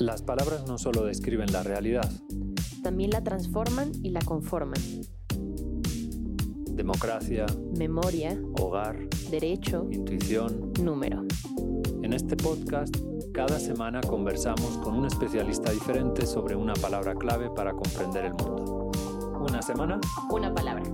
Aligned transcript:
Las 0.00 0.22
palabras 0.22 0.64
no 0.66 0.78
solo 0.78 1.04
describen 1.04 1.52
la 1.52 1.62
realidad, 1.62 2.10
También 2.82 3.10
la 3.10 3.22
transforman 3.22 3.92
y 4.02 4.10
la 4.10 4.20
conforman. 4.20 4.80
democracia, 6.70 7.44
Memoria, 7.76 8.40
hogar, 8.58 8.98
derecho, 9.30 9.86
intuición. 9.90 10.72
número. 10.82 11.24
En 12.02 12.14
este 12.14 12.36
podcast, 12.36 12.96
cada 13.34 13.60
semana 13.60 14.00
conversamos 14.00 14.78
con 14.78 14.96
un 14.96 15.04
especialista 15.04 15.70
diferente 15.72 16.24
sobre 16.26 16.56
una 16.56 16.72
palabra 16.72 17.14
clave 17.14 17.50
para 17.50 17.72
comprender 17.74 18.24
el 18.24 18.32
mundo. 18.32 18.90
Una 19.46 19.60
semana, 19.60 20.00
Una 20.30 20.54
palabra. 20.54 20.84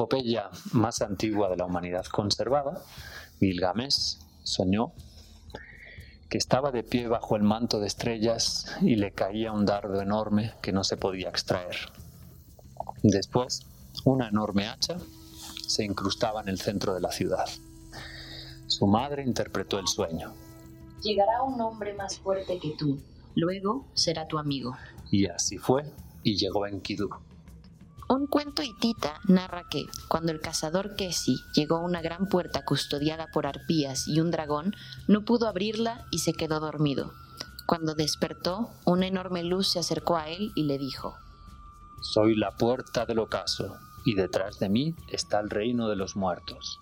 Epopeya 0.00 0.48
más 0.72 1.02
antigua 1.02 1.50
de 1.50 1.58
la 1.58 1.66
humanidad 1.66 2.06
conservada, 2.06 2.82
Gilgamesh 3.38 4.16
soñó 4.42 4.92
que 6.30 6.38
estaba 6.38 6.70
de 6.70 6.82
pie 6.82 7.06
bajo 7.06 7.36
el 7.36 7.42
manto 7.42 7.80
de 7.80 7.86
estrellas 7.86 8.64
y 8.80 8.96
le 8.96 9.12
caía 9.12 9.52
un 9.52 9.66
dardo 9.66 10.00
enorme 10.00 10.54
que 10.62 10.72
no 10.72 10.84
se 10.84 10.96
podía 10.96 11.28
extraer. 11.28 11.76
Después, 13.02 13.66
una 14.06 14.28
enorme 14.28 14.68
hacha 14.68 14.96
se 15.66 15.84
incrustaba 15.84 16.40
en 16.40 16.48
el 16.48 16.58
centro 16.58 16.94
de 16.94 17.00
la 17.00 17.12
ciudad. 17.12 17.46
Su 18.68 18.86
madre 18.86 19.22
interpretó 19.22 19.78
el 19.78 19.86
sueño 19.86 20.32
Llegará 21.02 21.42
un 21.42 21.60
hombre 21.60 21.92
más 21.92 22.18
fuerte 22.18 22.58
que 22.58 22.74
tú. 22.78 22.98
Luego 23.34 23.86
será 23.92 24.26
tu 24.26 24.38
amigo. 24.38 24.76
y 25.10 25.26
así 25.26 25.58
fue 25.58 25.84
y 26.22 26.36
llegó 26.36 26.66
Enkidu. 26.66 27.10
Un 28.10 28.26
cuento 28.26 28.64
hitita 28.64 29.20
narra 29.28 29.68
que, 29.70 29.86
cuando 30.08 30.32
el 30.32 30.40
cazador 30.40 30.96
Kesi 30.96 31.36
llegó 31.54 31.76
a 31.76 31.84
una 31.84 32.02
gran 32.02 32.26
puerta 32.26 32.64
custodiada 32.64 33.28
por 33.32 33.46
arpías 33.46 34.08
y 34.08 34.18
un 34.18 34.32
dragón, 34.32 34.74
no 35.06 35.24
pudo 35.24 35.46
abrirla 35.46 36.08
y 36.10 36.18
se 36.18 36.32
quedó 36.32 36.58
dormido. 36.58 37.12
Cuando 37.66 37.94
despertó, 37.94 38.68
una 38.84 39.06
enorme 39.06 39.44
luz 39.44 39.68
se 39.68 39.78
acercó 39.78 40.16
a 40.16 40.28
él 40.28 40.50
y 40.56 40.64
le 40.64 40.76
dijo, 40.76 41.14
Soy 42.02 42.34
la 42.34 42.50
puerta 42.56 43.06
del 43.06 43.20
ocaso 43.20 43.76
y 44.04 44.16
detrás 44.16 44.58
de 44.58 44.68
mí 44.68 44.96
está 45.12 45.38
el 45.38 45.48
reino 45.48 45.88
de 45.88 45.94
los 45.94 46.16
muertos. 46.16 46.80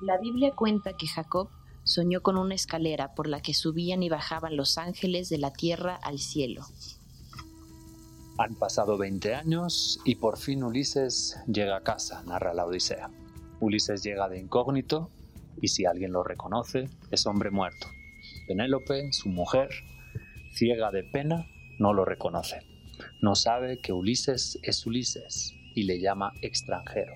La 0.00 0.16
Biblia 0.16 0.52
cuenta 0.56 0.94
que 0.94 1.08
Jacob 1.08 1.50
soñó 1.84 2.22
con 2.22 2.38
una 2.38 2.54
escalera 2.54 3.14
por 3.14 3.28
la 3.28 3.42
que 3.42 3.52
subían 3.52 4.02
y 4.02 4.08
bajaban 4.08 4.56
los 4.56 4.78
ángeles 4.78 5.28
de 5.28 5.36
la 5.36 5.52
tierra 5.52 6.00
al 6.02 6.18
cielo. 6.18 6.62
Han 8.38 8.54
pasado 8.54 8.96
20 8.96 9.34
años 9.34 9.98
y 10.04 10.14
por 10.14 10.38
fin 10.38 10.62
Ulises 10.62 11.36
llega 11.48 11.76
a 11.76 11.82
casa, 11.82 12.22
narra 12.22 12.54
la 12.54 12.66
Odisea. 12.66 13.10
Ulises 13.58 14.04
llega 14.04 14.28
de 14.28 14.38
incógnito 14.38 15.10
y 15.60 15.66
si 15.66 15.86
alguien 15.86 16.12
lo 16.12 16.22
reconoce, 16.22 16.88
es 17.10 17.26
hombre 17.26 17.50
muerto. 17.50 17.88
Penélope, 18.46 19.12
su 19.12 19.28
mujer, 19.28 19.68
ciega 20.54 20.92
de 20.92 21.02
pena, 21.02 21.48
no 21.80 21.92
lo 21.92 22.04
reconoce. 22.04 22.60
No 23.20 23.34
sabe 23.34 23.80
que 23.80 23.92
Ulises 23.92 24.56
es 24.62 24.86
Ulises 24.86 25.54
y 25.74 25.82
le 25.82 26.00
llama 26.00 26.32
extranjero. 26.40 27.14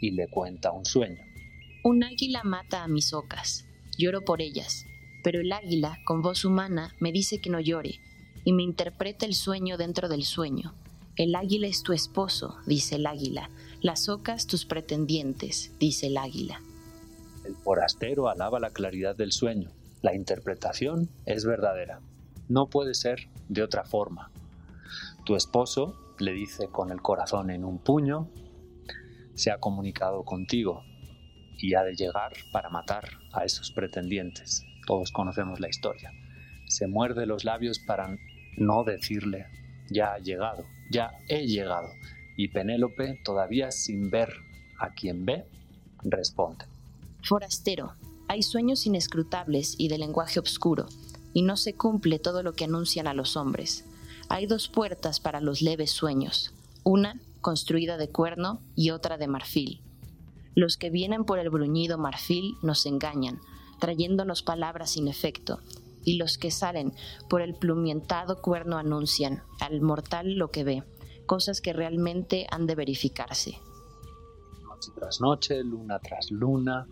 Y 0.00 0.12
le 0.12 0.28
cuenta 0.28 0.70
un 0.70 0.84
sueño. 0.84 1.20
Un 1.82 2.04
águila 2.04 2.44
mata 2.44 2.84
a 2.84 2.88
mis 2.88 3.12
ocas. 3.12 3.66
Lloro 3.98 4.24
por 4.24 4.40
ellas. 4.40 4.86
Pero 5.24 5.40
el 5.40 5.50
águila, 5.50 5.98
con 6.04 6.22
voz 6.22 6.44
humana, 6.44 6.94
me 7.00 7.10
dice 7.10 7.40
que 7.40 7.50
no 7.50 7.58
llore, 7.58 7.98
y 8.48 8.54
me 8.54 8.62
interpreta 8.62 9.26
el 9.26 9.34
sueño 9.34 9.76
dentro 9.76 10.08
del 10.08 10.24
sueño. 10.24 10.72
El 11.16 11.34
águila 11.34 11.66
es 11.66 11.82
tu 11.82 11.92
esposo, 11.92 12.56
dice 12.64 12.94
el 12.94 13.06
águila. 13.06 13.50
Las 13.82 14.08
ocas 14.08 14.46
tus 14.46 14.64
pretendientes, 14.64 15.70
dice 15.78 16.06
el 16.06 16.16
águila. 16.16 16.62
El 17.44 17.56
forastero 17.56 18.30
alaba 18.30 18.58
la 18.58 18.70
claridad 18.70 19.14
del 19.14 19.32
sueño. 19.32 19.70
La 20.00 20.14
interpretación 20.14 21.10
es 21.26 21.44
verdadera. 21.44 22.00
No 22.48 22.70
puede 22.70 22.94
ser 22.94 23.28
de 23.50 23.62
otra 23.62 23.84
forma. 23.84 24.30
Tu 25.26 25.36
esposo, 25.36 26.14
le 26.18 26.32
dice 26.32 26.68
con 26.68 26.90
el 26.90 27.02
corazón 27.02 27.50
en 27.50 27.66
un 27.66 27.76
puño, 27.76 28.30
se 29.34 29.50
ha 29.50 29.58
comunicado 29.58 30.24
contigo 30.24 30.84
y 31.58 31.74
ha 31.74 31.82
de 31.82 31.94
llegar 31.94 32.32
para 32.50 32.70
matar 32.70 33.10
a 33.34 33.44
esos 33.44 33.72
pretendientes. 33.72 34.64
Todos 34.86 35.12
conocemos 35.12 35.60
la 35.60 35.68
historia. 35.68 36.12
Se 36.66 36.86
muerde 36.86 37.26
los 37.26 37.44
labios 37.44 37.78
para 37.78 38.08
no 38.58 38.84
decirle, 38.84 39.46
ya 39.90 40.14
ha 40.14 40.18
llegado, 40.18 40.64
ya 40.90 41.12
he 41.28 41.46
llegado. 41.46 41.88
Y 42.36 42.48
Penélope, 42.48 43.20
todavía 43.24 43.70
sin 43.70 44.10
ver 44.10 44.32
a 44.78 44.94
quien 44.94 45.24
ve, 45.24 45.44
responde. 46.02 46.64
Forastero, 47.22 47.94
hay 48.28 48.42
sueños 48.42 48.86
inescrutables 48.86 49.74
y 49.78 49.88
de 49.88 49.98
lenguaje 49.98 50.38
obscuro, 50.38 50.86
y 51.32 51.42
no 51.42 51.56
se 51.56 51.74
cumple 51.74 52.18
todo 52.18 52.42
lo 52.42 52.52
que 52.52 52.64
anuncian 52.64 53.06
a 53.06 53.14
los 53.14 53.36
hombres. 53.36 53.84
Hay 54.28 54.46
dos 54.46 54.68
puertas 54.68 55.20
para 55.20 55.40
los 55.40 55.62
leves 55.62 55.90
sueños, 55.90 56.52
una 56.84 57.20
construida 57.40 57.96
de 57.96 58.08
cuerno 58.08 58.60
y 58.76 58.90
otra 58.90 59.16
de 59.16 59.26
marfil. 59.26 59.80
Los 60.54 60.76
que 60.76 60.90
vienen 60.90 61.24
por 61.24 61.38
el 61.38 61.50
bruñido 61.50 61.98
marfil 61.98 62.54
nos 62.62 62.84
engañan, 62.86 63.40
trayéndonos 63.78 64.42
palabras 64.42 64.90
sin 64.90 65.08
efecto, 65.08 65.60
y 66.08 66.16
los 66.16 66.38
que 66.38 66.50
salen 66.50 66.94
por 67.28 67.42
el 67.42 67.54
plumientado 67.54 68.40
cuerno 68.40 68.78
anuncian 68.78 69.42
al 69.60 69.82
mortal 69.82 70.36
lo 70.36 70.50
que 70.50 70.64
ve, 70.64 70.82
cosas 71.26 71.60
que 71.60 71.74
realmente 71.74 72.46
han 72.50 72.66
de 72.66 72.74
verificarse. 72.74 73.58
Noche 74.62 74.90
tras 74.94 75.20
noche, 75.20 75.62
luna 75.62 75.98
tras 75.98 76.30
luna, 76.30 76.86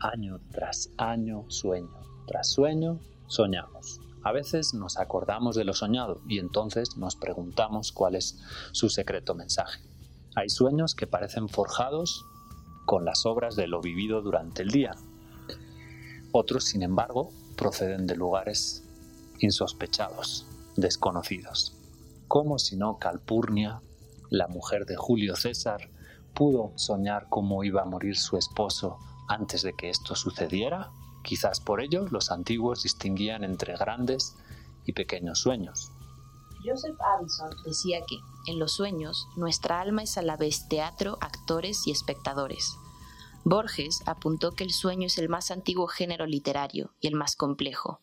año 0.00 0.40
tras 0.50 0.90
año, 0.96 1.44
sueño 1.48 2.06
tras 2.26 2.48
sueño, 2.50 2.98
soñamos. 3.26 4.00
A 4.24 4.32
veces 4.32 4.72
nos 4.72 4.96
acordamos 4.96 5.54
de 5.54 5.64
lo 5.64 5.74
soñado 5.74 6.22
y 6.26 6.38
entonces 6.38 6.96
nos 6.96 7.14
preguntamos 7.14 7.92
cuál 7.92 8.14
es 8.14 8.42
su 8.72 8.88
secreto 8.88 9.34
mensaje. 9.34 9.82
Hay 10.34 10.48
sueños 10.48 10.94
que 10.94 11.06
parecen 11.06 11.50
forjados 11.50 12.24
con 12.86 13.04
las 13.04 13.26
obras 13.26 13.54
de 13.54 13.66
lo 13.66 13.82
vivido 13.82 14.22
durante 14.22 14.62
el 14.62 14.70
día. 14.70 14.92
Otros, 16.32 16.64
sin 16.64 16.82
embargo, 16.82 17.30
proceden 17.56 18.06
de 18.06 18.16
lugares 18.16 18.84
insospechados, 19.38 20.46
desconocidos. 20.76 21.76
Como 22.28 22.58
si 22.58 22.76
no 22.76 22.98
Calpurnia, 22.98 23.80
la 24.30 24.48
mujer 24.48 24.86
de 24.86 24.96
Julio 24.96 25.36
César, 25.36 25.90
pudo 26.34 26.72
soñar 26.76 27.28
cómo 27.28 27.64
iba 27.64 27.82
a 27.82 27.86
morir 27.86 28.16
su 28.16 28.36
esposo 28.36 28.98
antes 29.28 29.62
de 29.62 29.74
que 29.74 29.90
esto 29.90 30.14
sucediera? 30.14 30.90
Quizás 31.22 31.60
por 31.60 31.80
ello 31.80 32.06
los 32.10 32.30
antiguos 32.30 32.82
distinguían 32.82 33.42
entre 33.42 33.76
grandes 33.76 34.36
y 34.84 34.92
pequeños 34.92 35.40
sueños. 35.40 35.90
Joseph 36.64 36.96
Addison 37.00 37.50
decía 37.64 38.00
que, 38.06 38.16
en 38.50 38.58
los 38.58 38.74
sueños, 38.74 39.26
nuestra 39.36 39.80
alma 39.80 40.02
es 40.02 40.18
a 40.18 40.22
la 40.22 40.36
vez 40.36 40.68
teatro, 40.68 41.16
actores 41.20 41.86
y 41.86 41.92
espectadores. 41.92 42.76
Borges 43.48 44.02
apuntó 44.06 44.56
que 44.56 44.64
el 44.64 44.72
sueño 44.72 45.06
es 45.06 45.18
el 45.18 45.28
más 45.28 45.52
antiguo 45.52 45.86
género 45.86 46.26
literario 46.26 46.96
y 46.98 47.06
el 47.06 47.14
más 47.14 47.36
complejo. 47.36 48.00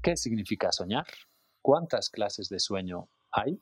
¿Qué 0.00 0.16
significa 0.16 0.70
soñar? 0.70 1.08
¿Cuántas 1.60 2.08
clases 2.08 2.48
de 2.48 2.60
sueño 2.60 3.08
hay? 3.32 3.60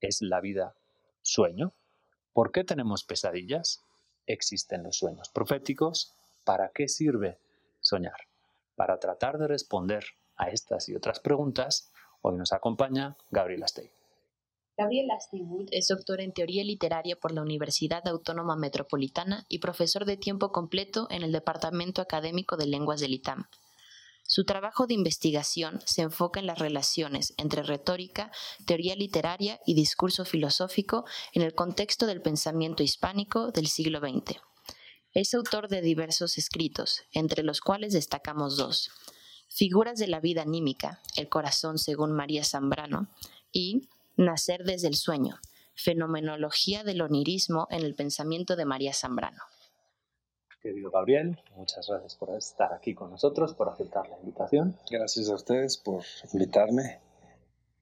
¿Es 0.00 0.22
la 0.22 0.40
vida 0.40 0.74
sueño? 1.22 1.72
¿Por 2.32 2.50
qué 2.50 2.64
tenemos 2.64 3.04
pesadillas? 3.04 3.84
¿Existen 4.26 4.82
los 4.82 4.96
sueños 4.96 5.28
proféticos? 5.28 6.16
¿Para 6.44 6.72
qué 6.74 6.88
sirve 6.88 7.38
soñar? 7.80 8.26
Para 8.74 8.98
tratar 8.98 9.38
de 9.38 9.46
responder 9.46 10.04
a 10.34 10.48
estas 10.48 10.88
y 10.88 10.96
otras 10.96 11.20
preguntas, 11.20 11.92
hoy 12.22 12.38
nos 12.38 12.52
acompaña 12.52 13.16
Gabriel 13.30 13.62
Astey. 13.62 13.92
Gabriel 14.76 15.10
Asteywood 15.10 15.68
es 15.70 15.88
doctor 15.88 16.22
en 16.22 16.32
teoría 16.32 16.64
literaria 16.64 17.16
por 17.16 17.32
la 17.32 17.42
Universidad 17.42 18.06
Autónoma 18.08 18.56
Metropolitana 18.56 19.44
y 19.48 19.58
profesor 19.58 20.06
de 20.06 20.16
tiempo 20.16 20.50
completo 20.50 21.06
en 21.10 21.22
el 21.22 21.30
Departamento 21.30 22.00
Académico 22.00 22.56
de 22.56 22.66
Lenguas 22.66 23.00
del 23.00 23.12
ITAM. 23.12 23.44
Su 24.26 24.44
trabajo 24.44 24.86
de 24.86 24.94
investigación 24.94 25.82
se 25.84 26.00
enfoca 26.00 26.40
en 26.40 26.46
las 26.46 26.58
relaciones 26.58 27.34
entre 27.36 27.62
retórica, 27.62 28.30
teoría 28.64 28.96
literaria 28.96 29.60
y 29.66 29.74
discurso 29.74 30.24
filosófico 30.24 31.04
en 31.34 31.42
el 31.42 31.54
contexto 31.54 32.06
del 32.06 32.22
pensamiento 32.22 32.82
hispánico 32.82 33.50
del 33.50 33.66
siglo 33.66 34.00
XX. 34.00 34.40
Es 35.12 35.34
autor 35.34 35.68
de 35.68 35.82
diversos 35.82 36.38
escritos, 36.38 37.02
entre 37.12 37.42
los 37.42 37.60
cuales 37.60 37.92
destacamos 37.92 38.56
dos: 38.56 38.90
Figuras 39.48 39.98
de 39.98 40.06
la 40.06 40.20
vida 40.20 40.42
anímica, 40.42 41.02
El 41.14 41.28
corazón 41.28 41.76
según 41.76 42.12
María 42.12 42.42
Zambrano, 42.42 43.08
y 43.52 43.88
Nacer 44.24 44.62
desde 44.62 44.86
el 44.86 44.94
sueño, 44.94 45.36
Fenomenología 45.74 46.84
del 46.84 47.02
onirismo 47.02 47.66
en 47.70 47.84
el 47.84 47.96
pensamiento 47.96 48.54
de 48.54 48.64
María 48.64 48.92
Zambrano. 48.92 49.42
Querido 50.60 50.92
Gabriel, 50.92 51.40
muchas 51.56 51.88
gracias 51.88 52.14
por 52.14 52.36
estar 52.36 52.72
aquí 52.72 52.94
con 52.94 53.10
nosotros, 53.10 53.54
por 53.54 53.68
aceptar 53.68 54.08
la 54.08 54.16
invitación. 54.20 54.76
Gracias 54.88 55.28
a 55.28 55.34
ustedes 55.34 55.76
por 55.76 56.04
invitarme. 56.32 57.00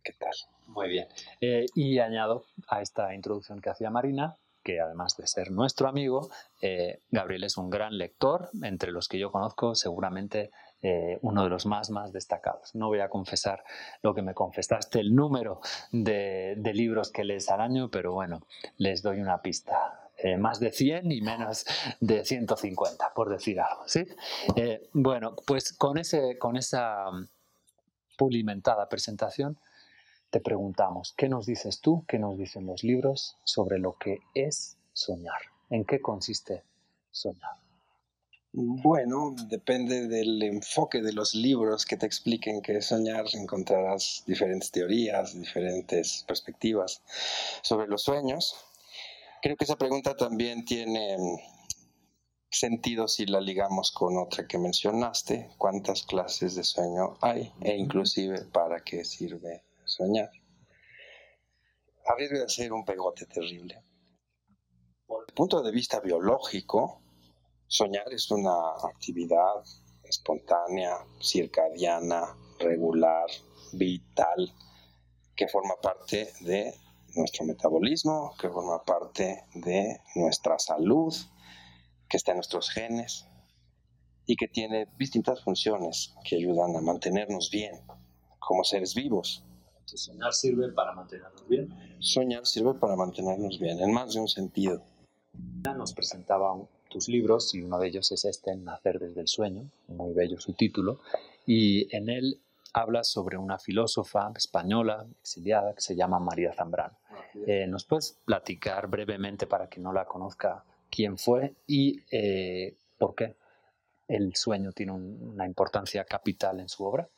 ¿Qué 0.03 0.15
tal? 0.15 0.33
Muy 0.67 0.89
bien. 0.89 1.09
Eh, 1.43 1.67
y 1.75 1.99
añado 1.99 2.47
a 2.69 2.81
esta 2.81 3.15
introducción 3.15 3.61
que 3.61 3.69
hacía 3.69 3.91
Marina 3.91 4.39
que 4.63 4.81
además 4.81 5.17
de 5.17 5.27
ser 5.27 5.51
nuestro 5.51 5.89
amigo, 5.89 6.29
eh, 6.61 7.01
Gabriel 7.11 7.45
es 7.45 7.57
un 7.57 7.71
gran 7.71 7.97
lector, 7.97 8.51
entre 8.63 8.93
los 8.93 9.09
que 9.09 9.19
yo 9.19 9.33
conozco 9.33 9.75
seguramente 9.75 10.51
eh, 10.83 11.19
uno 11.23 11.45
de 11.45 11.51
los 11.51 11.67
más, 11.67 11.91
más 11.91 12.13
destacados. 12.13 12.75
No 12.75 12.89
voy 12.89 13.01
a 13.01 13.09
confesar 13.09 13.65
lo 14.03 14.15
que 14.15 14.23
me 14.23 14.35
confesaste, 14.35 15.01
el 15.01 15.15
número 15.15 15.61
de, 15.93 16.57
libros 16.73 17.11
que 17.11 17.25
lees 17.25 17.51
al 17.51 17.61
año, 17.61 17.91
pero 17.91 18.13
bueno, 18.13 18.47
les 18.77 19.03
doy 19.03 19.21
una 19.21 19.43
pista. 19.43 20.09
Eh, 20.17 20.37
más 20.37 20.61
de 20.61 20.71
100 20.71 21.11
y 21.13 21.23
menos 21.23 21.65
de 22.01 22.25
150, 22.25 23.13
por 23.15 23.31
decir 23.31 23.61
algo. 23.61 23.83
¿sí? 23.87 24.07
bueno, 24.93 25.35
pues 25.47 25.73
con, 25.73 25.97
ese, 25.97 26.37
con 26.39 26.57
esa 26.57 27.07
pulimentada 28.17 28.89
presentación, 28.89 29.59
te 30.31 30.41
preguntamos, 30.41 31.13
¿qué 31.17 31.29
nos 31.29 31.47
dices 31.47 31.81
tú, 31.81 32.05
qué 32.07 32.19
nos 32.19 32.39
dicen 32.39 32.67
los 32.67 32.85
libros 32.85 33.37
sobre 33.45 33.79
lo 33.79 33.97
que 33.99 34.19
es 34.35 34.79
soñar? 34.93 35.41
¿En 35.71 35.85
qué 35.85 36.01
consiste 36.01 36.63
soñar? 37.11 37.60
Bueno, 38.53 39.33
depende 39.49 40.09
del 40.09 40.43
enfoque 40.43 41.01
de 41.03 41.13
los 41.13 41.35
libros 41.35 41.85
que 41.85 41.97
te 41.97 42.07
expliquen 42.07 42.61
qué 42.63 42.79
es 42.79 42.87
soñar. 42.87 43.25
Encontrarás 43.33 44.25
diferentes 44.27 44.73
teorías, 44.73 45.41
diferentes 45.41 46.25
perspectivas 46.27 47.01
sobre 47.63 47.87
los 47.87 48.03
sueños. 48.03 48.57
Creo 49.41 49.57
que 49.57 49.65
esa 49.65 49.77
pregunta 49.77 50.17
también 50.17 50.65
tiene 50.65 51.17
sentido 52.51 53.07
si 53.07 53.25
la 53.27 53.41
ligamos 53.41 53.93
con 53.93 54.19
otra 54.19 54.49
que 54.49 54.59
mencionaste, 54.59 55.51
cuántas 55.57 56.03
clases 56.03 56.57
de 56.57 56.65
sueño 56.65 57.19
hay 57.21 57.53
e 57.61 57.77
inclusive 57.77 58.47
para 58.47 58.83
qué 58.83 59.05
sirve 59.05 59.63
soñar. 59.85 60.31
A 62.05 62.49
ser 62.49 62.73
un 62.73 62.85
pegote 62.85 63.27
terrible. 63.27 63.81
Por 65.07 65.25
el 65.29 65.35
punto 65.35 65.63
de 65.63 65.71
vista 65.71 66.01
biológico, 66.01 67.01
soñar 67.71 68.13
es 68.13 68.31
una 68.31 68.53
actividad 68.83 69.63
espontánea, 70.03 70.97
circadiana, 71.23 72.37
regular, 72.59 73.27
vital, 73.73 74.53
que 75.37 75.47
forma 75.47 75.77
parte 75.81 76.33
de 76.41 76.75
nuestro 77.15 77.47
metabolismo, 77.47 78.35
que 78.41 78.51
forma 78.51 78.83
parte 78.83 79.45
de 79.55 80.01
nuestra 80.17 80.59
salud, 80.59 81.15
que 82.09 82.17
está 82.17 82.33
en 82.33 82.39
nuestros 82.39 82.71
genes 82.71 83.29
y 84.27 84.35
que 84.35 84.49
tiene 84.49 84.89
distintas 84.99 85.43
funciones 85.45 86.15
que 86.25 86.37
ayudan 86.37 86.77
a 86.77 86.81
mantenernos 86.81 87.51
bien 87.51 87.81
como 88.41 88.65
seres 88.65 88.95
vivos 88.95 89.45
soñar 89.97 90.33
sirve 90.33 90.69
para 90.73 90.93
mantenernos 90.93 91.49
bien. 91.49 91.69
Soñar 91.99 92.47
sirve 92.47 92.75
para 92.75 92.97
mantenernos 92.97 93.59
bien, 93.59 93.81
en 93.81 93.93
más 93.93 94.15
de 94.15 94.21
un 94.21 94.29
sentido. 94.29 94.83
Nos 95.77 95.93
presentaba 95.93 96.55
tus 96.91 97.09
libros 97.09 97.55
y 97.55 97.63
uno 97.63 97.79
de 97.79 97.89
ellos 97.89 98.13
es 98.13 98.25
este, 98.27 98.55
Nacer 98.57 98.99
desde 98.99 99.23
el 99.23 99.29
sueño, 99.29 99.71
muy 99.89 100.13
bello 100.13 100.39
su 100.39 100.53
título, 100.53 101.01
y 101.47 101.95
en 101.97 102.11
él 102.11 102.41
habla 102.73 103.03
sobre 103.05 103.37
una 103.37 103.59
filósofa 103.59 104.31
española 104.37 105.07
exiliada 105.21 105.75
que 105.75 105.81
se 105.81 105.97
llama 105.97 106.19
María 106.19 106.53
Zambrano. 106.53 106.99
Eh, 107.47 107.67
¿Nos 107.67 107.85
puedes 107.85 108.19
platicar 108.25 108.89
brevemente 108.89 109.47
para 109.47 109.69
que 109.69 109.81
no 109.81 109.93
la 109.93 110.05
conozca 110.05 110.65
quién 110.91 111.17
fue 111.17 111.55
y 111.67 112.01
eh, 112.11 112.77
por 112.99 113.15
qué 113.15 113.37
el 114.09 114.35
sueño 114.35 114.73
tiene 114.73 114.93
una 114.93 115.47
importancia 115.47 116.05
capital 116.05 116.61
en 116.61 116.69
su 116.69 116.85
obra? 116.85 117.09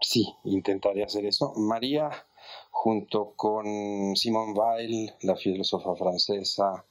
Sí, 0.00 0.26
intentaré 0.44 1.04
hacer 1.04 1.24
eso. 1.26 1.52
María, 1.54 2.10
junto 2.70 3.32
con 3.36 4.16
Simone 4.16 4.52
Weil, 4.52 5.14
la 5.22 5.36
filósofa 5.36 5.94
francesa, 5.94 6.84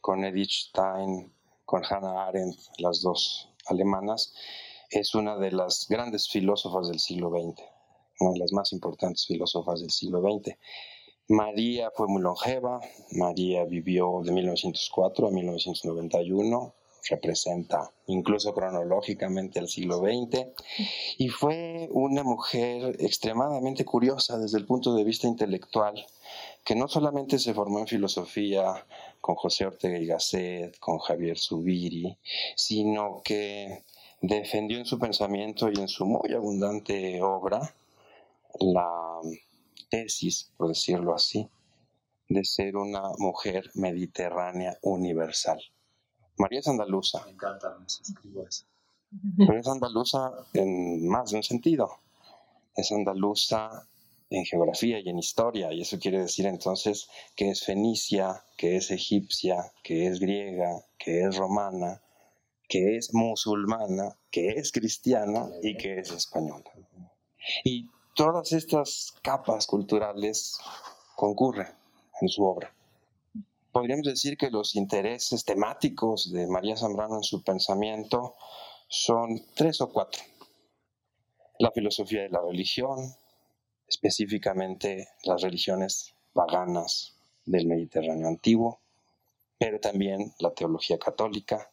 con 0.00 0.24
Edith 0.24 0.50
Stein, 0.50 1.32
con 1.64 1.82
Hannah 1.84 2.26
Arendt, 2.26 2.58
las 2.78 3.02
dos 3.02 3.50
alemanas, 3.66 4.34
es 4.90 5.14
una 5.14 5.36
de 5.36 5.52
las 5.52 5.86
grandes 5.88 6.28
filósofas 6.28 6.88
del 6.88 6.98
siglo 6.98 7.30
XX, 7.30 7.62
una 8.20 8.32
de 8.32 8.38
las 8.38 8.52
más 8.52 8.72
importantes 8.72 9.26
filósofas 9.26 9.80
del 9.80 9.90
siglo 9.90 10.20
XX. 10.20 10.56
María 11.28 11.90
fue 11.94 12.08
muy 12.08 12.22
longeva, 12.22 12.80
María 13.12 13.64
vivió 13.64 14.22
de 14.24 14.32
1904 14.32 15.28
a 15.28 15.30
1991, 15.30 16.74
representa 17.10 17.92
incluso 18.06 18.54
cronológicamente 18.54 19.58
el 19.58 19.68
siglo 19.68 19.98
XX, 19.98 20.46
y 21.18 21.28
fue 21.28 21.88
una 21.92 22.22
mujer 22.22 22.96
extremadamente 23.00 23.84
curiosa 23.84 24.38
desde 24.38 24.58
el 24.58 24.64
punto 24.64 24.94
de 24.94 25.04
vista 25.04 25.26
intelectual, 25.26 26.06
que 26.64 26.74
no 26.74 26.88
solamente 26.88 27.38
se 27.38 27.52
formó 27.52 27.78
en 27.80 27.86
filosofía 27.86 28.86
con 29.20 29.34
José 29.34 29.66
Ortega 29.66 29.98
y 29.98 30.06
Gasset, 30.06 30.78
con 30.78 30.98
Javier 30.98 31.38
Zubiri, 31.38 32.16
sino 32.56 33.20
que 33.24 33.84
defendió 34.20 34.78
en 34.78 34.86
su 34.86 34.98
pensamiento 34.98 35.70
y 35.70 35.78
en 35.78 35.88
su 35.88 36.06
muy 36.06 36.32
abundante 36.32 37.20
obra 37.22 37.74
la 38.60 39.20
tesis, 39.90 40.52
por 40.56 40.68
decirlo 40.68 41.14
así, 41.14 41.48
de 42.28 42.44
ser 42.44 42.76
una 42.76 43.02
mujer 43.18 43.70
mediterránea 43.74 44.78
universal. 44.82 45.60
María 46.36 46.60
es 46.60 46.68
andaluza. 46.68 47.24
Me 47.24 47.32
encanta, 47.32 47.76
me 47.78 47.86
escribo 47.86 48.46
eso. 48.46 48.64
Pero 49.36 49.58
es 49.58 49.66
andaluza 49.66 50.32
en 50.52 51.08
más 51.08 51.30
de 51.30 51.38
un 51.38 51.42
sentido. 51.42 51.90
Es 52.76 52.92
andaluza 52.92 53.88
en 54.30 54.44
geografía 54.44 55.00
y 55.00 55.08
en 55.08 55.18
historia, 55.18 55.72
y 55.72 55.80
eso 55.82 55.98
quiere 55.98 56.20
decir 56.20 56.46
entonces 56.46 57.08
que 57.34 57.50
es 57.50 57.64
fenicia, 57.64 58.44
que 58.56 58.76
es 58.76 58.90
egipcia, 58.90 59.72
que 59.82 60.06
es 60.06 60.20
griega, 60.20 60.84
que 60.98 61.22
es 61.22 61.36
romana, 61.36 62.02
que 62.68 62.96
es 62.96 63.14
musulmana, 63.14 64.16
que 64.30 64.50
es 64.50 64.72
cristiana 64.72 65.48
y 65.62 65.76
que 65.76 65.98
es 66.00 66.10
española. 66.10 66.70
Y 67.64 67.88
todas 68.14 68.52
estas 68.52 69.14
capas 69.22 69.66
culturales 69.66 70.58
concurren 71.16 71.68
en 72.20 72.28
su 72.28 72.44
obra 72.44 72.74
podríamos 73.78 74.06
decir 74.06 74.36
que 74.36 74.50
los 74.50 74.74
intereses 74.74 75.44
temáticos 75.44 76.32
de 76.32 76.48
María 76.48 76.76
Zambrano 76.76 77.18
en 77.18 77.22
su 77.22 77.44
pensamiento 77.44 78.34
son 78.88 79.40
tres 79.54 79.80
o 79.80 79.92
cuatro. 79.92 80.20
La 81.60 81.70
filosofía 81.70 82.22
de 82.22 82.30
la 82.30 82.40
religión, 82.40 83.14
específicamente 83.88 85.08
las 85.24 85.42
religiones 85.42 86.14
paganas 86.32 87.16
del 87.44 87.66
Mediterráneo 87.66 88.28
antiguo, 88.28 88.80
pero 89.58 89.80
también 89.80 90.34
la 90.38 90.52
teología 90.52 90.98
católica, 90.98 91.70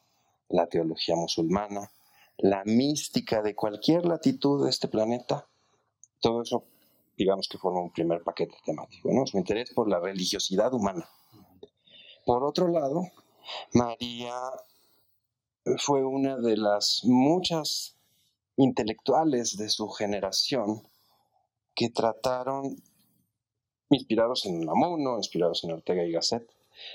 la 0.50 0.68
teología 0.68 1.16
musulmana, 1.16 1.92
la 2.38 2.64
mística 2.66 3.42
de 3.42 3.56
cualquier 3.56 4.06
latitud 4.06 4.64
de 4.64 4.70
este 4.70 4.88
planeta, 4.88 5.48
todo 6.20 6.42
eso 6.42 6.64
digamos 7.18 7.48
que 7.48 7.58
forma 7.58 7.82
un 7.82 7.92
primer 7.92 8.24
paquete 8.24 8.56
temático, 8.66 9.10
¿no? 9.12 9.26
Su 9.26 9.38
interés 9.38 9.72
por 9.74 9.90
la 9.90 10.00
religiosidad 10.00 10.74
humana. 10.74 11.08
Por 12.26 12.44
otro 12.44 12.68
lado, 12.68 13.04
María 13.74 14.36
fue 15.78 16.04
una 16.04 16.38
de 16.38 16.58
las 16.58 17.02
muchas 17.04 17.96
intelectuales 18.58 19.58
de 19.58 19.70
su 19.70 19.90
generación 19.90 20.88
que 21.76 21.90
trataron, 21.90 22.82
inspirados 23.90 24.46
en 24.46 24.66
Lamuno, 24.66 25.18
inspirados 25.18 25.64
en 25.64 25.74
Ortega 25.74 26.04
y 26.04 26.12
Gasset, 26.12 26.50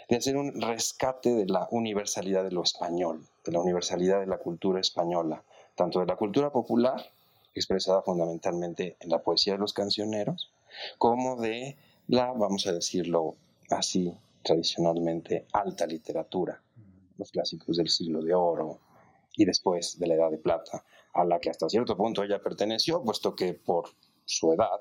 de 0.09 0.17
hacer 0.17 0.37
un 0.37 0.61
rescate 0.61 1.35
de 1.35 1.47
la 1.47 1.69
universalidad 1.71 2.45
de 2.45 2.51
lo 2.51 2.63
español, 2.63 3.27
de 3.45 3.53
la 3.53 3.61
universalidad 3.61 4.21
de 4.21 4.27
la 4.27 4.39
cultura 4.39 4.81
española, 4.81 5.43
tanto 5.75 6.01
de 6.01 6.07
la 6.07 6.17
cultura 6.17 6.51
popular, 6.51 7.13
expresada 7.55 8.03
fundamentalmente 8.03 8.97
en 9.01 9.11
la 9.11 9.23
poesía 9.23 9.55
de 9.55 9.59
los 9.59 9.73
cancioneros, 9.73 10.51
como 10.99 11.37
de 11.37 11.77
la, 12.09 12.33
vamos 12.33 12.67
a 12.67 12.73
decirlo 12.73 13.37
así, 13.71 14.13
tradicionalmente 14.43 15.47
alta 15.53 15.87
literatura, 15.87 16.61
los 17.19 17.31
clásicos 17.31 17.77
del 17.77 17.89
siglo 17.89 18.23
de 18.23 18.35
oro 18.35 18.79
y 19.37 19.45
después 19.45 19.99
de 19.99 20.07
la 20.07 20.15
Edad 20.15 20.31
de 20.31 20.39
Plata, 20.39 20.85
a 21.13 21.25
la 21.25 21.39
que 21.39 21.51
hasta 21.51 21.69
cierto 21.69 21.97
punto 21.97 22.23
ella 22.23 22.43
perteneció, 22.43 23.03
puesto 23.03 23.35
que 23.35 23.55
por 23.55 23.91
su 24.31 24.53
edad 24.53 24.81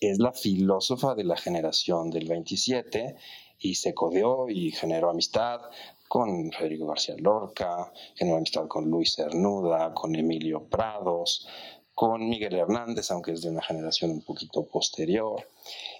es 0.00 0.18
la 0.18 0.32
filósofa 0.32 1.14
de 1.14 1.24
la 1.24 1.36
generación 1.36 2.10
del 2.10 2.28
27 2.28 3.16
y 3.60 3.74
se 3.76 3.94
codeó 3.94 4.48
y 4.48 4.72
generó 4.72 5.10
amistad 5.10 5.60
con 6.08 6.50
Federico 6.50 6.86
García 6.86 7.14
Lorca, 7.18 7.92
generó 8.14 8.38
amistad 8.38 8.66
con 8.66 8.90
Luis 8.90 9.14
Cernuda, 9.14 9.94
con 9.94 10.14
Emilio 10.14 10.64
Prados, 10.64 11.46
con 11.94 12.28
Miguel 12.28 12.54
Hernández, 12.54 13.10
aunque 13.10 13.32
es 13.32 13.42
de 13.42 13.50
una 13.50 13.62
generación 13.62 14.10
un 14.10 14.22
poquito 14.22 14.66
posterior, 14.66 15.48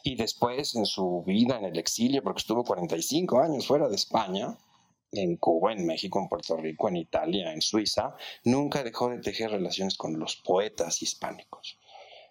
y 0.02 0.16
después 0.16 0.74
en 0.74 0.86
su 0.86 1.22
vida 1.26 1.58
en 1.58 1.66
el 1.66 1.78
exilio, 1.78 2.22
porque 2.22 2.40
estuvo 2.40 2.64
45 2.64 3.40
años 3.40 3.66
fuera 3.66 3.88
de 3.88 3.96
España, 3.96 4.56
en 5.12 5.36
Cuba, 5.36 5.72
en 5.72 5.86
México, 5.86 6.18
en 6.18 6.28
Puerto 6.28 6.56
Rico, 6.56 6.88
en 6.88 6.96
Italia, 6.96 7.52
en 7.52 7.62
Suiza, 7.62 8.14
nunca 8.44 8.82
dejó 8.82 9.08
de 9.08 9.18
tejer 9.18 9.50
relaciones 9.50 9.96
con 9.96 10.18
los 10.18 10.36
poetas 10.36 11.02
hispánicos. 11.02 11.78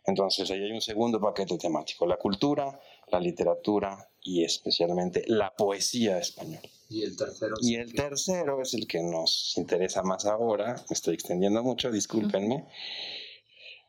Entonces, 0.07 0.49
ahí 0.49 0.63
hay 0.63 0.71
un 0.71 0.81
segundo 0.81 1.19
paquete 1.19 1.57
temático, 1.57 2.07
la 2.07 2.15
cultura, 2.15 2.79
la 3.11 3.19
literatura 3.19 4.09
y 4.21 4.41
especialmente 4.43 5.23
la 5.27 5.53
poesía 5.53 6.17
española. 6.17 6.61
Y 6.89 7.03
el 7.03 7.17
tercero. 7.17 7.55
Y 7.61 7.75
el 7.75 7.93
tercero 7.93 8.61
es 8.61 8.73
el 8.73 8.87
que 8.87 9.03
nos 9.03 9.53
interesa 9.57 10.03
más 10.03 10.25
ahora, 10.25 10.75
me 10.89 10.93
estoy 10.93 11.15
extendiendo 11.15 11.61
mucho, 11.61 11.91
discúlpenme, 11.91 12.65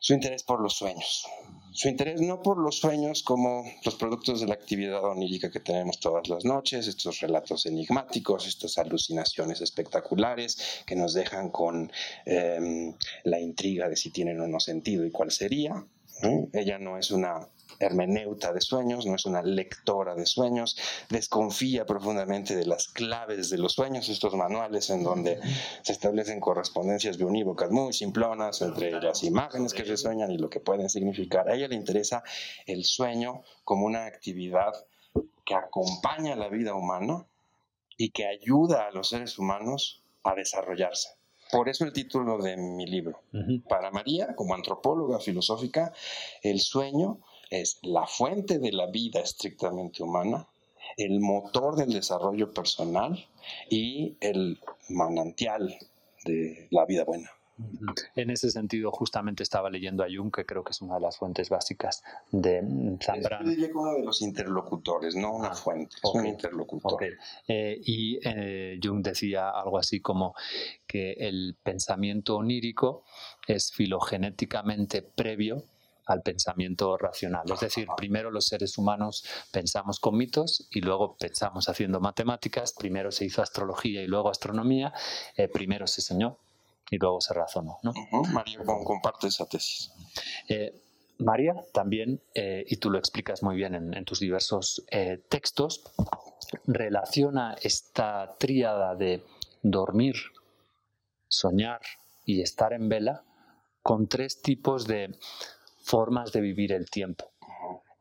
su 0.00 0.12
interés 0.12 0.42
por 0.42 0.60
los 0.60 0.74
sueños. 0.74 1.24
Su 1.72 1.88
interés 1.88 2.20
no 2.20 2.42
por 2.42 2.58
los 2.58 2.78
sueños 2.78 3.22
como 3.22 3.64
los 3.84 3.94
productos 3.94 4.40
de 4.40 4.48
la 4.48 4.54
actividad 4.54 5.04
onírica 5.04 5.52
que 5.52 5.60
tenemos 5.60 6.00
todas 6.00 6.28
las 6.28 6.44
noches, 6.44 6.88
estos 6.88 7.20
relatos 7.20 7.66
enigmáticos, 7.66 8.48
estas 8.48 8.78
alucinaciones 8.78 9.60
espectaculares 9.60 10.82
que 10.84 10.96
nos 10.96 11.14
dejan 11.14 11.50
con 11.50 11.92
em, 12.26 12.96
la 13.22 13.38
intriga 13.38 13.88
de 13.88 13.94
si 13.94 14.10
tienen 14.10 14.40
o 14.40 14.48
no 14.48 14.58
sentido 14.58 15.04
y 15.04 15.12
cuál 15.12 15.30
sería. 15.30 15.86
Ella 16.52 16.78
no 16.78 16.98
es 16.98 17.10
una 17.10 17.48
hermeneuta 17.78 18.52
de 18.52 18.60
sueños, 18.60 19.06
no 19.06 19.14
es 19.14 19.26
una 19.26 19.42
lectora 19.42 20.14
de 20.14 20.26
sueños, 20.26 20.76
desconfía 21.10 21.86
profundamente 21.86 22.56
de 22.56 22.66
las 22.66 22.88
claves 22.88 23.50
de 23.50 23.58
los 23.58 23.74
sueños, 23.74 24.08
estos 24.08 24.34
manuales 24.34 24.90
en 24.90 25.04
donde 25.04 25.40
se 25.82 25.92
establecen 25.92 26.40
correspondencias 26.40 27.18
bionívocas 27.18 27.70
muy 27.70 27.92
simplonas 27.92 28.62
entre 28.62 29.00
las 29.00 29.22
imágenes 29.22 29.74
que 29.74 29.84
se 29.84 29.96
sueñan 29.96 30.30
y 30.30 30.38
lo 30.38 30.50
que 30.50 30.60
pueden 30.60 30.88
significar. 30.88 31.48
A 31.48 31.54
ella 31.54 31.68
le 31.68 31.76
interesa 31.76 32.22
el 32.66 32.84
sueño 32.84 33.42
como 33.64 33.86
una 33.86 34.06
actividad 34.06 34.72
que 35.44 35.54
acompaña 35.54 36.36
la 36.36 36.48
vida 36.48 36.74
humana 36.74 37.26
y 37.96 38.10
que 38.10 38.26
ayuda 38.26 38.86
a 38.86 38.90
los 38.90 39.08
seres 39.08 39.38
humanos 39.38 40.02
a 40.22 40.34
desarrollarse. 40.34 41.17
Por 41.50 41.68
eso 41.68 41.84
el 41.84 41.92
título 41.92 42.38
de 42.38 42.56
mi 42.56 42.86
libro. 42.86 43.20
Para 43.68 43.90
María, 43.90 44.34
como 44.34 44.54
antropóloga 44.54 45.18
filosófica, 45.18 45.92
el 46.42 46.60
sueño 46.60 47.20
es 47.50 47.78
la 47.82 48.06
fuente 48.06 48.58
de 48.58 48.72
la 48.72 48.86
vida 48.86 49.20
estrictamente 49.20 50.02
humana, 50.02 50.46
el 50.96 51.20
motor 51.20 51.76
del 51.76 51.92
desarrollo 51.92 52.52
personal 52.52 53.26
y 53.70 54.16
el 54.20 54.58
manantial 54.88 55.78
de 56.24 56.68
la 56.70 56.84
vida 56.84 57.04
buena. 57.04 57.30
En 58.14 58.30
ese 58.30 58.50
sentido, 58.50 58.90
justamente 58.90 59.42
estaba 59.42 59.70
leyendo 59.70 60.04
a 60.04 60.06
Jung, 60.06 60.32
que 60.32 60.44
creo 60.44 60.62
que 60.62 60.70
es 60.70 60.80
una 60.80 60.94
de 60.94 61.00
las 61.00 61.16
fuentes 61.16 61.48
básicas 61.48 62.02
de 62.30 62.62
Zambrano. 63.02 63.44
Yo 63.44 63.50
diría 63.50 63.70
uno 63.74 63.94
de 63.94 64.04
los 64.04 64.22
interlocutores, 64.22 65.16
no 65.16 65.32
una 65.32 65.48
ah, 65.48 65.54
fuente, 65.54 65.96
es 65.96 66.10
un 66.14 66.26
interlocutor. 66.26 67.02
Eh, 67.48 67.80
y 67.84 68.18
eh, 68.22 68.78
Jung 68.82 69.02
decía 69.02 69.50
algo 69.50 69.78
así 69.78 70.00
como 70.00 70.34
que 70.86 71.12
el 71.12 71.56
pensamiento 71.62 72.36
onírico 72.36 73.04
es 73.46 73.72
filogenéticamente 73.72 75.02
previo 75.02 75.64
al 76.06 76.22
pensamiento 76.22 76.96
racional. 76.96 77.44
Es 77.52 77.60
decir, 77.60 77.86
primero 77.96 78.30
los 78.30 78.46
seres 78.46 78.78
humanos 78.78 79.24
pensamos 79.52 80.00
con 80.00 80.16
mitos 80.16 80.66
y 80.70 80.80
luego 80.80 81.16
pensamos 81.16 81.68
haciendo 81.68 82.00
matemáticas, 82.00 82.72
primero 82.72 83.12
se 83.12 83.26
hizo 83.26 83.42
astrología 83.42 84.02
y 84.02 84.06
luego 84.06 84.30
astronomía, 84.30 84.92
eh, 85.36 85.48
primero 85.48 85.86
se 85.86 86.00
soñó 86.00 86.38
y 86.90 86.98
luego 86.98 87.20
se 87.20 87.34
razonó. 87.34 87.78
¿no? 87.82 87.92
María 88.32 88.58
comparte 88.64 89.28
esa 89.28 89.46
tesis. 89.46 89.92
Eh, 90.48 90.82
María 91.18 91.54
también, 91.72 92.20
eh, 92.34 92.64
y 92.66 92.76
tú 92.76 92.90
lo 92.90 92.98
explicas 92.98 93.42
muy 93.42 93.56
bien 93.56 93.74
en, 93.74 94.04
tus 94.04 94.20
diversos 94.20 94.84
textos, 95.28 95.82
relaciona 96.66 97.56
esta 97.60 98.36
tríada 98.38 98.94
de 98.94 99.24
dormir, 99.62 100.14
soñar 101.26 101.80
y 102.24 102.40
estar 102.40 102.72
en 102.72 102.88
vela 102.88 103.24
con 103.82 104.06
tres 104.06 104.42
tipos 104.42 104.86
de 104.86 105.18
formas 105.82 106.32
de 106.32 106.40
vivir 106.40 106.72
el 106.72 106.90
tiempo. 106.90 107.32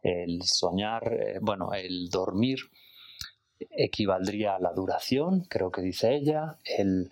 El 0.02 0.44
soñar, 0.44 1.14
eh, 1.14 1.40
bueno, 1.42 1.74
el 1.74 2.10
dormir 2.10 2.60
equivaldría 3.58 4.56
a 4.56 4.60
la 4.60 4.74
duración, 4.74 5.46
creo 5.50 5.72
que 5.72 5.82
dice 5.82 6.14
ella, 6.14 6.58
el 6.78 7.10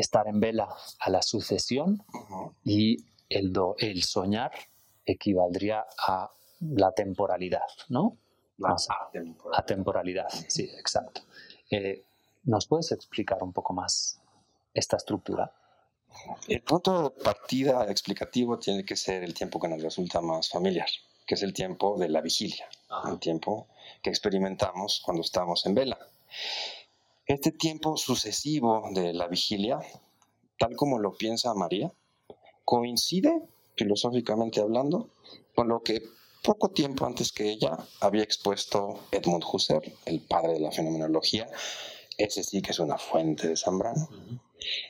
estar 0.00 0.26
en 0.28 0.40
vela 0.40 0.68
a 0.98 1.10
la 1.10 1.22
sucesión 1.22 2.02
y 2.64 3.04
el, 3.28 3.52
el 3.78 4.02
soñar 4.02 4.52
equivaldría 5.04 5.86
a 6.06 6.30
la 6.60 6.92
temporalidad, 6.92 7.66
¿no? 7.88 8.16
La 8.58 8.76
atemporalidad. 9.54 10.28
sí, 10.48 10.64
exacto. 10.78 11.22
Eh, 11.70 12.04
¿Nos 12.44 12.66
puedes 12.66 12.92
explicar 12.92 13.42
un 13.42 13.52
poco 13.52 13.72
más 13.72 14.20
esta 14.74 14.96
estructura? 14.96 15.52
El 16.48 16.62
punto 16.62 17.04
de 17.04 17.22
partida 17.22 17.90
explicativo 17.90 18.58
tiene 18.58 18.84
que 18.84 18.96
ser 18.96 19.22
el 19.22 19.34
tiempo 19.34 19.60
que 19.60 19.68
nos 19.68 19.80
resulta 19.80 20.20
más 20.20 20.48
familiar, 20.48 20.88
que 21.26 21.34
es 21.34 21.42
el 21.42 21.52
tiempo 21.52 21.96
de 21.98 22.08
la 22.08 22.20
vigilia, 22.20 22.68
el 23.10 23.18
tiempo 23.18 23.68
que 24.02 24.10
experimentamos 24.10 25.00
cuando 25.04 25.22
estamos 25.22 25.64
en 25.66 25.74
vela. 25.74 25.98
Este 27.30 27.52
tiempo 27.52 27.96
sucesivo 27.96 28.88
de 28.90 29.12
la 29.12 29.28
vigilia, 29.28 29.78
tal 30.58 30.74
como 30.74 30.98
lo 30.98 31.12
piensa 31.12 31.54
María, 31.54 31.92
coincide, 32.64 33.40
filosóficamente 33.76 34.60
hablando, 34.60 35.10
con 35.54 35.68
lo 35.68 35.80
que 35.80 36.02
poco 36.42 36.70
tiempo 36.70 37.06
antes 37.06 37.30
que 37.30 37.48
ella 37.48 37.78
había 38.00 38.24
expuesto 38.24 39.04
Edmund 39.12 39.44
Husserl, 39.44 39.92
el 40.06 40.22
padre 40.22 40.54
de 40.54 40.58
la 40.58 40.72
fenomenología, 40.72 41.46
ese 42.18 42.42
sí 42.42 42.62
que 42.62 42.72
es 42.72 42.80
una 42.80 42.98
fuente 42.98 43.46
de 43.46 43.56
Zambrano. 43.56 44.08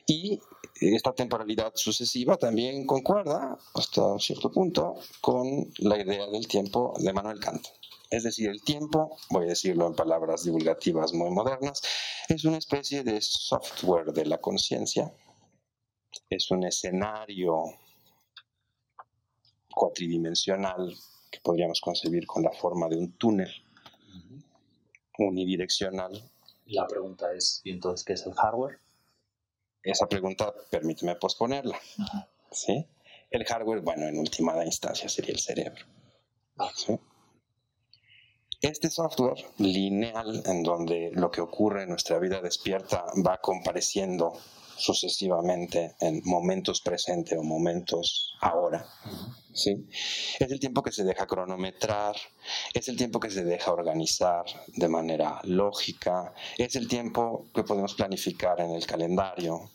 Y 0.06 0.40
esta 0.80 1.12
temporalidad 1.12 1.72
sucesiva 1.74 2.38
también 2.38 2.86
concuerda 2.86 3.58
hasta 3.74 4.18
cierto 4.18 4.50
punto 4.50 4.94
con 5.20 5.70
la 5.76 6.00
idea 6.00 6.26
del 6.28 6.48
tiempo 6.48 6.94
de 7.00 7.12
Manuel 7.12 7.38
Kant. 7.38 7.66
Es 8.10 8.24
decir, 8.24 8.50
el 8.50 8.62
tiempo, 8.62 9.16
voy 9.30 9.44
a 9.44 9.50
decirlo 9.50 9.86
en 9.86 9.94
palabras 9.94 10.42
divulgativas 10.44 11.12
muy 11.12 11.30
modernas, 11.30 11.80
es 12.28 12.44
una 12.44 12.58
especie 12.58 13.04
de 13.04 13.20
software 13.20 14.12
de 14.12 14.26
la 14.26 14.38
conciencia, 14.38 15.14
es 16.28 16.50
un 16.50 16.64
escenario 16.64 17.64
cuatridimensional 19.72 20.96
que 21.30 21.40
podríamos 21.40 21.80
concebir 21.80 22.26
con 22.26 22.42
la 22.42 22.50
forma 22.50 22.88
de 22.88 22.96
un 22.96 23.12
túnel 23.12 23.50
unidireccional. 25.18 26.28
La 26.66 26.86
pregunta 26.88 27.32
es, 27.32 27.60
¿y 27.62 27.70
entonces 27.70 28.04
qué 28.04 28.14
es 28.14 28.26
el 28.26 28.34
hardware? 28.34 28.80
esa 29.82 30.06
pregunta 30.06 30.52
permíteme 30.70 31.16
posponerla. 31.16 31.78
¿sí? 32.50 32.86
El 33.30 33.44
hardware, 33.44 33.80
bueno, 33.80 34.06
en 34.06 34.18
última 34.18 34.62
instancia 34.64 35.08
sería 35.08 35.32
el 35.32 35.40
cerebro. 35.40 35.84
Este 38.62 38.90
software 38.90 39.42
lineal, 39.56 40.42
en 40.44 40.62
donde 40.62 41.10
lo 41.14 41.30
que 41.30 41.40
ocurre 41.40 41.84
en 41.84 41.88
nuestra 41.88 42.18
vida 42.18 42.42
despierta 42.42 43.06
va 43.26 43.38
compareciendo 43.38 44.34
sucesivamente 44.80 45.94
en 46.00 46.22
momentos 46.24 46.80
presentes 46.80 47.38
o 47.38 47.42
momentos 47.42 48.34
ahora, 48.40 48.86
¿sí? 49.52 49.86
Es 50.38 50.50
el 50.50 50.58
tiempo 50.58 50.82
que 50.82 50.92
se 50.92 51.04
deja 51.04 51.26
cronometrar, 51.26 52.16
es 52.72 52.88
el 52.88 52.96
tiempo 52.96 53.20
que 53.20 53.30
se 53.30 53.44
deja 53.44 53.72
organizar 53.72 54.44
de 54.68 54.88
manera 54.88 55.40
lógica, 55.44 56.32
es 56.56 56.76
el 56.76 56.88
tiempo 56.88 57.46
que 57.54 57.62
podemos 57.64 57.94
planificar 57.94 58.60
en 58.60 58.70
el 58.70 58.86
calendario, 58.86 59.70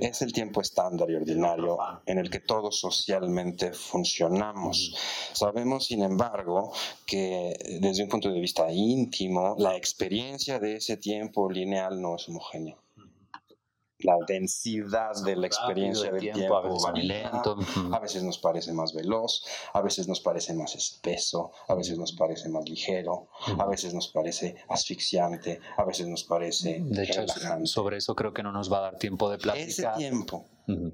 es 0.00 0.22
el 0.22 0.32
tiempo 0.32 0.60
estándar 0.60 1.08
y 1.10 1.14
ordinario 1.14 1.78
en 2.04 2.18
el 2.18 2.28
que 2.28 2.40
todos 2.40 2.80
socialmente 2.80 3.72
funcionamos. 3.72 4.96
Sabemos, 5.32 5.86
sin 5.86 6.02
embargo, 6.02 6.72
que 7.06 7.78
desde 7.80 8.02
un 8.02 8.08
punto 8.08 8.30
de 8.30 8.40
vista 8.40 8.70
íntimo, 8.72 9.54
la 9.58 9.76
experiencia 9.76 10.58
de 10.58 10.76
ese 10.76 10.96
tiempo 10.96 11.50
lineal 11.50 12.00
no 12.00 12.16
es 12.16 12.28
homogénea 12.28 12.76
la 14.00 14.16
densidad 14.26 15.12
de 15.24 15.36
la 15.36 15.46
experiencia 15.46 16.12
del 16.12 16.20
tiempo, 16.20 16.56
a 16.56 16.62
veces 16.62 16.90
muy 16.92 17.02
lento, 17.02 17.56
a 17.92 17.98
veces 17.98 18.22
nos 18.22 18.38
parece 18.38 18.72
más 18.72 18.92
veloz, 18.92 19.44
a 19.72 19.80
veces 19.80 20.06
nos 20.06 20.20
parece 20.20 20.54
más 20.54 20.74
espeso, 20.76 21.52
a 21.66 21.74
veces 21.74 21.98
nos 21.98 22.12
parece 22.12 22.48
más 22.48 22.68
ligero, 22.68 23.28
a 23.58 23.66
veces 23.66 23.94
nos 23.94 24.08
parece 24.08 24.56
asfixiante, 24.68 25.60
a 25.76 25.84
veces 25.84 26.06
nos 26.06 26.24
parece 26.24 26.80
de 26.80 27.02
hecho, 27.02 27.26
Sobre 27.64 27.96
eso 27.96 28.14
creo 28.14 28.32
que 28.32 28.42
no 28.42 28.52
nos 28.52 28.72
va 28.72 28.78
a 28.78 28.82
dar 28.82 28.98
tiempo 28.98 29.30
de 29.30 29.38
platicar. 29.38 29.68
Ese 29.68 29.88
tiempo, 29.96 30.44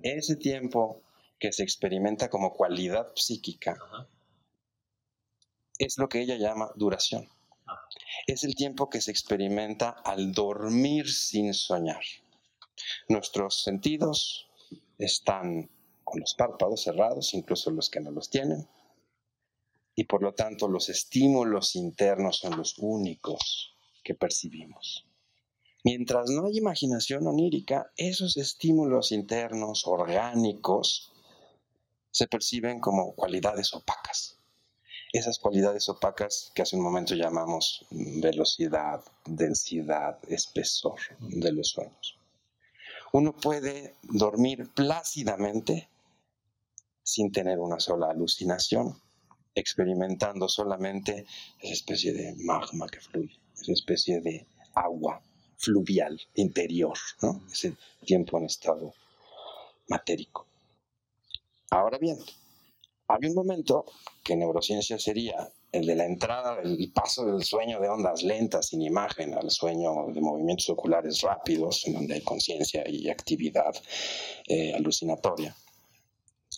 ese 0.03 0.37
tiempo 0.37 1.03
que 1.39 1.53
se 1.53 1.63
experimenta 1.63 2.31
como 2.31 2.55
cualidad 2.55 3.09
psíquica, 3.15 3.77
es 5.79 5.99
lo 5.99 6.09
que 6.09 6.23
ella 6.23 6.37
llama 6.37 6.71
duración. 6.77 7.29
Es 8.27 8.45
el 8.45 8.55
tiempo 8.55 8.89
que 8.89 9.01
se 9.01 9.11
experimenta 9.11 9.91
al 9.91 10.33
dormir 10.33 11.11
sin 11.11 11.53
soñar. 11.53 12.03
Nuestros 13.09 13.63
sentidos 13.63 14.49
están 14.99 15.71
con 16.05 16.21
los 16.21 16.35
párpados 16.35 16.83
cerrados, 16.83 17.35
incluso 17.35 17.71
los 17.71 17.91
que 17.91 18.01
no 18.01 18.11
los 18.11 18.31
tienen, 18.31 18.69
y 19.95 20.05
por 20.05 20.23
lo 20.23 20.35
tanto 20.35 20.69
los 20.69 20.89
estímulos 20.89 21.77
internos 21.77 22.39
son 22.39 22.57
los 22.57 22.79
únicos 22.79 23.75
que 24.03 24.15
percibimos. 24.15 25.07
Mientras 25.85 26.31
no 26.31 26.47
hay 26.47 26.59
imaginación 26.59 27.27
onírica, 27.27 27.93
esos 27.97 28.37
estímulos 28.37 29.13
internos 29.13 29.87
orgánicos 29.87 31.13
se 32.11 32.27
perciben 32.27 32.81
como 32.81 33.15
cualidades 33.15 33.75
opacas. 33.75 34.39
Esas 35.13 35.39
cualidades 35.39 35.89
opacas 35.89 36.51
que 36.55 36.63
hace 36.63 36.77
un 36.77 36.83
momento 36.83 37.15
llamamos 37.15 37.87
velocidad, 37.91 39.05
densidad, 39.25 40.19
espesor 40.29 40.99
de 41.21 41.53
los 41.53 41.69
sueños. 41.69 42.19
Uno 43.15 43.33
puede 43.33 43.95
dormir 44.03 44.71
plácidamente 44.75 45.89
sin 47.05 47.31
tener 47.31 47.61
una 47.61 47.79
sola 47.79 48.11
alucinación, 48.11 49.01
experimentando 49.55 50.49
solamente 50.49 51.25
esa 51.61 51.75
especie 51.75 52.13
de 52.13 52.35
magma 52.39 52.89
que 52.89 52.99
fluye, 52.99 53.41
esa 53.55 53.71
especie 53.71 54.21
de 54.21 54.49
agua 54.75 55.23
fluvial 55.59 56.21
interior, 56.35 56.99
ese 57.53 57.77
tiempo 58.05 58.37
en 58.39 58.47
estado 58.47 58.93
matérico. 59.87 60.49
Ahora 61.71 61.99
bien, 61.99 62.19
hay 63.07 63.29
un 63.29 63.35
momento 63.37 63.85
que 64.25 64.33
en 64.33 64.41
neurociencia 64.41 64.99
sería 64.99 65.53
el 65.75 65.87
de 65.87 65.97
la 65.97 66.05
entrada, 66.05 66.59
el 66.63 66.93
paso 66.93 67.27
del 67.27 67.43
sueño 67.43 67.81
de 67.81 67.89
ondas 67.89 68.23
lentas 68.23 68.69
sin 68.69 68.83
imagen 68.83 69.35
al 69.35 69.51
sueño 69.51 70.07
de 70.13 70.21
movimientos 70.21 70.71
oculares 70.71 71.21
rápidos, 71.23 71.87
en 71.87 71.95
donde 71.95 72.15
hay 72.15 72.21
conciencia 72.23 72.85
y 72.89 73.11
actividad 73.11 73.75
eh, 74.47 74.73
alucinatoria, 74.75 75.55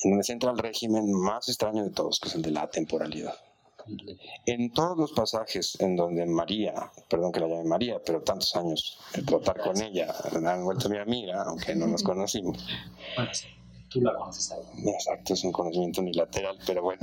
en 0.02 0.10
donde 0.10 0.24
se 0.24 0.32
entra 0.34 0.50
el 0.50 0.58
régimen 0.58 1.10
más 1.12 1.48
extraño 1.48 1.84
de 1.84 1.90
todos, 1.90 2.20
que 2.20 2.28
es 2.28 2.34
el 2.34 2.42
de 2.42 2.50
la 2.50 2.68
temporalidad. 2.68 3.34
En 4.46 4.72
todos 4.72 4.98
los 4.98 5.12
pasajes 5.12 5.80
en 5.80 5.96
donde 5.96 6.26
María, 6.26 6.74
perdón 7.08 7.32
que 7.32 7.40
la 7.40 7.46
llame 7.46 7.64
María, 7.64 8.00
pero 8.04 8.20
tantos 8.20 8.54
años 8.56 8.98
de 9.14 9.22
tratar 9.22 9.58
con 9.58 9.80
ella, 9.80 10.12
me 10.40 10.50
han 10.50 10.64
vuelto 10.64 10.88
mi 10.88 10.98
amiga, 10.98 11.44
aunque 11.44 11.74
no 11.74 11.86
nos 11.86 12.02
conocimos. 12.02 12.58
Tú 13.88 14.00
la 14.00 14.12
conoces 14.14 14.50
ahí. 14.50 14.88
Exacto, 14.88 15.34
es 15.34 15.44
un 15.44 15.52
conocimiento 15.52 16.00
unilateral, 16.00 16.58
pero 16.66 16.82
bueno. 16.82 17.00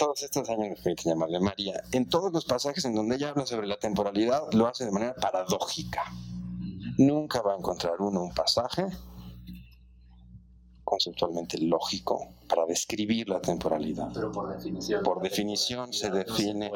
Todos 0.00 0.22
estos 0.22 0.48
años 0.48 0.80
permiten 0.82 1.12
llamarle 1.12 1.40
María. 1.40 1.82
En 1.92 2.08
todos 2.08 2.32
los 2.32 2.46
pasajes 2.46 2.86
en 2.86 2.94
donde 2.94 3.16
ella 3.16 3.28
habla 3.28 3.44
sobre 3.44 3.66
la 3.66 3.76
temporalidad, 3.76 4.44
lo 4.52 4.66
hace 4.66 4.86
de 4.86 4.92
manera 4.92 5.14
paradójica. 5.14 6.02
Nunca 6.96 7.42
va 7.42 7.52
a 7.52 7.58
encontrar 7.58 8.00
uno 8.00 8.22
un 8.22 8.32
pasaje 8.32 8.86
conceptualmente 10.90 11.56
lógico 11.58 12.34
para 12.48 12.66
describir 12.66 13.28
la 13.28 13.40
temporalidad. 13.40 14.08
Pero 14.12 14.32
por 14.32 14.52
definición. 14.52 15.04
Por 15.04 15.22
definición 15.22 15.92
se 15.92 16.10
define, 16.10 16.68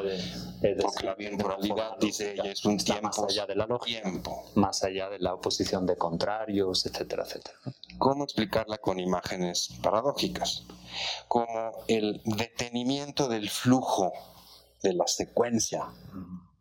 porque 0.81 1.05
la 1.05 1.17
temporalidad, 1.17 1.99
dice 1.99 2.35
ella, 2.35 2.53
es 2.53 2.65
un 2.65 2.79
tiempo 2.79 3.09
más 3.09 3.19
allá 3.19 3.47
de 3.47 3.57
la 3.57 3.67
lógica, 3.67 4.03
tiempo. 4.03 4.45
más 4.55 4.85
allá 4.85 5.11
de 5.11 5.19
la 5.19 5.35
oposición 5.35 5.85
de 5.85 5.97
contrarios, 5.97 6.87
etcétera, 6.87 7.25
etcétera. 7.25 7.59
¿Cómo 7.99 8.23
explicarla 8.23 8.79
con 8.79 9.01
imágenes 9.01 9.71
paradójicas? 9.83 10.65
Como 11.27 11.73
el 11.89 12.23
detenimiento 12.25 13.27
del 13.27 13.51
flujo 13.51 14.13
de 14.81 14.95
la 14.95 15.09
secuencia 15.09 15.89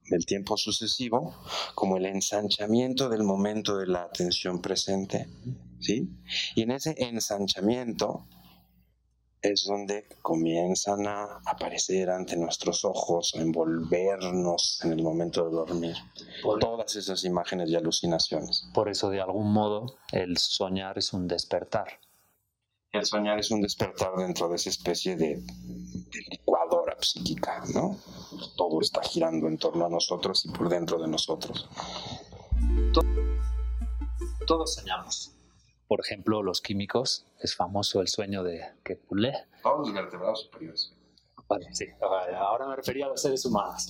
del 0.10 0.26
tiempo 0.26 0.58
sucesivo, 0.58 1.36
como 1.76 1.98
el 1.98 2.08
ensanchamiento 2.08 3.10
del 3.10 3.24
momento 3.24 3.78
de 3.78 3.86
la 3.86 4.04
atención 4.04 4.60
presente 4.60 5.28
y 5.90 6.62
en 6.62 6.72
ese 6.72 6.96
ensanchamiento 6.98 8.28
es 9.44 9.66
donde 9.66 10.08
comienzan 10.22 11.06
a 11.06 11.42
aparecer 11.46 12.10
ante 12.10 12.38
nuestros 12.38 12.86
ojos, 12.86 13.34
a 13.36 13.42
envolvernos 13.42 14.80
en 14.84 14.94
el 14.94 15.04
momento 15.04 15.44
de 15.44 15.52
dormir, 15.52 15.96
todas 16.62 16.96
esas 16.96 17.26
imágenes 17.26 17.70
y 17.70 17.76
alucinaciones. 17.76 18.70
Por 18.74 18.88
eso, 18.88 19.10
de 19.10 19.20
algún 19.20 19.52
modo, 19.52 19.98
el 20.14 20.38
soñar 20.38 20.98
es 20.98 21.12
un 21.12 21.28
despertar. 21.28 22.00
El 22.94 23.06
soñar 23.06 23.38
es 23.38 23.52
un 23.52 23.62
despertar 23.62 24.16
dentro 24.16 24.48
de 24.48 24.56
esa 24.56 24.70
especie 24.70 25.18
de, 25.18 25.36
de 25.36 26.20
licuadora 26.30 26.96
psíquica, 27.02 27.64
¿no? 27.74 27.98
Todo 28.56 28.80
está 28.80 29.02
girando 29.04 29.48
en 29.48 29.58
torno 29.58 29.86
a 29.86 29.90
nosotros 29.90 30.46
y 30.46 30.50
por 30.52 30.70
dentro 30.70 30.98
de 31.00 31.08
nosotros. 31.10 31.68
Todos 34.46 34.76
soñamos 34.76 35.33
por 35.94 36.04
ejemplo, 36.04 36.42
los 36.42 36.60
químicos, 36.60 37.28
es 37.40 37.56
famoso 37.56 38.02
el 38.02 38.08
sueño 38.08 38.42
de 38.42 38.66
Kekulé. 38.84 39.32
Todos 39.62 39.90
los 39.90 39.94
vertebrados 39.94 40.42
superiores. 40.42 40.92
Vale, 41.48 41.68
sí, 41.72 41.86
ahora 42.36 42.68
me 42.68 42.76
refería 42.76 43.06
a 43.06 43.10
los 43.10 43.22
seres 43.22 43.46
humanos. 43.46 43.88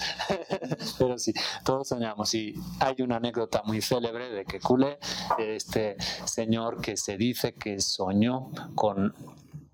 Pero 1.00 1.18
sí, 1.18 1.32
todos 1.64 1.88
soñamos. 1.88 2.36
Y 2.36 2.56
hay 2.82 3.02
una 3.02 3.16
anécdota 3.16 3.64
muy 3.64 3.82
célebre 3.82 4.32
de 4.32 4.44
Kekulé, 4.44 5.00
este 5.38 5.96
señor 6.26 6.82
que 6.82 6.98
se 6.98 7.16
dice 7.16 7.54
que 7.54 7.80
soñó 7.80 8.52
con 8.76 9.16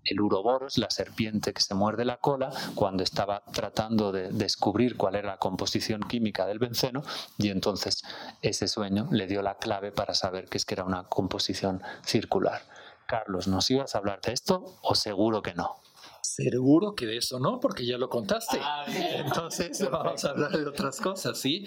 el 0.03 0.21
uroboros, 0.21 0.77
la 0.77 0.89
serpiente 0.89 1.53
que 1.53 1.61
se 1.61 1.73
muerde 1.73 2.05
la 2.05 2.17
cola, 2.17 2.51
cuando 2.75 3.03
estaba 3.03 3.43
tratando 3.53 4.11
de 4.11 4.29
descubrir 4.31 4.97
cuál 4.97 5.15
era 5.15 5.29
la 5.29 5.37
composición 5.37 6.01
química 6.01 6.45
del 6.45 6.59
benceno 6.59 7.03
y 7.37 7.49
entonces 7.49 8.03
ese 8.41 8.67
sueño 8.67 9.07
le 9.11 9.27
dio 9.27 9.41
la 9.41 9.57
clave 9.57 9.91
para 9.91 10.13
saber 10.13 10.47
que 10.47 10.57
es 10.57 10.65
que 10.65 10.75
era 10.75 10.83
una 10.83 11.03
composición 11.03 11.81
circular. 12.05 12.61
Carlos, 13.07 13.47
¿nos 13.47 13.69
ibas 13.71 13.95
a 13.95 13.97
hablar 13.97 14.21
de 14.21 14.33
esto 14.33 14.77
o 14.83 14.93
seguro 14.95 15.41
que 15.41 15.55
no? 15.55 15.75
Seguro 16.21 16.95
que 16.95 17.05
de 17.05 17.17
eso 17.17 17.39
no, 17.39 17.59
porque 17.59 17.85
ya 17.85 17.97
lo 17.97 18.09
contaste. 18.09 18.59
Ah, 18.61 18.85
entonces 18.87 19.79
vamos 19.91 20.23
a 20.25 20.29
hablar 20.29 20.51
de 20.51 20.65
otras 20.65 20.99
cosas, 20.99 21.39
¿sí? 21.39 21.65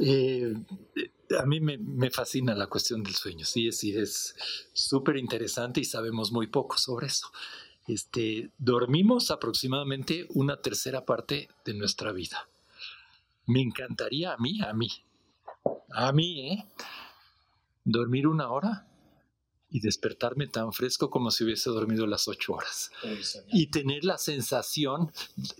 Eh, 0.00 0.54
a 1.38 1.44
mí 1.44 1.60
me, 1.60 2.10
fascina 2.10 2.54
la 2.54 2.66
cuestión 2.66 3.02
del 3.02 3.14
sueño, 3.14 3.44
sí, 3.44 3.72
sí 3.72 3.96
es 3.96 4.34
súper 4.72 5.16
interesante 5.16 5.80
y 5.80 5.84
sabemos 5.84 6.32
muy 6.32 6.46
poco 6.46 6.78
sobre 6.78 7.06
eso. 7.06 7.30
Este, 7.86 8.50
dormimos 8.58 9.30
aproximadamente 9.30 10.26
una 10.30 10.60
tercera 10.60 11.04
parte 11.04 11.48
de 11.64 11.74
nuestra 11.74 12.12
vida. 12.12 12.48
Me 13.46 13.60
encantaría 13.60 14.32
a 14.32 14.36
mí, 14.38 14.60
a 14.62 14.72
mí, 14.72 14.88
a 15.90 16.12
mí, 16.12 16.52
¿eh? 16.52 16.66
Dormir 17.84 18.28
una 18.28 18.50
hora 18.50 18.86
y 19.72 19.80
despertarme 19.80 20.46
tan 20.46 20.72
fresco 20.72 21.10
como 21.10 21.30
si 21.30 21.44
hubiese 21.44 21.70
dormido 21.70 22.06
las 22.06 22.28
ocho 22.28 22.52
horas. 22.52 22.90
Y 23.52 23.68
tener 23.68 24.04
la 24.04 24.18
sensación, 24.18 25.10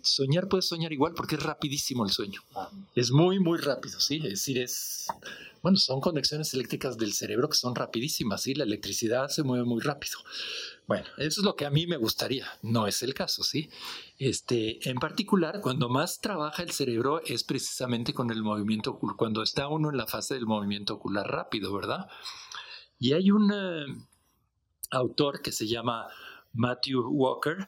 soñar 0.02 0.48
puedes 0.48 0.66
soñar 0.66 0.92
igual 0.92 1.14
porque 1.14 1.36
es 1.36 1.42
rapidísimo 1.42 2.04
el 2.04 2.12
sueño. 2.12 2.42
Ah. 2.54 2.70
Es 2.94 3.10
muy, 3.10 3.40
muy 3.40 3.58
rápido, 3.58 3.98
¿sí? 4.00 4.16
Es 4.16 4.30
decir, 4.30 4.58
es, 4.58 5.06
bueno, 5.62 5.78
son 5.78 6.00
conexiones 6.00 6.52
eléctricas 6.52 6.98
del 6.98 7.14
cerebro 7.14 7.48
que 7.48 7.56
son 7.56 7.74
rapidísimas, 7.74 8.42
¿sí? 8.42 8.54
La 8.54 8.64
electricidad 8.64 9.28
se 9.28 9.42
mueve 9.42 9.64
muy 9.64 9.80
rápido. 9.80 10.18
Bueno, 10.86 11.06
eso 11.16 11.40
es 11.40 11.44
lo 11.44 11.56
que 11.56 11.64
a 11.64 11.70
mí 11.70 11.86
me 11.86 11.96
gustaría. 11.96 12.46
No 12.60 12.86
es 12.86 13.02
el 13.02 13.14
caso, 13.14 13.44
¿sí? 13.44 13.70
Este, 14.18 14.88
en 14.90 14.98
particular, 14.98 15.60
cuando 15.62 15.88
más 15.88 16.20
trabaja 16.20 16.62
el 16.62 16.72
cerebro 16.72 17.22
es 17.24 17.44
precisamente 17.44 18.12
con 18.12 18.30
el 18.30 18.42
movimiento 18.42 18.90
ocular, 18.90 19.16
cuando 19.16 19.42
está 19.42 19.68
uno 19.68 19.90
en 19.90 19.96
la 19.96 20.06
fase 20.06 20.34
del 20.34 20.46
movimiento 20.46 20.94
ocular 20.94 21.26
rápido, 21.26 21.72
¿verdad? 21.72 22.08
Y 23.02 23.14
hay 23.14 23.32
un 23.32 23.50
eh, 23.52 23.84
autor 24.92 25.42
que 25.42 25.50
se 25.50 25.66
llama 25.66 26.06
Matthew 26.52 27.00
Walker, 27.10 27.66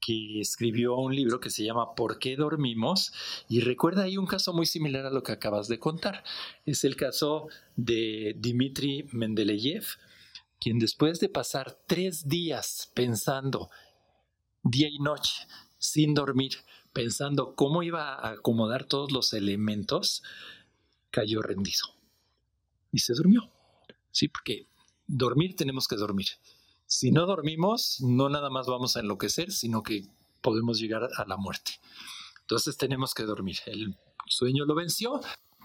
que 0.00 0.40
escribió 0.40 0.96
un 0.96 1.14
libro 1.14 1.40
que 1.40 1.50
se 1.50 1.62
llama 1.62 1.94
¿Por 1.94 2.18
qué 2.18 2.36
dormimos? 2.36 3.12
Y 3.50 3.60
recuerda 3.60 4.04
ahí 4.04 4.16
un 4.16 4.26
caso 4.26 4.54
muy 4.54 4.64
similar 4.64 5.04
a 5.04 5.10
lo 5.10 5.22
que 5.22 5.32
acabas 5.32 5.68
de 5.68 5.78
contar. 5.78 6.24
Es 6.64 6.84
el 6.84 6.96
caso 6.96 7.48
de 7.76 8.34
Dmitry 8.38 9.10
Mendeleev, 9.12 9.84
quien 10.58 10.78
después 10.78 11.20
de 11.20 11.28
pasar 11.28 11.78
tres 11.86 12.26
días 12.26 12.90
pensando 12.94 13.68
día 14.62 14.88
y 14.88 15.00
noche 15.00 15.46
sin 15.76 16.14
dormir, 16.14 16.52
pensando 16.94 17.54
cómo 17.54 17.82
iba 17.82 18.14
a 18.14 18.30
acomodar 18.30 18.86
todos 18.86 19.12
los 19.12 19.34
elementos, 19.34 20.22
cayó 21.10 21.42
rendido 21.42 21.84
y 22.90 23.00
se 23.00 23.12
durmió. 23.12 23.52
Sí, 24.16 24.28
porque 24.28 24.66
dormir 25.06 25.56
tenemos 25.56 25.86
que 25.86 25.96
dormir. 25.96 26.28
Si 26.86 27.10
no 27.10 27.26
dormimos, 27.26 28.00
no 28.00 28.30
nada 28.30 28.48
más 28.48 28.66
vamos 28.66 28.96
a 28.96 29.00
enloquecer, 29.00 29.52
sino 29.52 29.82
que 29.82 30.08
podemos 30.40 30.78
llegar 30.80 31.06
a 31.18 31.26
la 31.26 31.36
muerte. 31.36 31.72
Entonces 32.40 32.78
tenemos 32.78 33.12
que 33.12 33.24
dormir. 33.24 33.58
El 33.66 33.94
sueño 34.26 34.64
lo 34.64 34.74
venció 34.74 35.20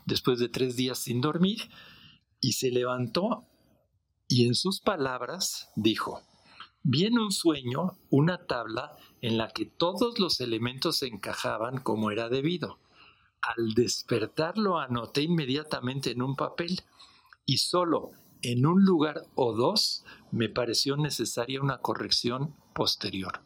después 0.05 0.37
de 0.39 0.49
tres 0.49 0.75
días 0.75 0.99
sin 0.99 1.21
dormir 1.21 1.69
y 2.41 2.51
se 2.51 2.71
levantó 2.71 3.45
y 4.27 4.47
en 4.47 4.55
sus 4.55 4.81
palabras 4.81 5.69
dijo, 5.77 6.21
vi 6.83 7.05
en 7.05 7.19
un 7.19 7.31
sueño 7.31 7.99
una 8.09 8.47
tabla 8.47 8.97
en 9.21 9.37
la 9.37 9.47
que 9.47 9.65
todos 9.65 10.19
los 10.19 10.41
elementos 10.41 10.97
se 10.97 11.07
encajaban 11.07 11.77
como 11.77 12.11
era 12.11 12.27
debido. 12.27 12.79
Al 13.41 13.75
despertar 13.75 14.57
lo 14.57 14.77
anoté 14.77 15.21
inmediatamente 15.21 16.11
en 16.11 16.21
un 16.21 16.35
papel 16.35 16.81
y 17.45 17.59
solo 17.59 18.11
en 18.41 18.65
un 18.65 18.83
lugar 18.83 19.23
o 19.35 19.53
dos 19.53 20.03
me 20.31 20.49
pareció 20.49 20.97
necesaria 20.97 21.61
una 21.61 21.79
corrección 21.79 22.55
posterior. 22.73 23.41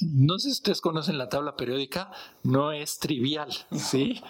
No 0.00 0.38
sé 0.38 0.48
si 0.48 0.52
ustedes 0.52 0.80
conocen 0.80 1.18
la 1.18 1.28
tabla 1.28 1.56
periódica, 1.56 2.10
no 2.42 2.72
es 2.72 2.98
trivial, 2.98 3.50
¿sí? 3.72 4.20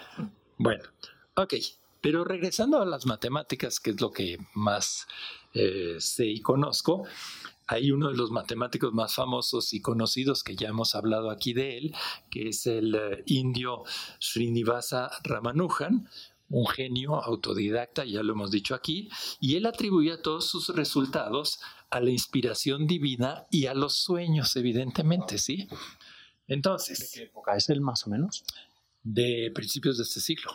Bueno, 0.57 0.83
ok, 1.35 1.53
Pero 1.99 2.23
regresando 2.23 2.79
a 2.79 2.85
las 2.85 3.05
matemáticas, 3.05 3.79
que 3.79 3.89
es 3.89 3.99
lo 3.99 4.11
que 4.11 4.37
más 4.53 5.07
eh, 5.53 5.95
sé 5.99 6.27
y 6.27 6.41
conozco, 6.41 7.05
hay 7.67 7.91
uno 7.91 8.09
de 8.09 8.15
los 8.15 8.31
matemáticos 8.31 8.93
más 8.93 9.15
famosos 9.15 9.73
y 9.73 9.81
conocidos 9.81 10.43
que 10.43 10.55
ya 10.55 10.69
hemos 10.69 10.95
hablado 10.95 11.29
aquí 11.29 11.53
de 11.53 11.77
él, 11.77 11.95
que 12.29 12.49
es 12.49 12.65
el 12.65 12.95
eh, 12.95 13.23
indio 13.25 13.83
Srinivasa 14.19 15.11
Ramanujan, 15.23 16.07
un 16.49 16.67
genio 16.67 17.15
autodidacta, 17.15 18.05
ya 18.05 18.23
lo 18.23 18.33
hemos 18.33 18.51
dicho 18.51 18.75
aquí, 18.75 19.09
y 19.39 19.55
él 19.55 19.65
atribuía 19.65 20.21
todos 20.21 20.47
sus 20.49 20.69
resultados 20.69 21.59
a 21.89 21.99
la 21.99 22.09
inspiración 22.09 22.87
divina 22.87 23.45
y 23.51 23.65
a 23.65 23.73
los 23.73 23.97
sueños, 23.97 24.55
evidentemente, 24.55 25.37
¿sí? 25.37 25.67
Entonces... 26.47 26.99
¿De 26.99 27.07
qué 27.13 27.23
época 27.25 27.55
es 27.55 27.69
él 27.69 27.81
más 27.81 28.07
o 28.07 28.09
menos? 28.09 28.43
De 29.03 29.51
principios 29.53 29.97
de 29.97 30.03
este 30.03 30.19
siglo. 30.19 30.51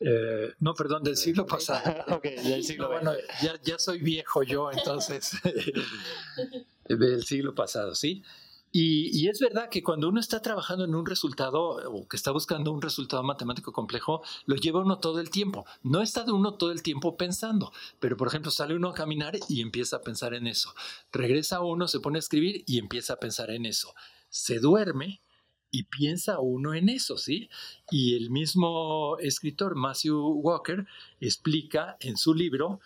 Eh, 0.00 0.54
no, 0.60 0.74
perdón, 0.74 1.02
del 1.02 1.16
siglo 1.16 1.44
pasado. 1.46 2.04
ok, 2.08 2.24
del 2.24 2.64
siglo 2.64 2.88
bueno, 2.88 3.12
ya, 3.42 3.60
ya, 3.62 3.78
soy 3.78 3.98
viejo 3.98 4.42
yo, 4.42 4.70
entonces, 4.72 5.32
del 6.88 7.24
siglo 7.24 7.54
pasado, 7.54 7.94
¿sí? 7.94 8.22
Y, 8.72 9.28
es 9.28 9.40
verdad 9.40 9.68
que 9.68 9.82
cuando 9.82 10.08
uno 10.08 10.20
está 10.20 10.40
trabajando 10.42 10.84
en 10.84 10.94
un 10.94 11.04
resultado 11.04 11.60
o 11.90 12.06
que 12.06 12.16
está 12.16 12.30
buscando 12.30 12.70
un 12.70 12.82
resultado 12.82 13.22
matemático 13.24 13.72
complejo, 13.72 14.22
lo 14.46 14.54
lleva 14.54 14.80
uno 14.80 14.98
todo 14.98 15.18
el 15.18 15.30
tiempo. 15.30 15.66
No 15.82 16.02
está 16.02 16.24
uno 16.32 16.54
todo 16.54 16.70
el 16.70 16.82
tiempo 16.82 17.16
pensando, 17.16 17.72
pero 17.98 18.16
por 18.16 18.28
ejemplo 18.28 18.50
sale 18.52 18.76
uno 18.76 18.90
a 18.90 18.94
caminar 18.94 19.36
y 19.48 19.60
empieza 19.60 19.96
a 19.96 20.02
pensar 20.02 20.34
en 20.34 20.46
eso. 20.46 20.72
Regresa 21.12 21.60
uno, 21.60 21.88
se 21.88 21.98
pone 21.98 22.18
a 22.18 22.20
escribir 22.20 22.62
y 22.66 22.78
empieza 22.78 23.14
a 23.14 23.20
pensar 23.20 23.50
en 23.50 23.66
eso. 23.66 23.92
Se 24.28 24.60
duerme 24.60 25.20
y 25.72 25.84
piensa 25.84 26.38
uno 26.38 26.74
en 26.74 26.88
eso, 26.88 27.16
¿sí? 27.18 27.48
Y 27.90 28.14
el 28.14 28.30
mismo 28.30 29.16
escritor 29.18 29.74
Matthew 29.74 30.16
Walker 30.42 30.86
explica 31.20 31.96
en 32.00 32.16
su 32.16 32.34
libro 32.34 32.80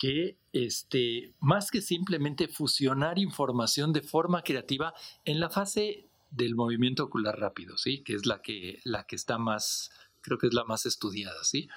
que 0.00 0.38
este, 0.54 1.34
más 1.40 1.70
que 1.70 1.82
simplemente 1.82 2.48
fusionar 2.48 3.18
información 3.18 3.92
de 3.92 4.00
forma 4.00 4.40
creativa 4.40 4.94
en 5.26 5.40
la 5.40 5.50
fase 5.50 6.08
del 6.30 6.54
movimiento 6.54 7.04
ocular 7.04 7.38
rápido, 7.38 7.76
¿sí? 7.76 8.02
Que 8.02 8.14
es 8.14 8.24
la 8.24 8.40
que, 8.40 8.80
la 8.84 9.04
que 9.04 9.14
está 9.14 9.36
más, 9.36 9.90
creo 10.22 10.38
que 10.38 10.46
es 10.46 10.54
la 10.54 10.64
más 10.64 10.86
estudiada, 10.86 11.44
¿sí? 11.44 11.68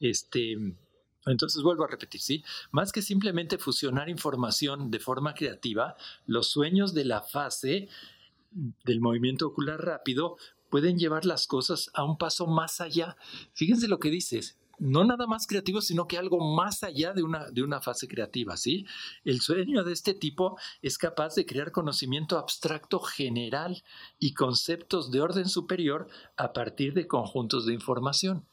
Este, 0.00 0.56
entonces 1.24 1.62
vuelvo 1.62 1.84
a 1.84 1.86
repetir, 1.86 2.20
¿sí? 2.20 2.42
Más 2.72 2.90
que 2.90 3.00
simplemente 3.00 3.58
fusionar 3.58 4.08
información 4.08 4.90
de 4.90 4.98
forma 4.98 5.34
creativa, 5.34 5.94
los 6.26 6.48
sueños 6.50 6.94
de 6.94 7.04
la 7.04 7.22
fase 7.22 7.88
del 8.50 9.00
movimiento 9.00 9.46
ocular 9.46 9.84
rápido 9.84 10.36
pueden 10.68 10.98
llevar 10.98 11.24
las 11.24 11.46
cosas 11.46 11.92
a 11.94 12.02
un 12.02 12.18
paso 12.18 12.48
más 12.48 12.80
allá. 12.80 13.16
Fíjense 13.54 13.86
lo 13.86 14.00
que 14.00 14.10
dices, 14.10 14.58
no 14.78 15.04
nada 15.04 15.26
más 15.26 15.46
creativo, 15.46 15.80
sino 15.80 16.06
que 16.06 16.18
algo 16.18 16.38
más 16.40 16.82
allá 16.82 17.12
de 17.12 17.22
una, 17.22 17.50
de 17.50 17.62
una 17.62 17.80
fase 17.80 18.08
creativa, 18.08 18.56
¿sí? 18.56 18.86
El 19.24 19.40
sueño 19.40 19.84
de 19.84 19.92
este 19.92 20.14
tipo 20.14 20.58
es 20.82 20.98
capaz 20.98 21.34
de 21.34 21.46
crear 21.46 21.72
conocimiento 21.72 22.38
abstracto 22.38 23.00
general 23.00 23.82
y 24.18 24.34
conceptos 24.34 25.10
de 25.10 25.20
orden 25.20 25.48
superior 25.48 26.08
a 26.36 26.52
partir 26.52 26.94
de 26.94 27.06
conjuntos 27.06 27.66
de 27.66 27.74
información. 27.74 28.44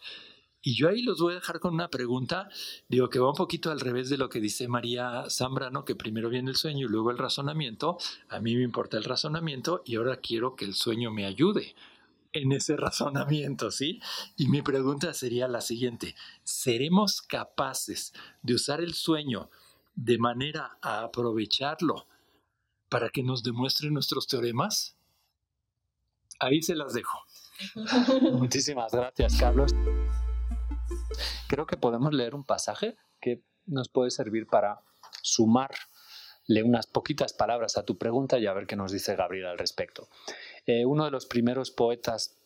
Y 0.65 0.75
yo 0.75 0.87
ahí 0.87 1.01
los 1.01 1.19
voy 1.19 1.33
a 1.33 1.35
dejar 1.35 1.59
con 1.59 1.73
una 1.73 1.89
pregunta, 1.89 2.47
digo 2.87 3.09
que 3.09 3.19
va 3.19 3.29
un 3.29 3.35
poquito 3.35 3.69
al 3.69 3.81
revés 3.81 4.09
de 4.09 4.17
lo 4.17 4.29
que 4.29 4.39
dice 4.39 4.69
María 4.69 5.25
Zambrano, 5.29 5.83
que 5.83 5.93
primero 5.93 6.29
viene 6.29 6.51
el 6.51 6.55
sueño 6.55 6.87
y 6.87 6.89
luego 6.89 7.11
el 7.11 7.17
razonamiento. 7.17 7.97
A 8.29 8.39
mí 8.39 8.55
me 8.55 8.63
importa 8.63 8.95
el 8.95 9.03
razonamiento 9.03 9.81
y 9.85 9.97
ahora 9.97 10.21
quiero 10.21 10.55
que 10.55 10.63
el 10.63 10.73
sueño 10.73 11.11
me 11.11 11.25
ayude 11.25 11.75
en 12.33 12.51
ese 12.51 12.75
razonamiento, 12.75 13.71
¿sí? 13.71 14.01
Y 14.35 14.47
mi 14.47 14.61
pregunta 14.61 15.13
sería 15.13 15.47
la 15.47 15.61
siguiente, 15.61 16.15
¿seremos 16.43 17.21
capaces 17.21 18.13
de 18.41 18.55
usar 18.55 18.81
el 18.81 18.93
sueño 18.93 19.49
de 19.95 20.17
manera 20.17 20.77
a 20.81 21.03
aprovecharlo 21.03 22.07
para 22.89 23.09
que 23.09 23.23
nos 23.23 23.43
demuestre 23.43 23.89
nuestros 23.91 24.27
teoremas? 24.27 24.95
Ahí 26.39 26.61
se 26.61 26.75
las 26.75 26.93
dejo. 26.93 27.19
Muchísimas 28.33 28.91
gracias, 28.91 29.37
Carlos 29.39 29.71
creo 31.47 31.65
que 31.67 31.77
podemos 31.77 32.13
leer 32.13 32.35
un 32.35 32.43
pasaje 32.43 32.95
que 33.21 33.43
nos 33.65 33.89
puede 33.89 34.11
servir 34.11 34.47
para 34.47 34.81
sumarle 35.21 36.63
unas 36.63 36.87
poquitas 36.87 37.33
palabras 37.33 37.77
a 37.77 37.83
tu 37.83 37.97
pregunta 37.97 38.39
y 38.39 38.47
a 38.47 38.53
ver 38.53 38.67
qué 38.67 38.75
nos 38.75 38.91
dice 38.91 39.15
Gabriel 39.15 39.45
al 39.45 39.57
respecto. 39.57 40.09
Eh, 40.65 40.85
uno 40.85 41.05
de 41.05 41.11
los 41.11 41.25
primeros 41.25 41.71
poetas 41.71 42.37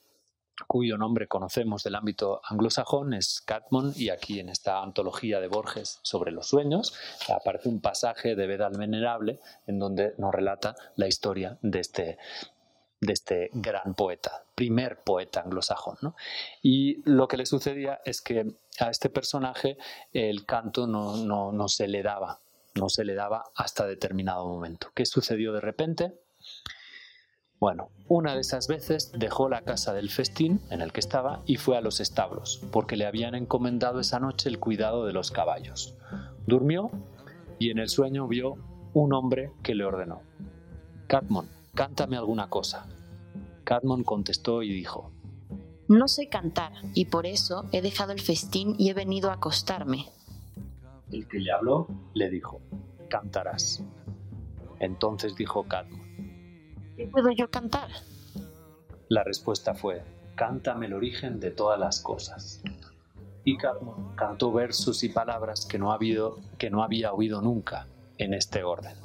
cuyo 0.65 0.97
nombre 0.97 1.27
conocemos 1.27 1.83
del 1.83 1.95
ámbito 1.95 2.41
anglosajón 2.43 3.13
es 3.13 3.41
Catmon 3.45 3.93
y 3.95 4.09
aquí 4.09 4.39
en 4.39 4.49
esta 4.49 4.81
antología 4.81 5.39
de 5.39 5.47
Borges 5.47 5.99
sobre 6.01 6.31
los 6.31 6.47
sueños 6.47 6.93
aparece 7.31 7.69
un 7.69 7.79
pasaje 7.79 8.35
de 8.35 8.47
Veda 8.47 8.67
al 8.67 8.77
Venerable 8.77 9.39
en 9.67 9.77
donde 9.77 10.15
nos 10.17 10.33
relata 10.33 10.75
la 10.95 11.07
historia 11.07 11.59
de 11.61 11.79
este, 11.79 12.17
de 12.99 13.13
este 13.13 13.49
gran 13.53 13.93
poeta, 13.93 14.45
primer 14.55 15.03
poeta 15.03 15.41
anglosajón. 15.41 15.97
Y 16.63 17.03
lo 17.09 17.27
que 17.27 17.37
le 17.37 17.45
sucedía 17.45 18.01
es 18.03 18.21
que 18.21 18.55
a 18.79 18.89
este 18.89 19.09
personaje 19.09 19.77
el 20.11 20.45
canto 20.45 20.87
no, 20.87 21.17
no, 21.17 21.51
no 21.51 21.67
se 21.67 21.87
le 21.87 22.01
daba, 22.01 22.39
no 22.75 22.89
se 22.89 23.05
le 23.05 23.13
daba 23.13 23.43
hasta 23.55 23.85
determinado 23.85 24.47
momento. 24.47 24.89
¿Qué 24.95 25.05
sucedió 25.05 25.53
de 25.53 25.61
repente? 25.61 26.26
Bueno, 27.59 27.89
una 28.07 28.35
de 28.35 28.41
esas 28.41 28.67
veces 28.67 29.11
dejó 29.17 29.49
la 29.49 29.61
casa 29.61 29.93
del 29.93 30.09
festín 30.09 30.61
en 30.69 30.81
el 30.81 30.91
que 30.91 30.99
estaba 30.99 31.41
y 31.45 31.55
fue 31.55 31.75
a 31.75 31.81
los 31.81 31.99
establos, 31.99 32.61
porque 32.71 32.95
le 32.95 33.07
habían 33.07 33.33
encomendado 33.33 33.99
esa 33.99 34.19
noche 34.19 34.49
el 34.49 34.59
cuidado 34.59 35.05
de 35.05 35.13
los 35.13 35.31
caballos. 35.31 35.95
Durmió 36.45 36.91
y 37.57 37.71
en 37.71 37.79
el 37.79 37.89
sueño 37.89 38.27
vio 38.27 38.57
un 38.93 39.13
hombre 39.13 39.51
que 39.63 39.73
le 39.73 39.85
ordenó, 39.85 40.21
Catmon, 41.07 41.47
cántame 41.73 42.17
alguna 42.17 42.49
cosa. 42.49 42.85
Cadmon 43.63 44.03
contestó 44.03 44.61
y 44.61 44.73
dijo, 44.73 45.11
No 45.87 46.07
sé 46.07 46.29
cantar, 46.29 46.73
y 46.93 47.05
por 47.05 47.25
eso 47.25 47.65
he 47.71 47.81
dejado 47.81 48.11
el 48.11 48.21
festín 48.21 48.75
y 48.77 48.89
he 48.89 48.93
venido 48.93 49.29
a 49.29 49.35
acostarme. 49.35 50.05
El 51.11 51.27
que 51.27 51.39
le 51.39 51.51
habló 51.51 51.87
le 52.13 52.29
dijo, 52.29 52.61
Cantarás. 53.09 53.83
Entonces 54.79 55.35
dijo 55.35 55.63
Cadmon, 55.63 56.06
¿Qué 56.97 57.07
puedo 57.07 57.31
yo 57.31 57.49
cantar? 57.49 57.89
La 59.07 59.23
respuesta 59.23 59.75
fue, 59.75 60.03
Cántame 60.37 60.85
el 60.85 60.93
origen 60.93 61.39
de 61.39 61.49
todas 61.49 61.79
las 61.79 61.99
cosas. 61.99 62.61
Y 63.43 63.57
Cadmon 63.57 64.15
cantó 64.15 64.51
versos 64.51 65.03
y 65.03 65.09
palabras 65.09 65.65
que 65.65 65.79
no, 65.79 65.91
habido, 65.91 66.39
que 66.59 66.69
no 66.69 66.83
había 66.83 67.11
oído 67.11 67.41
nunca 67.41 67.87
en 68.19 68.35
este 68.35 68.63
orden. 68.63 68.95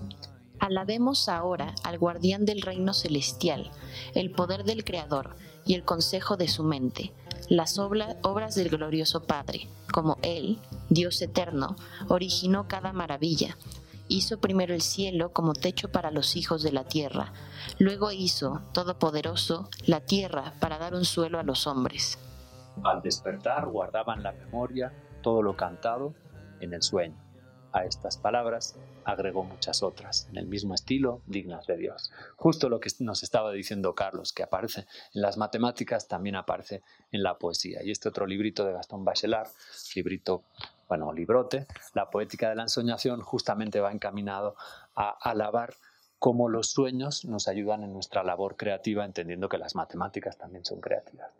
Alabemos 0.58 1.30
ahora 1.30 1.74
al 1.84 1.98
guardián 1.98 2.44
del 2.44 2.60
reino 2.60 2.92
celestial, 2.92 3.70
el 4.14 4.30
poder 4.30 4.64
del 4.64 4.84
Creador 4.84 5.36
y 5.64 5.72
el 5.74 5.84
consejo 5.84 6.36
de 6.36 6.48
su 6.48 6.64
mente, 6.64 7.12
las 7.48 7.78
obras 7.78 8.54
del 8.54 8.68
glorioso 8.68 9.24
Padre, 9.24 9.68
como 9.90 10.18
Él, 10.22 10.58
Dios 10.90 11.22
eterno, 11.22 11.76
originó 12.08 12.68
cada 12.68 12.92
maravilla. 12.92 13.56
Hizo 14.12 14.38
primero 14.38 14.74
el 14.74 14.82
cielo 14.82 15.32
como 15.32 15.54
techo 15.54 15.90
para 15.90 16.10
los 16.10 16.36
hijos 16.36 16.62
de 16.62 16.70
la 16.70 16.84
tierra, 16.84 17.32
luego 17.78 18.12
hizo, 18.12 18.60
Todopoderoso, 18.74 19.70
la 19.86 20.04
tierra 20.04 20.52
para 20.60 20.76
dar 20.76 20.94
un 20.94 21.06
suelo 21.06 21.38
a 21.38 21.42
los 21.42 21.66
hombres. 21.66 22.18
Al 22.84 23.00
despertar 23.00 23.66
guardaban 23.68 24.22
la 24.22 24.32
memoria 24.32 24.92
todo 25.22 25.40
lo 25.40 25.56
cantado 25.56 26.12
en 26.60 26.74
el 26.74 26.82
sueño. 26.82 27.16
A 27.72 27.86
estas 27.86 28.18
palabras 28.18 28.76
agregó 29.06 29.44
muchas 29.44 29.82
otras, 29.82 30.28
en 30.28 30.36
el 30.36 30.46
mismo 30.46 30.74
estilo, 30.74 31.22
dignas 31.26 31.66
de 31.66 31.78
Dios. 31.78 32.12
Justo 32.36 32.68
lo 32.68 32.80
que 32.80 32.90
nos 32.98 33.22
estaba 33.22 33.50
diciendo 33.50 33.94
Carlos, 33.94 34.34
que 34.34 34.42
aparece 34.42 34.86
en 35.14 35.22
las 35.22 35.38
matemáticas, 35.38 36.06
también 36.06 36.36
aparece 36.36 36.82
en 37.12 37.22
la 37.22 37.38
poesía. 37.38 37.82
Y 37.82 37.90
este 37.90 38.10
otro 38.10 38.26
librito 38.26 38.66
de 38.66 38.74
Gastón 38.74 39.06
Bachelard, 39.06 39.48
librito, 39.96 40.42
bueno, 40.88 41.12
librote, 41.12 41.66
La 41.94 42.10
poética 42.10 42.48
de 42.48 42.56
la 42.56 42.62
ensoñación, 42.62 43.20
justamente 43.20 43.80
va 43.80 43.92
encaminado 43.92 44.56
a 44.94 45.10
alabar 45.10 45.74
cómo 46.18 46.48
los 46.48 46.70
sueños 46.70 47.24
nos 47.24 47.48
ayudan 47.48 47.82
en 47.82 47.92
nuestra 47.92 48.22
labor 48.22 48.56
creativa, 48.56 49.04
entendiendo 49.04 49.48
que 49.48 49.58
las 49.58 49.74
matemáticas 49.74 50.38
también 50.38 50.64
son 50.64 50.80
creativas. 50.80 51.30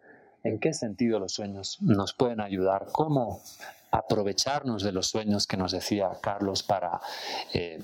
¿En 0.42 0.58
qué 0.58 0.74
sentido 0.74 1.20
los 1.20 1.34
sueños 1.34 1.78
nos 1.80 2.14
pueden 2.14 2.40
ayudar? 2.40 2.86
¿Cómo 2.90 3.40
aprovecharnos 3.92 4.82
de 4.82 4.90
los 4.90 5.06
sueños 5.06 5.46
que 5.46 5.56
nos 5.56 5.70
decía 5.70 6.10
Carlos 6.20 6.64
para 6.64 7.00
eh, 7.52 7.80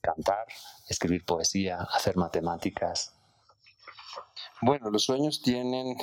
cantar, 0.00 0.46
escribir 0.88 1.24
poesía, 1.24 1.86
hacer 1.94 2.16
matemáticas? 2.16 3.12
Bueno, 4.62 4.90
los 4.90 5.04
sueños 5.04 5.42
tienen 5.42 5.96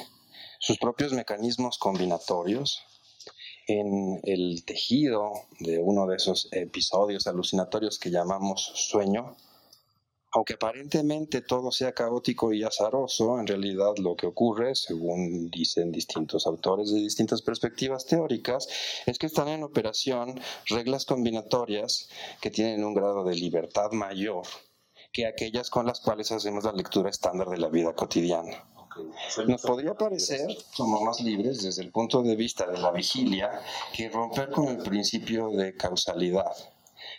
sus 0.60 0.78
propios 0.78 1.12
mecanismos 1.12 1.78
combinatorios. 1.78 2.82
En 3.68 4.20
el 4.24 4.66
tejido 4.66 5.32
de 5.60 5.80
uno 5.80 6.06
de 6.08 6.18
esos 6.18 6.50
episodios 6.52 7.28
alucinatorios 7.28 7.98
que 7.98 8.12
llamamos 8.12 8.72
sueño, 8.76 9.38
aunque 10.34 10.56
aparentemente 10.56 11.42
todo 11.42 11.72
sea 11.72 11.94
caótico 11.94 12.52
y 12.52 12.64
azaroso, 12.64 13.40
en 13.40 13.46
realidad 13.46 13.94
lo 13.98 14.16
que 14.16 14.26
ocurre, 14.26 14.74
según 14.74 15.50
dicen 15.52 15.92
distintos 15.92 16.48
autores 16.48 16.92
de 16.92 17.00
distintas 17.00 17.44
perspectivas 17.44 18.06
teóricas, 18.06 18.68
es 19.06 19.20
que 19.20 19.28
están 19.28 19.48
en 19.48 19.64
operación 19.64 20.40
reglas 20.66 21.06
combinatorias 21.06 22.10
que 22.42 22.50
tienen 22.50 22.84
un 22.84 22.96
grado 22.96 23.24
de 23.24 23.36
libertad 23.36 23.92
mayor 23.92 24.48
que 25.14 25.28
aquellas 25.28 25.70
con 25.70 25.86
las 25.86 26.00
cuales 26.00 26.32
hacemos 26.32 26.64
la 26.64 26.72
lectura 26.72 27.12
estándar 27.12 27.48
de 27.48 27.60
la 27.60 27.70
vida 27.70 27.94
cotidiana. 27.94 28.73
Nos 29.48 29.62
podría 29.62 29.94
parecer, 29.94 30.56
somos 30.72 31.02
más 31.02 31.20
libres 31.22 31.64
desde 31.64 31.84
el 31.84 31.92
punto 31.92 32.22
de 32.22 32.36
vista 32.36 32.66
de 32.68 32.78
la 32.78 32.92
vigilia, 32.92 33.62
que 33.94 34.10
romper 34.10 34.50
con 34.52 34.68
el 34.68 34.78
principio 34.78 35.50
de 35.50 35.76
causalidad 35.76 36.52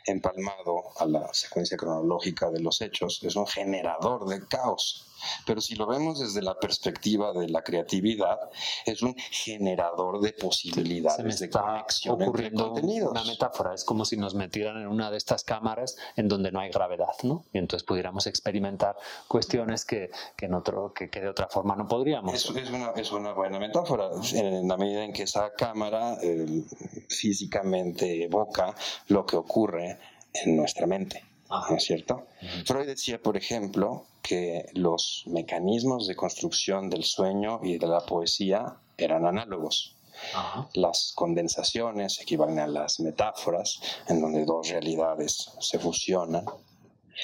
empalmado 0.07 0.85
a 0.99 1.07
la 1.07 1.33
secuencia 1.33 1.77
cronológica 1.77 2.51
de 2.51 2.61
los 2.61 2.81
hechos, 2.81 3.23
es 3.23 3.37
un 3.37 3.47
generador 3.47 4.27
de 4.29 4.47
caos. 4.47 5.07
Pero 5.47 5.61
si 5.61 5.75
lo 5.75 5.87
vemos 5.87 6.21
desde 6.21 6.43
la 6.43 6.59
perspectiva 6.59 7.33
de 7.33 7.49
la 7.49 7.63
creatividad, 7.63 8.39
es 8.87 9.03
un 9.03 9.15
generador 9.31 10.21
de 10.21 10.33
posibilidades 10.33 11.17
Se 11.17 11.23
me 11.23 11.35
de 11.35 11.45
está 11.47 11.61
conexión 11.63 12.15
entre 12.15 12.29
ocurriendo 12.29 12.73
contenidos. 12.73 13.11
una 13.11 13.25
metáfora. 13.25 13.75
Es 13.75 13.85
como 13.85 14.05
si 14.05 14.17
nos 14.17 14.35
metieran 14.35 14.81
en 14.81 14.87
una 14.89 15.11
de 15.11 15.17
estas 15.17 15.45
cámaras 15.45 15.97
en 16.17 16.29
donde 16.29 16.51
no 16.53 16.61
hay 16.61 16.71
gravedad, 16.71 17.15
¿no? 17.23 17.45
Y 17.53 17.59
entonces 17.59 17.85
pudiéramos 17.87 18.27
experimentar 18.27 18.97
cuestiones 19.29 19.85
que, 19.85 20.11
que, 20.37 20.47
en 20.47 20.55
otro, 20.55 20.93
que, 20.93 21.11
que 21.11 21.21
de 21.21 21.29
otra 21.29 21.49
forma 21.49 21.77
no 21.77 21.87
podríamos. 21.87 22.35
Es, 22.35 22.49
es 22.51 22.71
una, 22.71 22.91
es 22.91 23.13
una 23.13 23.33
buena 23.33 23.59
metáfora, 23.59 24.11
en 24.33 24.67
la 24.69 24.77
medida 24.77 25.05
en 25.05 25.13
que 25.13 25.25
esa 25.25 25.53
cámara 25.53 26.17
eh, 26.23 26.63
físicamente 27.09 28.25
evoca 28.25 28.75
lo 29.09 29.25
que 29.27 29.37
ocurre 29.37 29.99
en 30.33 30.57
nuestra 30.57 30.87
mente. 30.87 31.23
¿No 31.51 31.77
es 31.77 31.85
cierto? 31.85 32.27
Freud 32.65 32.87
decía, 32.87 33.21
por 33.21 33.37
ejemplo, 33.37 34.07
que 34.23 34.67
los 34.73 35.25
mecanismos 35.27 36.07
de 36.07 36.17
construcción 36.17 36.89
del 36.91 37.05
sueño 37.05 37.61
y 37.63 37.79
de 37.79 37.87
la 37.87 38.01
poesía 38.01 38.77
eran 38.97 39.27
análogos. 39.27 39.95
Ajá. 40.33 40.69
Las 40.75 41.13
condensaciones 41.15 42.21
equivalen 42.21 42.59
a 42.59 42.67
las 42.67 43.01
metáforas, 43.01 43.81
en 44.09 44.21
donde 44.21 44.45
dos 44.45 44.69
realidades 44.69 45.51
se 45.61 45.79
fusionan. 45.79 46.47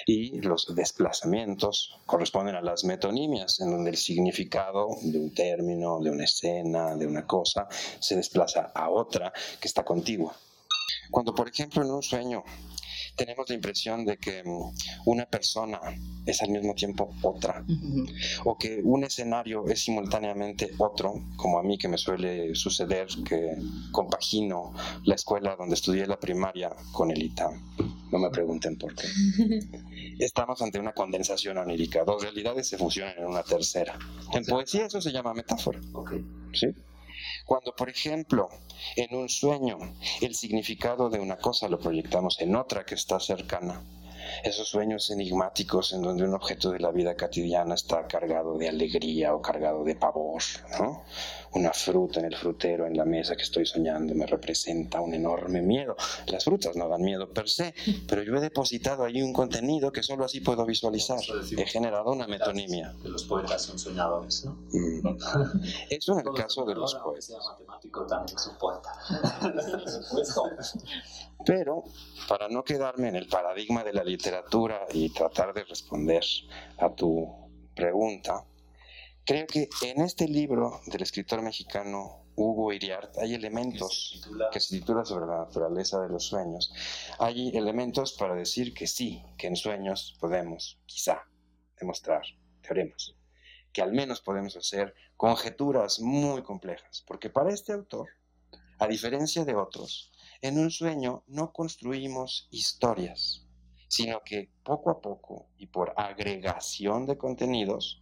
Y 0.07 0.41
los 0.41 0.73
desplazamientos 0.75 1.99
corresponden 2.07 2.55
a 2.55 2.61
las 2.61 2.85
metonimias, 2.85 3.61
en 3.61 3.71
donde 3.73 3.91
el 3.91 3.97
significado 3.97 4.89
de 5.03 5.19
un 5.19 5.35
término, 5.35 5.99
de 6.01 6.11
una 6.11 6.25
escena, 6.25 6.95
de 6.95 7.07
una 7.07 7.27
cosa, 7.27 7.67
se 7.99 8.15
desplaza 8.15 8.71
a 8.75 8.89
otra 8.89 9.33
que 9.61 9.67
está 9.67 9.85
contigua. 9.85 10.37
Cuando, 11.11 11.35
por 11.35 11.49
ejemplo, 11.49 11.83
en 11.83 11.91
un 11.91 12.03
sueño 12.03 12.45
tenemos 13.21 13.51
la 13.51 13.55
impresión 13.55 14.07
de 14.07 14.17
que 14.17 14.43
mm, 14.43 14.73
una 15.05 15.27
persona 15.27 15.79
es 16.25 16.41
al 16.41 16.49
mismo 16.49 16.75
tiempo 16.75 17.15
otra, 17.23 17.63
o 18.45 18.57
que 18.57 18.81
un 18.83 19.05
escenario 19.05 19.67
es 19.67 19.85
simultáneamente 19.85 20.71
otro, 20.79 21.13
como 21.37 21.59
a 21.59 21.63
mí 21.63 21.77
que 21.77 21.87
me 21.87 21.99
suele 21.99 22.55
suceder 22.55 23.09
que 23.29 23.57
compagino 23.93 24.73
la 25.05 25.17
escuela 25.17 25.55
donde 25.55 25.75
estudié 25.75 26.07
la 26.07 26.19
primaria 26.19 26.71
con 26.93 27.11
el 27.11 27.23
ITAM. 27.23 27.61
No 28.11 28.19
me 28.19 28.31
pregunten 28.31 28.79
por 28.79 28.95
qué. 28.95 29.07
Estamos 30.19 30.63
ante 30.63 30.81
una 30.81 30.93
condensación 30.93 31.59
onírica. 31.59 32.05
Dos 32.05 32.23
realidades 32.23 32.69
se 32.69 32.79
fusionan 32.79 33.19
en 33.19 33.27
una 33.27 33.43
tercera. 33.43 33.99
En 34.33 34.45
poesía 34.47 34.87
eso 34.87 35.01
se 35.01 35.13
llama 35.13 35.35
metáfora. 35.35 35.79
¿sí? 36.55 36.69
Cuando, 37.45 37.75
por 37.75 37.91
ejemplo, 37.91 38.49
en 38.97 39.15
un 39.17 39.29
sueño. 39.29 39.79
El 40.21 40.35
significado 40.35 41.11
de 41.11 41.19
una 41.19 41.37
cosa 41.37 41.69
lo 41.69 41.79
proyectamos 41.79 42.41
en 42.41 42.57
otra 42.57 42.85
que 42.85 42.95
está 42.95 43.21
cercana, 43.21 43.83
esos 44.45 44.69
sueños 44.69 45.11
enigmáticos 45.11 45.93
en 45.93 46.03
donde 46.03 46.25
un 46.25 46.35
objeto 46.35 46.71
de 46.71 46.81
la 46.81 46.91
vida 46.91 47.17
cotidiana 47.17 47.75
está 47.75 48.07
cargado 48.07 48.57
de 48.57 48.69
alegría 48.69 49.35
o 49.35 49.43
cargado 49.43 49.85
de 49.85 49.95
pavor, 49.95 50.43
¿no? 50.79 51.05
Una 51.53 51.73
fruta 51.73 52.21
en 52.21 52.27
el 52.27 52.37
frutero, 52.37 52.87
en 52.87 52.97
la 52.97 53.05
mesa 53.05 53.35
que 53.35 53.43
estoy 53.43 53.67
soñando, 53.67 54.15
me 54.15 54.25
representa 54.25 55.01
un 55.01 55.15
enorme 55.15 55.63
miedo. 55.63 55.97
Las 56.27 56.45
frutas 56.45 56.77
no 56.77 56.89
dan 56.89 57.03
miedo 57.03 57.33
per 57.33 57.49
se, 57.49 57.75
pero 58.07 58.23
yo 58.23 58.37
he 58.37 58.41
depositado 58.41 59.05
ahí 59.05 59.21
un 59.21 59.33
contenido 59.33 59.91
que 59.91 60.03
solo 60.03 60.25
así 60.25 60.41
puedo 60.41 60.65
visualizar. 60.65 61.19
He 61.57 61.67
generado 61.67 62.13
una 62.13 62.29
metonimia. 62.29 62.95
Que 63.03 63.09
los 63.09 63.25
poetas 63.25 63.63
son 63.63 63.79
soñadores, 63.79 64.45
¿no? 64.45 64.53
Mm. 64.71 65.19
Eso 65.91 66.19
en 66.19 66.27
el 66.27 66.35
caso 66.35 66.65
de 66.65 66.75
los 66.77 66.95
poetas. 66.95 67.37
matemático 67.51 68.07
también 68.07 68.37
es 68.37 68.47
un 68.47 68.57
poeta. 68.57 68.93
Pero 71.45 71.85
para 72.29 72.49
no 72.49 72.63
quedarme 72.63 73.09
en 73.09 73.17
el 73.17 73.27
paradigma 73.27 73.83
de 73.83 73.93
la 73.93 74.05
literatura 74.05 74.30
y 74.93 75.11
tratar 75.11 75.53
de 75.55 75.65
responder 75.65 76.23
a 76.79 76.95
tu 76.95 77.29
pregunta, 77.75 78.45
creo 79.25 79.47
que 79.47 79.69
en 79.83 80.03
este 80.03 80.29
libro 80.29 80.81
del 80.87 81.03
escritor 81.03 81.43
mexicano 81.43 82.25
Hugo 82.37 82.73
Iriart 82.73 83.19
hay 83.19 83.35
elementos 83.35 84.27
que 84.53 84.61
se 84.61 84.79
titula 84.79 85.05
sobre 85.05 85.27
la 85.27 85.39
naturaleza 85.39 86.01
de 86.01 86.09
los 86.09 86.25
sueños. 86.25 86.73
Hay 87.19 87.51
elementos 87.57 88.15
para 88.15 88.35
decir 88.35 88.73
que 88.73 88.87
sí, 88.87 89.23
que 89.37 89.47
en 89.47 89.57
sueños 89.57 90.17
podemos, 90.21 90.79
quizá, 90.87 91.23
demostrar 91.79 92.23
teoremas, 92.63 93.15
que 93.73 93.83
al 93.83 93.93
menos 93.93 94.21
podemos 94.21 94.57
hacer 94.57 94.95
conjeturas 95.17 96.01
muy 96.01 96.43
complejas, 96.43 97.05
porque 97.07 97.31
para 97.31 97.53
este 97.53 97.73
autor, 97.73 98.09
a 98.79 98.87
diferencia 98.87 99.45
de 99.45 99.55
otros, 99.55 100.13
en 100.41 100.59
un 100.59 100.71
sueño 100.71 101.25
no 101.27 101.53
construimos 101.53 102.49
historias, 102.51 103.47
sino 103.91 104.23
que 104.25 104.49
poco 104.63 104.91
a 104.91 105.01
poco 105.01 105.49
y 105.59 105.67
por 105.67 105.93
agregación 105.97 107.07
de 107.07 107.19
contenidos 107.19 108.01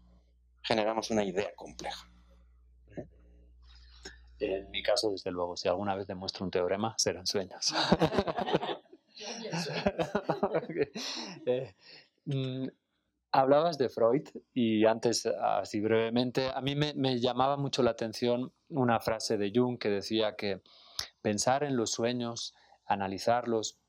generamos 0.63 1.11
una 1.11 1.25
idea 1.25 1.51
compleja. 1.57 2.07
En 4.39 4.71
mi 4.71 4.83
caso, 4.83 5.11
desde 5.11 5.31
luego, 5.31 5.57
si 5.57 5.67
alguna 5.67 5.97
vez 5.97 6.07
demuestro 6.07 6.45
un 6.45 6.51
teorema, 6.51 6.95
serán 6.99 7.27
sueños. 7.27 7.75
Eh, 11.45 11.75
mm, 12.27 12.69
hablabas 13.33 13.79
de 13.79 13.89
Freud 13.89 14.29
y 14.55 14.85
antes, 14.85 15.27
así 15.27 15.81
brevemente, 15.81 16.51
a 16.55 16.61
mí 16.61 16.77
me, 16.77 16.95
me 16.95 17.19
llamaba 17.19 17.57
mucho 17.57 17.83
la 17.83 17.91
atención 17.91 18.53
una 18.69 19.01
frase 19.01 19.37
de 19.37 19.51
Jung 19.53 19.77
que 19.77 19.89
decía 19.89 20.37
que 20.37 20.63
pensar 21.21 21.65
en 21.65 21.77
los 21.77 21.91
sueños, 21.91 22.55
analizarlos 22.87 23.81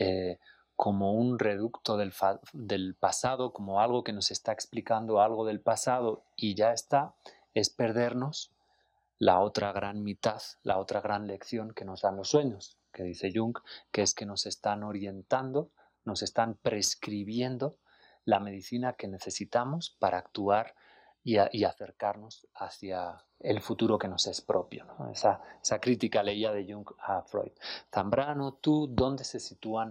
eh, 0.00 0.40
como 0.76 1.12
un 1.12 1.38
reducto 1.38 1.96
del, 1.96 2.94
pasado, 2.94 3.52
como 3.52 3.80
algo 3.80 4.02
que 4.02 4.12
nos 4.12 4.30
está 4.30 4.52
explicando 4.52 5.20
algo 5.20 5.44
del 5.44 5.60
pasado 5.60 6.24
y 6.36 6.54
ya 6.54 6.72
está, 6.72 7.14
es 7.54 7.70
perdernos 7.70 8.52
la 9.18 9.40
otra 9.40 9.72
gran 9.72 10.02
mitad, 10.02 10.42
la 10.62 10.78
otra 10.78 11.00
gran 11.00 11.26
lección 11.26 11.72
que 11.72 11.84
nos 11.84 12.02
dan 12.02 12.16
los 12.16 12.28
sueños, 12.28 12.76
que 12.92 13.04
dice 13.04 13.32
Jung, 13.34 13.56
que 13.92 14.02
es 14.02 14.14
que 14.14 14.26
nos 14.26 14.46
están 14.46 14.82
orientando, 14.82 15.70
nos 16.04 16.22
están 16.22 16.54
prescribiendo 16.54 17.78
la 18.24 18.40
medicina 18.40 18.94
que 18.94 19.06
necesitamos 19.06 19.96
para 20.00 20.18
actuar 20.18 20.74
y, 21.22 21.38
acercarnos 21.64 22.46
hacia 22.54 23.24
el 23.40 23.62
futuro 23.62 23.98
que 23.98 24.08
nos 24.08 24.26
es 24.26 24.42
propio. 24.42 24.86
Esa, 25.10 25.40
esa 25.62 25.80
crítica 25.80 26.22
leía 26.22 26.52
de 26.52 26.70
Jung 26.70 26.86
a 26.98 27.22
Freud. 27.22 27.52
Zambrano, 27.90 28.54
tú, 28.60 28.88
¿dónde 28.90 29.24
se 29.24 29.40
sitúan 29.40 29.90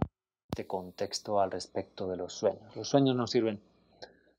este 0.53 0.67
contexto 0.67 1.39
al 1.41 1.49
respecto 1.49 2.07
de 2.07 2.15
los 2.15 2.33
sueños? 2.33 2.75
¿Los 2.75 2.87
sueños 2.87 3.15
nos 3.15 3.31
sirven 3.31 3.59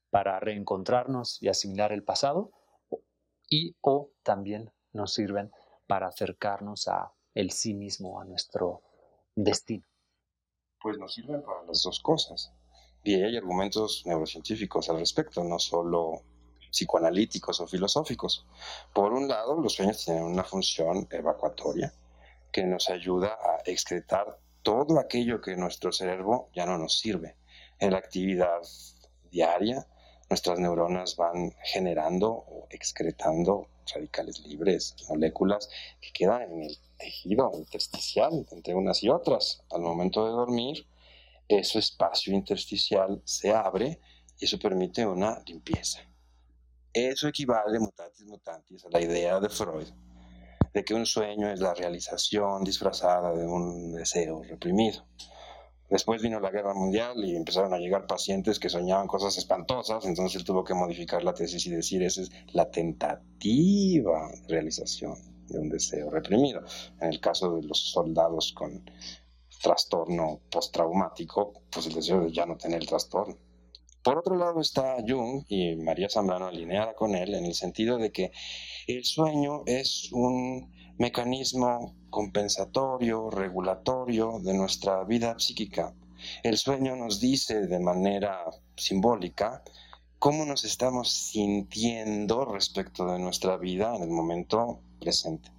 para 0.09 0.39
reencontrarnos 0.39 1.43
y 1.43 1.49
asimilar 1.49 1.91
el 1.91 2.03
pasado? 2.03 2.51
y 3.47 3.75
o 3.81 4.09
también 4.23 4.71
nos 4.91 5.13
sirven 5.13 5.51
para 5.87 6.07
acercarnos 6.07 6.87
a 6.87 7.13
el 7.35 7.51
sí 7.51 7.75
mismo, 7.75 8.19
a 8.19 8.25
nuestro 8.25 8.81
destino. 9.35 9.85
Pues 10.81 10.97
nos 10.97 11.13
sirven 11.13 11.43
para 11.43 11.63
las 11.63 11.83
dos 11.83 11.99
cosas. 11.99 12.51
Y 13.03 13.21
hay 13.21 13.37
argumentos 13.37 14.01
neurocientíficos 14.05 14.89
al 14.89 14.97
respecto, 14.97 15.43
no 15.43 15.59
solo 15.59 16.23
psicoanalíticos 16.71 17.59
o 17.59 17.67
filosóficos. 17.67 18.47
Por 18.95 19.13
un 19.13 19.27
lado, 19.27 19.61
los 19.61 19.73
sueños 19.73 20.03
tienen 20.03 20.23
una 20.23 20.43
función 20.43 21.07
evacuatoria 21.11 21.93
que 22.51 22.63
nos 22.63 22.89
ayuda 22.89 23.37
a 23.43 23.61
excretar 23.65 24.39
todo 24.65 24.99
aquello 24.99 25.39
que 25.39 25.55
nuestro 25.55 25.91
cerebro 25.91 26.49
ya 26.55 26.65
no 26.65 26.79
nos 26.79 26.97
sirve. 26.97 27.35
En 27.77 27.91
la 27.91 27.99
actividad 27.99 28.61
diaria, 29.29 29.85
nuestras 30.27 30.57
neuronas 30.57 31.15
van 31.17 31.51
generando 31.63 32.31
o 32.31 32.67
excretando 32.71 33.67
radicales 33.93 34.39
libres, 34.39 34.95
moléculas 35.07 35.69
que 36.01 36.11
quedan 36.11 36.51
en 36.51 36.63
el 36.63 36.77
tejido 36.97 37.51
intersticial 37.53 38.47
entre 38.49 38.73
unas 38.73 39.03
y 39.03 39.09
otras. 39.09 39.61
Al 39.69 39.81
momento 39.81 40.25
de 40.25 40.31
dormir, 40.31 40.87
ese 41.47 41.77
espacio 41.77 42.33
intersticial 42.33 43.21
se 43.23 43.53
abre 43.53 43.99
y 44.39 44.45
eso 44.45 44.57
permite 44.57 45.05
una 45.05 45.43
limpieza. 45.45 45.99
Eso 46.91 47.27
equivale, 47.27 47.77
mutatis 47.79 48.25
mutantis, 48.25 48.83
a 48.83 48.89
la 48.89 48.99
idea 48.99 49.39
de 49.39 49.49
Freud 49.49 49.89
de 50.75 50.83
que 50.83 50.93
un 50.93 51.05
sueño 51.05 51.49
es 51.49 51.61
la 51.61 51.73
realización 51.73 52.65
disfrazada 52.65 53.33
de 53.33 53.47
un 53.47 53.93
deseo 53.93 54.43
reprimido. 54.43 55.05
Después 55.89 56.21
vino 56.21 56.41
la 56.41 56.51
guerra 56.51 56.73
mundial 56.73 57.23
y 57.23 57.33
empezaron 57.33 57.73
a 57.73 57.77
llegar 57.77 58.07
pacientes 58.07 58.59
que 58.59 58.67
soñaban 58.67 59.07
cosas 59.07 59.37
espantosas, 59.37 60.03
entonces 60.05 60.35
él 60.35 60.43
tuvo 60.43 60.65
que 60.65 60.73
modificar 60.73 61.23
la 61.23 61.33
tesis 61.33 61.65
y 61.65 61.69
decir 61.69 62.03
esa 62.03 62.23
es 62.23 62.31
la 62.51 62.69
tentativa 62.69 64.29
de 64.31 64.47
realización 64.49 65.15
de 65.47 65.59
un 65.59 65.69
deseo 65.69 66.09
reprimido. 66.09 66.61
En 66.99 67.07
el 67.07 67.21
caso 67.21 67.55
de 67.55 67.63
los 67.65 67.91
soldados 67.91 68.51
con 68.51 68.83
trastorno 69.63 70.41
postraumático, 70.51 71.53
pues 71.71 71.87
el 71.87 71.93
deseo 71.93 72.19
de 72.19 72.33
ya 72.33 72.45
no 72.45 72.57
tener 72.57 72.81
el 72.81 72.87
trastorno. 72.87 73.37
Por 74.05 74.19
otro 74.19 74.35
lado 74.35 74.61
está 74.61 74.97
Jung 74.97 75.45
y 75.49 75.75
María 75.77 76.07
Zambrano 76.07 76.45
alineada 76.45 76.93
con 76.93 77.15
él 77.15 77.33
en 77.33 77.43
el 77.43 77.55
sentido 77.55 77.97
de 77.97 78.11
que 78.11 78.31
el 78.85 79.03
sueño 79.03 79.63
es 79.65 80.11
un 80.11 80.71
mecanismo 80.99 81.95
compensatorio, 82.11 83.31
regulatorio 83.31 84.37
de 84.43 84.53
nuestra 84.53 85.03
vida 85.05 85.39
psíquica. 85.39 85.95
El 86.43 86.59
sueño 86.59 86.95
nos 86.95 87.19
dice 87.19 87.65
de 87.65 87.79
manera 87.79 88.45
simbólica 88.77 89.63
cómo 90.19 90.45
nos 90.45 90.65
estamos 90.65 91.11
sintiendo 91.11 92.45
respecto 92.45 93.07
de 93.07 93.17
nuestra 93.17 93.57
vida 93.57 93.95
en 93.95 94.03
el 94.03 94.11
momento 94.11 94.81
presente. 94.99 95.49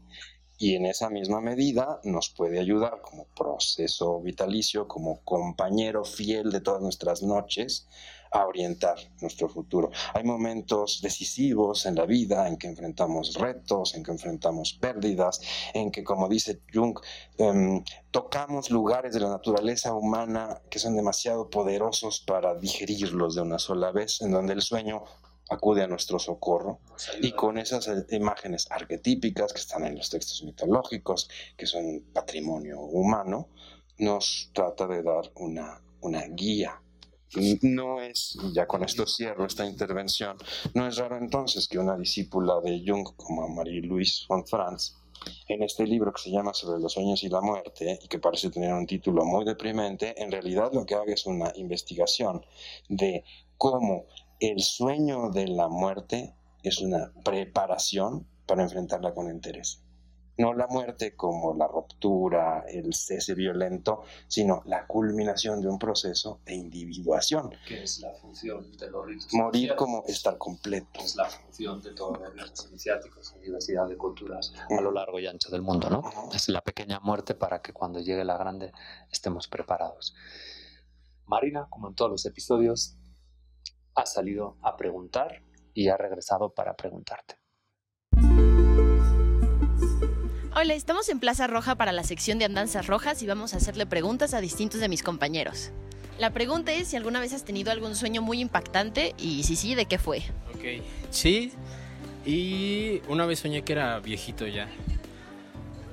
Y 0.58 0.74
en 0.74 0.86
esa 0.86 1.10
misma 1.10 1.40
medida 1.42 2.00
nos 2.04 2.30
puede 2.30 2.58
ayudar 2.58 3.02
como 3.02 3.26
proceso 3.36 4.20
vitalicio, 4.22 4.88
como 4.88 5.20
compañero 5.22 6.04
fiel 6.04 6.50
de 6.50 6.62
todas 6.62 6.80
nuestras 6.80 7.22
noches, 7.22 7.88
a 8.36 8.46
orientar 8.46 8.96
nuestro 9.22 9.48
futuro. 9.48 9.90
Hay 10.12 10.24
momentos 10.24 11.00
decisivos 11.02 11.86
en 11.86 11.94
la 11.94 12.04
vida 12.04 12.46
en 12.48 12.56
que 12.58 12.66
enfrentamos 12.66 13.34
retos, 13.34 13.94
en 13.94 14.02
que 14.02 14.10
enfrentamos 14.12 14.74
pérdidas, 14.74 15.40
en 15.72 15.90
que, 15.90 16.04
como 16.04 16.28
dice 16.28 16.60
Jung, 16.72 16.98
em, 17.38 17.82
tocamos 18.10 18.70
lugares 18.70 19.14
de 19.14 19.20
la 19.20 19.30
naturaleza 19.30 19.94
humana 19.94 20.60
que 20.70 20.78
son 20.78 20.96
demasiado 20.96 21.48
poderosos 21.48 22.20
para 22.20 22.54
digerirlos 22.54 23.34
de 23.34 23.42
una 23.42 23.58
sola 23.58 23.90
vez, 23.90 24.20
en 24.20 24.32
donde 24.32 24.52
el 24.52 24.62
sueño 24.62 25.04
acude 25.48 25.82
a 25.82 25.86
nuestro 25.86 26.18
socorro 26.18 26.80
y 27.22 27.32
con 27.32 27.56
esas 27.56 27.88
eh, 27.88 28.04
imágenes 28.10 28.66
arquetípicas 28.70 29.52
que 29.52 29.60
están 29.60 29.84
en 29.84 29.96
los 29.96 30.10
textos 30.10 30.42
mitológicos, 30.42 31.30
que 31.56 31.66
son 31.66 32.02
patrimonio 32.12 32.80
humano, 32.80 33.48
nos 33.98 34.50
trata 34.52 34.86
de 34.86 35.02
dar 35.02 35.30
una, 35.36 35.80
una 36.00 36.22
guía 36.26 36.82
no 37.62 38.00
es, 38.00 38.38
ya 38.52 38.66
con 38.66 38.82
esto 38.84 39.06
cierro 39.06 39.46
esta 39.46 39.66
intervención, 39.66 40.36
no 40.74 40.86
es 40.86 40.96
raro 40.96 41.16
entonces 41.16 41.68
que 41.68 41.78
una 41.78 41.96
discípula 41.96 42.60
de 42.60 42.82
Jung 42.86 43.08
como 43.16 43.48
Marie-Louise 43.48 44.24
von 44.28 44.46
Franz, 44.46 44.96
en 45.48 45.62
este 45.62 45.86
libro 45.86 46.12
que 46.12 46.22
se 46.22 46.30
llama 46.30 46.54
Sobre 46.54 46.80
los 46.80 46.92
sueños 46.92 47.22
y 47.24 47.28
la 47.28 47.40
muerte, 47.40 47.98
y 48.02 48.08
que 48.08 48.18
parece 48.18 48.50
tener 48.50 48.72
un 48.72 48.86
título 48.86 49.24
muy 49.24 49.44
deprimente, 49.44 50.20
en 50.22 50.30
realidad 50.30 50.70
lo 50.72 50.86
que 50.86 50.94
haga 50.94 51.12
es 51.12 51.26
una 51.26 51.52
investigación 51.56 52.44
de 52.88 53.24
cómo 53.58 54.06
el 54.38 54.60
sueño 54.60 55.30
de 55.30 55.48
la 55.48 55.68
muerte 55.68 56.34
es 56.62 56.80
una 56.80 57.12
preparación 57.24 58.26
para 58.46 58.62
enfrentarla 58.62 59.14
con 59.14 59.30
interés 59.30 59.85
no 60.38 60.52
la 60.54 60.66
muerte 60.66 61.16
como 61.16 61.54
la 61.54 61.66
ruptura, 61.66 62.64
el 62.68 62.94
cese 62.94 63.34
violento, 63.34 64.02
sino 64.28 64.62
la 64.66 64.86
culminación 64.86 65.60
de 65.60 65.68
un 65.68 65.78
proceso 65.78 66.40
de 66.44 66.54
individuación. 66.54 67.50
Que 67.66 67.82
es 67.82 68.00
la 68.00 68.12
función 68.14 68.70
de 68.76 68.90
los 68.90 69.06
ritos 69.06 69.32
Morir 69.32 69.74
como 69.76 70.04
estar 70.06 70.36
completo. 70.38 71.00
Es 71.00 71.16
la 71.16 71.28
función 71.28 71.80
de 71.82 71.94
todos 71.94 72.18
los 72.18 72.32
ritos 72.34 72.68
iniciáticos 72.70 73.34
en 73.34 73.42
diversidad 73.42 73.88
de 73.88 73.96
culturas 73.96 74.52
a 74.70 74.80
lo 74.80 74.92
largo 74.92 75.18
y 75.18 75.26
ancho 75.26 75.50
del 75.50 75.62
mundo, 75.62 75.88
¿no? 75.88 76.02
Es 76.34 76.48
la 76.48 76.60
pequeña 76.60 77.00
muerte 77.00 77.34
para 77.34 77.62
que 77.62 77.72
cuando 77.72 78.00
llegue 78.00 78.24
la 78.24 78.36
grande 78.36 78.72
estemos 79.10 79.48
preparados. 79.48 80.14
Marina, 81.26 81.66
como 81.70 81.88
en 81.88 81.94
todos 81.94 82.10
los 82.10 82.26
episodios, 82.26 82.96
ha 83.94 84.06
salido 84.06 84.58
a 84.62 84.76
preguntar 84.76 85.42
y 85.74 85.88
ha 85.88 85.96
regresado 85.96 86.50
para 86.54 86.74
preguntarte. 86.76 87.36
Hola, 90.58 90.72
estamos 90.72 91.10
en 91.10 91.20
Plaza 91.20 91.46
Roja 91.46 91.74
para 91.74 91.92
la 91.92 92.02
sección 92.02 92.38
de 92.38 92.46
Andanzas 92.46 92.86
Rojas 92.86 93.22
y 93.22 93.26
vamos 93.26 93.52
a 93.52 93.58
hacerle 93.58 93.84
preguntas 93.84 94.32
a 94.32 94.40
distintos 94.40 94.80
de 94.80 94.88
mis 94.88 95.02
compañeros. 95.02 95.70
La 96.18 96.32
pregunta 96.32 96.72
es 96.72 96.88
si 96.88 96.96
alguna 96.96 97.20
vez 97.20 97.34
has 97.34 97.44
tenido 97.44 97.70
algún 97.70 97.94
sueño 97.94 98.22
muy 98.22 98.40
impactante 98.40 99.14
y 99.18 99.42
si 99.42 99.54
sí, 99.54 99.74
¿de 99.74 99.84
qué 99.84 99.98
fue? 99.98 100.22
Ok, 100.54 100.82
sí, 101.10 101.52
y 102.24 103.02
una 103.06 103.26
vez 103.26 103.40
soñé 103.40 103.64
que 103.64 103.74
era 103.74 104.00
viejito 104.00 104.46
ya. 104.46 104.66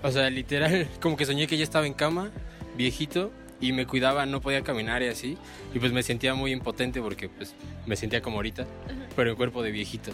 O 0.01 0.09
sea, 0.09 0.29
literal, 0.29 0.87
como 1.01 1.17
que 1.17 1.25
soñé 1.25 1.45
que 1.45 1.57
ya 1.57 1.65
estaba 1.65 1.85
en 1.85 1.93
cama, 1.93 2.31
viejito, 2.77 3.33
y 3.59 3.73
me 3.73 3.85
cuidaba, 3.85 4.25
no 4.25 4.39
podía 4.39 4.63
caminar 4.63 5.03
y 5.03 5.07
así. 5.07 5.37
Y 5.73 5.79
pues 5.79 5.91
me 5.91 6.03
sentía 6.03 6.35
muy 6.35 6.53
impotente 6.53 7.01
porque 7.01 7.27
pues 7.27 7.53
me 7.85 7.97
sentía 7.97 8.21
como 8.21 8.37
ahorita, 8.37 8.65
pero 9.13 9.31
en 9.31 9.35
cuerpo 9.35 9.61
de 9.61 9.71
viejito. 9.71 10.13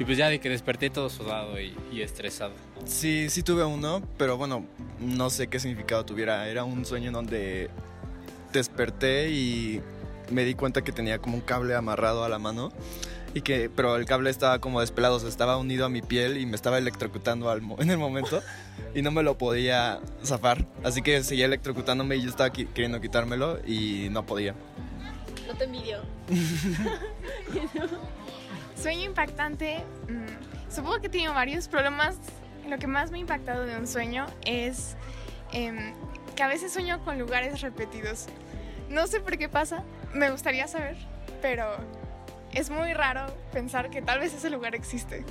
Y 0.00 0.04
pues 0.06 0.16
ya 0.16 0.30
de 0.30 0.40
que 0.40 0.48
desperté 0.48 0.88
todo 0.88 1.10
sudado 1.10 1.60
y, 1.60 2.00
estresado. 2.00 2.52
Sí, 2.86 3.28
sí 3.28 3.42
tuve 3.42 3.64
uno, 3.64 4.00
pero 4.16 4.38
bueno, 4.38 4.64
no 4.98 5.28
sé 5.28 5.48
qué 5.48 5.60
significado 5.60 6.06
tuviera. 6.06 6.48
Era 6.48 6.64
un 6.64 6.86
sueño 6.86 7.08
en 7.08 7.12
donde 7.12 7.68
desperté 8.50 9.28
y 9.28 9.82
me 10.30 10.46
di 10.46 10.54
cuenta 10.54 10.82
que 10.82 10.90
tenía 10.90 11.18
como 11.18 11.34
un 11.34 11.42
cable 11.42 11.74
amarrado 11.74 12.24
a 12.24 12.30
la 12.30 12.38
mano 12.38 12.72
y 13.34 13.42
que 13.42 13.68
pero 13.68 13.96
el 13.96 14.06
cable 14.06 14.30
estaba 14.30 14.58
como 14.58 14.80
despelado, 14.80 15.16
o 15.16 15.20
sea, 15.20 15.28
estaba 15.28 15.58
unido 15.58 15.84
a 15.84 15.90
mi 15.90 16.00
piel 16.00 16.38
y 16.38 16.46
me 16.46 16.56
estaba 16.56 16.78
electrocutando 16.78 17.50
al, 17.50 17.60
en 17.78 17.90
el 17.90 17.98
momento 17.98 18.40
y 18.94 19.02
no 19.02 19.10
me 19.10 19.22
lo 19.22 19.36
podía 19.36 20.00
zafar, 20.24 20.66
así 20.82 21.02
que 21.02 21.22
seguía 21.22 21.44
electrocutándome 21.44 22.16
y 22.16 22.22
yo 22.22 22.30
estaba 22.30 22.48
queriendo 22.50 23.02
quitármelo 23.02 23.58
y 23.66 24.08
no 24.10 24.24
podía. 24.24 24.54
No 25.46 25.54
te 25.54 25.64
envidio. 25.64 25.98
Sueño 28.80 29.04
impactante. 29.04 29.84
Mm, 30.08 30.72
supongo 30.72 31.00
que 31.00 31.08
he 31.08 31.28
varios 31.28 31.68
problemas. 31.68 32.16
Lo 32.66 32.78
que 32.78 32.86
más 32.86 33.10
me 33.10 33.18
ha 33.18 33.20
impactado 33.20 33.66
de 33.66 33.76
un 33.76 33.86
sueño 33.86 34.24
es 34.46 34.96
em, 35.52 35.92
que 36.34 36.42
a 36.42 36.48
veces 36.48 36.72
sueño 36.72 37.04
con 37.04 37.18
lugares 37.18 37.60
repetidos. 37.60 38.26
No 38.88 39.06
sé 39.06 39.20
por 39.20 39.36
qué 39.36 39.50
pasa, 39.50 39.84
me 40.14 40.30
gustaría 40.30 40.66
saber, 40.66 40.96
pero 41.42 41.66
es 42.52 42.70
muy 42.70 42.94
raro 42.94 43.26
pensar 43.52 43.90
que 43.90 44.00
tal 44.00 44.18
vez 44.18 44.32
ese 44.32 44.48
lugar 44.48 44.74
existe 44.74 45.24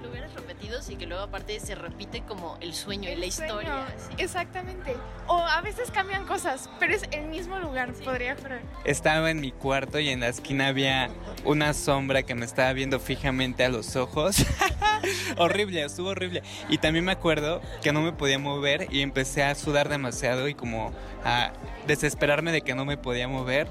lugares 0.00 0.32
repetidos 0.34 0.88
y 0.90 0.96
que 0.96 1.06
luego 1.06 1.22
aparte 1.22 1.58
se 1.60 1.74
repite 1.74 2.22
como 2.22 2.56
el 2.60 2.74
sueño 2.74 3.10
y 3.10 3.16
la 3.16 3.26
historia. 3.26 3.86
Exactamente. 4.18 4.96
O 5.26 5.38
a 5.38 5.60
veces 5.60 5.90
cambian 5.90 6.26
cosas, 6.26 6.68
pero 6.78 6.94
es 6.94 7.04
el 7.12 7.26
mismo 7.26 7.58
lugar, 7.58 7.92
podría 8.04 8.36
jurar. 8.36 8.60
Estaba 8.84 9.30
en 9.30 9.40
mi 9.40 9.52
cuarto 9.52 9.98
y 9.98 10.08
en 10.08 10.20
la 10.20 10.28
esquina 10.28 10.68
había 10.68 11.10
una 11.44 11.74
sombra 11.74 12.22
que 12.22 12.34
me 12.34 12.44
estaba 12.44 12.72
viendo 12.72 13.00
fijamente 13.00 13.64
a 13.64 13.68
los 13.68 13.96
ojos. 13.96 14.44
horrible, 15.36 15.84
estuvo 15.84 16.08
horrible. 16.08 16.42
Y 16.68 16.78
también 16.78 17.04
me 17.04 17.12
acuerdo 17.12 17.60
que 17.82 17.92
no 17.92 18.02
me 18.02 18.12
podía 18.12 18.38
mover 18.38 18.88
y 18.90 19.02
empecé 19.02 19.42
a 19.42 19.54
sudar 19.54 19.88
demasiado 19.88 20.48
y 20.48 20.54
como 20.54 20.92
a 21.24 21.52
desesperarme 21.86 22.52
de 22.52 22.62
que 22.62 22.74
no 22.74 22.84
me 22.84 22.96
podía 22.96 23.28
mover 23.28 23.68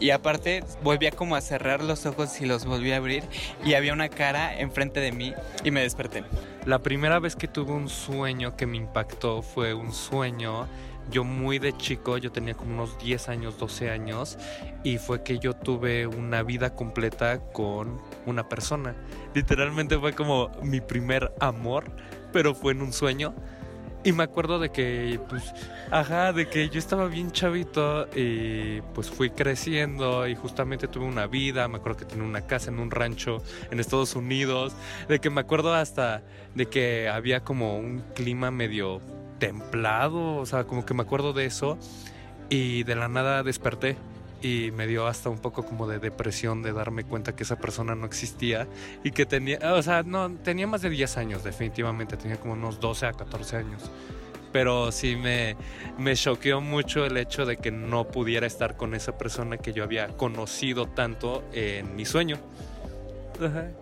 y 0.00 0.10
aparte 0.10 0.62
volvía 0.82 1.10
como 1.10 1.36
a 1.36 1.40
cerrar 1.40 1.82
los 1.82 2.06
ojos 2.06 2.40
y 2.40 2.46
los 2.46 2.64
volví 2.64 2.92
a 2.92 2.96
abrir 2.96 3.24
y 3.64 3.74
había 3.74 3.92
una 3.92 4.08
cara 4.08 4.58
enfrente 4.58 5.00
de 5.00 5.12
mí 5.12 5.34
y 5.64 5.70
me 5.70 5.82
desperté. 5.82 6.24
La 6.66 6.78
primera 6.80 7.18
vez 7.18 7.36
que 7.36 7.48
tuve 7.48 7.72
un 7.72 7.88
sueño 7.88 8.56
que 8.56 8.66
me 8.66 8.76
impactó 8.76 9.42
fue 9.42 9.74
un 9.74 9.92
sueño 9.92 10.66
yo 11.10 11.24
muy 11.24 11.58
de 11.58 11.76
chico, 11.76 12.18
yo 12.18 12.32
tenía 12.32 12.54
como 12.54 12.74
unos 12.74 12.98
10 12.98 13.28
años, 13.28 13.58
12 13.58 13.90
años, 13.90 14.38
y 14.82 14.98
fue 14.98 15.22
que 15.22 15.38
yo 15.38 15.54
tuve 15.54 16.06
una 16.06 16.42
vida 16.42 16.74
completa 16.74 17.40
con 17.52 18.00
una 18.26 18.48
persona. 18.48 18.94
Literalmente 19.34 19.98
fue 19.98 20.14
como 20.14 20.50
mi 20.62 20.80
primer 20.80 21.32
amor, 21.40 21.92
pero 22.32 22.54
fue 22.54 22.72
en 22.72 22.82
un 22.82 22.92
sueño. 22.92 23.34
Y 24.04 24.12
me 24.12 24.22
acuerdo 24.22 24.58
de 24.58 24.70
que, 24.70 25.18
pues, 25.30 25.54
ajá, 25.90 26.34
de 26.34 26.46
que 26.46 26.68
yo 26.68 26.78
estaba 26.78 27.06
bien 27.06 27.32
chavito 27.32 28.06
y 28.14 28.82
pues 28.94 29.10
fui 29.10 29.30
creciendo 29.30 30.28
y 30.28 30.34
justamente 30.34 30.88
tuve 30.88 31.06
una 31.06 31.26
vida, 31.26 31.66
me 31.68 31.78
acuerdo 31.78 32.00
que 32.00 32.04
tenía 32.04 32.24
una 32.24 32.42
casa 32.42 32.70
en 32.70 32.80
un 32.80 32.90
rancho 32.90 33.42
en 33.70 33.80
Estados 33.80 34.14
Unidos, 34.14 34.74
de 35.08 35.20
que 35.20 35.30
me 35.30 35.40
acuerdo 35.40 35.72
hasta 35.72 36.22
de 36.54 36.66
que 36.66 37.08
había 37.08 37.40
como 37.40 37.78
un 37.78 38.04
clima 38.14 38.50
medio 38.50 39.00
templado, 39.38 40.36
o 40.36 40.44
sea, 40.44 40.64
como 40.64 40.84
que 40.84 40.92
me 40.92 41.02
acuerdo 41.02 41.32
de 41.32 41.46
eso 41.46 41.78
y 42.50 42.82
de 42.82 42.96
la 42.96 43.08
nada 43.08 43.42
desperté 43.42 43.96
y 44.44 44.70
me 44.72 44.86
dio 44.86 45.06
hasta 45.06 45.30
un 45.30 45.38
poco 45.38 45.64
como 45.64 45.88
de 45.88 45.98
depresión 45.98 46.62
de 46.62 46.74
darme 46.74 47.04
cuenta 47.04 47.34
que 47.34 47.44
esa 47.44 47.56
persona 47.56 47.94
no 47.94 48.04
existía 48.04 48.68
y 49.02 49.10
que 49.10 49.24
tenía, 49.24 49.58
o 49.72 49.82
sea, 49.82 50.02
no, 50.02 50.30
tenía 50.30 50.66
más 50.66 50.82
de 50.82 50.90
10 50.90 51.16
años 51.16 51.42
definitivamente, 51.42 52.18
tenía 52.18 52.36
como 52.36 52.52
unos 52.52 52.78
12 52.78 53.06
a 53.06 53.12
14 53.14 53.56
años. 53.56 53.90
Pero 54.52 54.92
sí 54.92 55.16
me, 55.16 55.56
me 55.96 56.14
choqueó 56.14 56.60
mucho 56.60 57.06
el 57.06 57.16
hecho 57.16 57.46
de 57.46 57.56
que 57.56 57.70
no 57.70 58.06
pudiera 58.08 58.46
estar 58.46 58.76
con 58.76 58.94
esa 58.94 59.16
persona 59.16 59.56
que 59.56 59.72
yo 59.72 59.82
había 59.82 60.08
conocido 60.08 60.86
tanto 60.88 61.42
en 61.52 61.96
mi 61.96 62.04
sueño. 62.04 62.36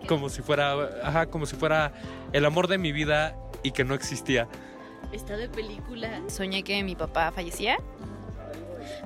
como 0.07 0.29
si 0.29 0.41
fuera, 0.41 0.75
ajá, 1.03 1.25
como 1.25 1.45
si 1.45 1.57
fuera 1.57 1.91
el 2.31 2.45
amor 2.45 2.69
de 2.69 2.77
mi 2.77 2.93
vida 2.93 3.35
y 3.63 3.71
que 3.71 3.83
no 3.83 3.95
existía. 3.95 4.47
Está 5.11 5.35
de 5.35 5.49
película. 5.49 6.21
Soñé 6.29 6.63
que 6.63 6.81
mi 6.83 6.95
papá 6.95 7.33
fallecía 7.33 7.77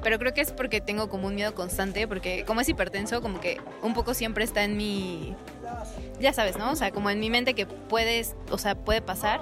pero 0.04 0.20
creo 0.20 0.34
que 0.34 0.42
es 0.42 0.52
porque 0.52 0.82
tengo 0.82 1.10
como 1.10 1.28
un 1.28 1.36
miedo 1.36 1.54
constante, 1.54 2.08
porque 2.08 2.44
como 2.46 2.62
es 2.62 2.70
hipertenso, 2.70 3.22
como 3.22 3.40
que 3.40 3.60
un 3.82 3.94
poco 3.94 4.14
siempre 4.14 4.44
está 4.44 4.64
en 4.64 4.78
mi 4.78 5.36
ya 6.20 6.34
sabes, 6.34 6.58
¿no? 6.58 6.72
O 6.72 6.76
sea, 6.76 6.92
como 6.92 7.10
en 7.10 7.20
mi 7.20 7.30
mente 7.30 7.54
que 7.54 7.66
puedes, 7.66 8.36
o 8.50 8.58
sea, 8.58 8.76
puede 8.76 9.02
pasar. 9.02 9.42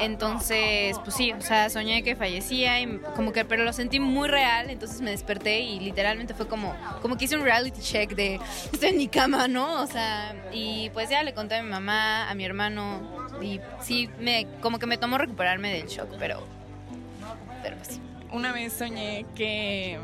Entonces, 0.00 0.98
pues 1.04 1.14
sí, 1.14 1.32
o 1.32 1.40
sea, 1.40 1.70
soñé 1.70 2.02
que 2.02 2.16
fallecía 2.16 2.80
y 2.80 2.98
como 3.14 3.32
que, 3.32 3.44
pero 3.44 3.64
lo 3.64 3.72
sentí 3.72 4.00
muy 4.00 4.28
real, 4.28 4.70
entonces 4.70 5.00
me 5.00 5.10
desperté 5.10 5.60
y 5.60 5.78
literalmente 5.78 6.34
fue 6.34 6.48
como, 6.48 6.74
como 7.00 7.16
que 7.16 7.26
hice 7.26 7.36
un 7.36 7.42
reality 7.42 7.80
check 7.80 8.14
de, 8.14 8.40
estoy 8.72 8.90
en 8.90 8.96
mi 8.96 9.08
cama, 9.08 9.46
¿no? 9.46 9.82
O 9.82 9.86
sea, 9.86 10.34
y 10.52 10.90
pues 10.90 11.10
ya 11.10 11.22
le 11.22 11.32
conté 11.32 11.56
a 11.56 11.62
mi 11.62 11.70
mamá, 11.70 12.28
a 12.28 12.34
mi 12.34 12.44
hermano 12.44 13.00
y 13.40 13.60
sí, 13.80 14.10
me, 14.18 14.46
como 14.60 14.78
que 14.78 14.86
me 14.86 14.98
tomó 14.98 15.16
recuperarme 15.16 15.72
del 15.72 15.86
shock, 15.86 16.08
pero, 16.18 16.44
pero 17.62 17.76
pues 17.76 17.88
sí. 17.88 18.00
Una 18.32 18.52
vez 18.52 18.72
soñé 18.72 19.26
que 19.34 19.98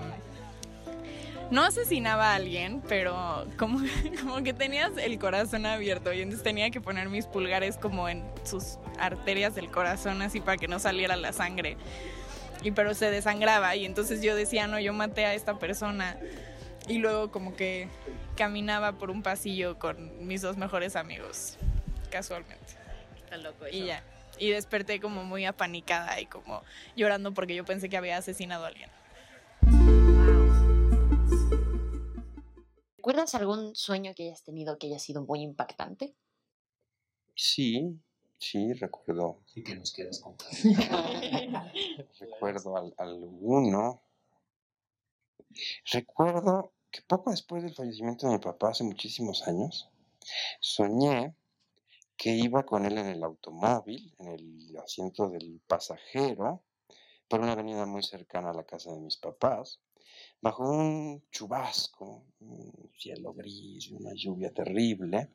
no 1.50 1.62
asesinaba 1.62 2.32
a 2.32 2.34
alguien, 2.34 2.82
pero 2.88 3.46
como, 3.56 3.80
como 4.20 4.42
que 4.42 4.52
tenías 4.52 4.90
el 4.96 5.18
corazón 5.18 5.66
abierto 5.66 6.12
y 6.12 6.20
entonces 6.20 6.42
tenía 6.42 6.70
que 6.70 6.80
poner 6.80 7.08
mis 7.08 7.26
pulgares 7.26 7.76
como 7.76 8.08
en 8.08 8.24
sus 8.44 8.78
arterias 8.98 9.54
del 9.54 9.70
corazón 9.70 10.22
así 10.22 10.40
para 10.40 10.56
que 10.56 10.68
no 10.68 10.78
saliera 10.78 11.16
la 11.16 11.32
sangre. 11.32 11.76
Y 12.62 12.72
pero 12.72 12.94
se 12.94 13.10
desangraba 13.10 13.76
y 13.76 13.84
entonces 13.84 14.22
yo 14.22 14.34
decía, 14.34 14.66
no, 14.66 14.80
yo 14.80 14.92
maté 14.92 15.24
a 15.24 15.34
esta 15.34 15.58
persona. 15.58 16.16
Y 16.88 16.98
luego 16.98 17.30
como 17.30 17.54
que 17.54 17.88
caminaba 18.36 18.92
por 18.92 19.10
un 19.10 19.22
pasillo 19.22 19.78
con 19.78 20.26
mis 20.26 20.42
dos 20.42 20.56
mejores 20.56 20.96
amigos, 20.96 21.58
casualmente. 22.10 22.74
Está 23.24 23.36
loco 23.36 23.66
Y 23.70 23.86
ya. 23.86 24.02
Y 24.38 24.50
desperté 24.50 25.00
como 25.00 25.24
muy 25.24 25.44
apanicada 25.44 26.20
y 26.20 26.26
como 26.26 26.62
llorando 26.94 27.32
porque 27.32 27.54
yo 27.54 27.64
pensé 27.64 27.88
que 27.88 27.96
había 27.96 28.16
asesinado 28.18 28.64
a 28.64 28.68
alguien. 28.68 28.90
¿Recuerdas 32.96 33.36
algún 33.36 33.76
sueño 33.76 34.12
que 34.16 34.24
hayas 34.24 34.42
tenido 34.42 34.78
que 34.78 34.88
haya 34.88 34.98
sido 34.98 35.24
muy 35.24 35.40
impactante? 35.40 36.16
Sí, 37.36 38.00
sí, 38.38 38.72
recuerdo. 38.72 39.42
Sí 39.46 39.62
que 39.62 39.76
nos 39.76 39.92
quieres 39.92 40.18
contar. 40.18 40.48
recuerdo 42.18 42.76
al, 42.76 42.94
alguno. 42.96 44.02
Recuerdo 45.92 46.72
que 46.90 47.02
poco 47.02 47.30
después 47.30 47.62
del 47.62 47.74
fallecimiento 47.74 48.26
de 48.26 48.32
mi 48.32 48.38
papá, 48.40 48.70
hace 48.70 48.82
muchísimos 48.82 49.46
años, 49.46 49.88
soñé 50.60 51.36
que 52.16 52.30
iba 52.30 52.64
con 52.64 52.86
él 52.86 52.98
en 52.98 53.06
el 53.06 53.22
automóvil, 53.22 54.14
en 54.18 54.28
el 54.28 54.76
asiento 54.78 55.28
del 55.28 55.60
pasajero, 55.66 56.64
por 57.28 57.40
una 57.40 57.52
avenida 57.52 57.86
muy 57.86 58.02
cercana 58.02 58.50
a 58.50 58.54
la 58.54 58.64
casa 58.64 58.92
de 58.92 59.00
mis 59.00 59.16
papás, 59.16 59.80
bajo 60.40 60.62
un 60.62 61.24
chubasco, 61.30 62.24
un 62.40 62.90
cielo 62.98 63.34
gris, 63.34 63.90
una 63.90 64.12
lluvia 64.14 64.52
terrible, 64.52 65.32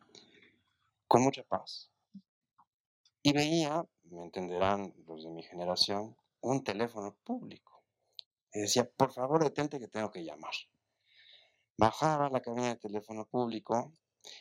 con 1.07 1.23
mucha 1.23 1.43
paz. 1.43 1.91
Y 3.21 3.33
veía, 3.33 3.85
me 4.03 4.23
entenderán 4.23 4.93
los 5.05 5.23
de 5.23 5.29
mi 5.29 5.43
generación, 5.43 6.15
un 6.41 6.63
teléfono 6.63 7.15
público. 7.23 7.83
Y 8.53 8.61
decía, 8.61 8.89
por 8.89 9.11
favor, 9.11 9.43
detente 9.43 9.79
que 9.79 9.87
tengo 9.87 10.09
que 10.11 10.23
llamar. 10.23 10.53
Bajaba 11.77 12.27
a 12.27 12.29
la 12.29 12.41
cabina 12.41 12.69
de 12.69 12.75
teléfono 12.77 13.27
público 13.27 13.93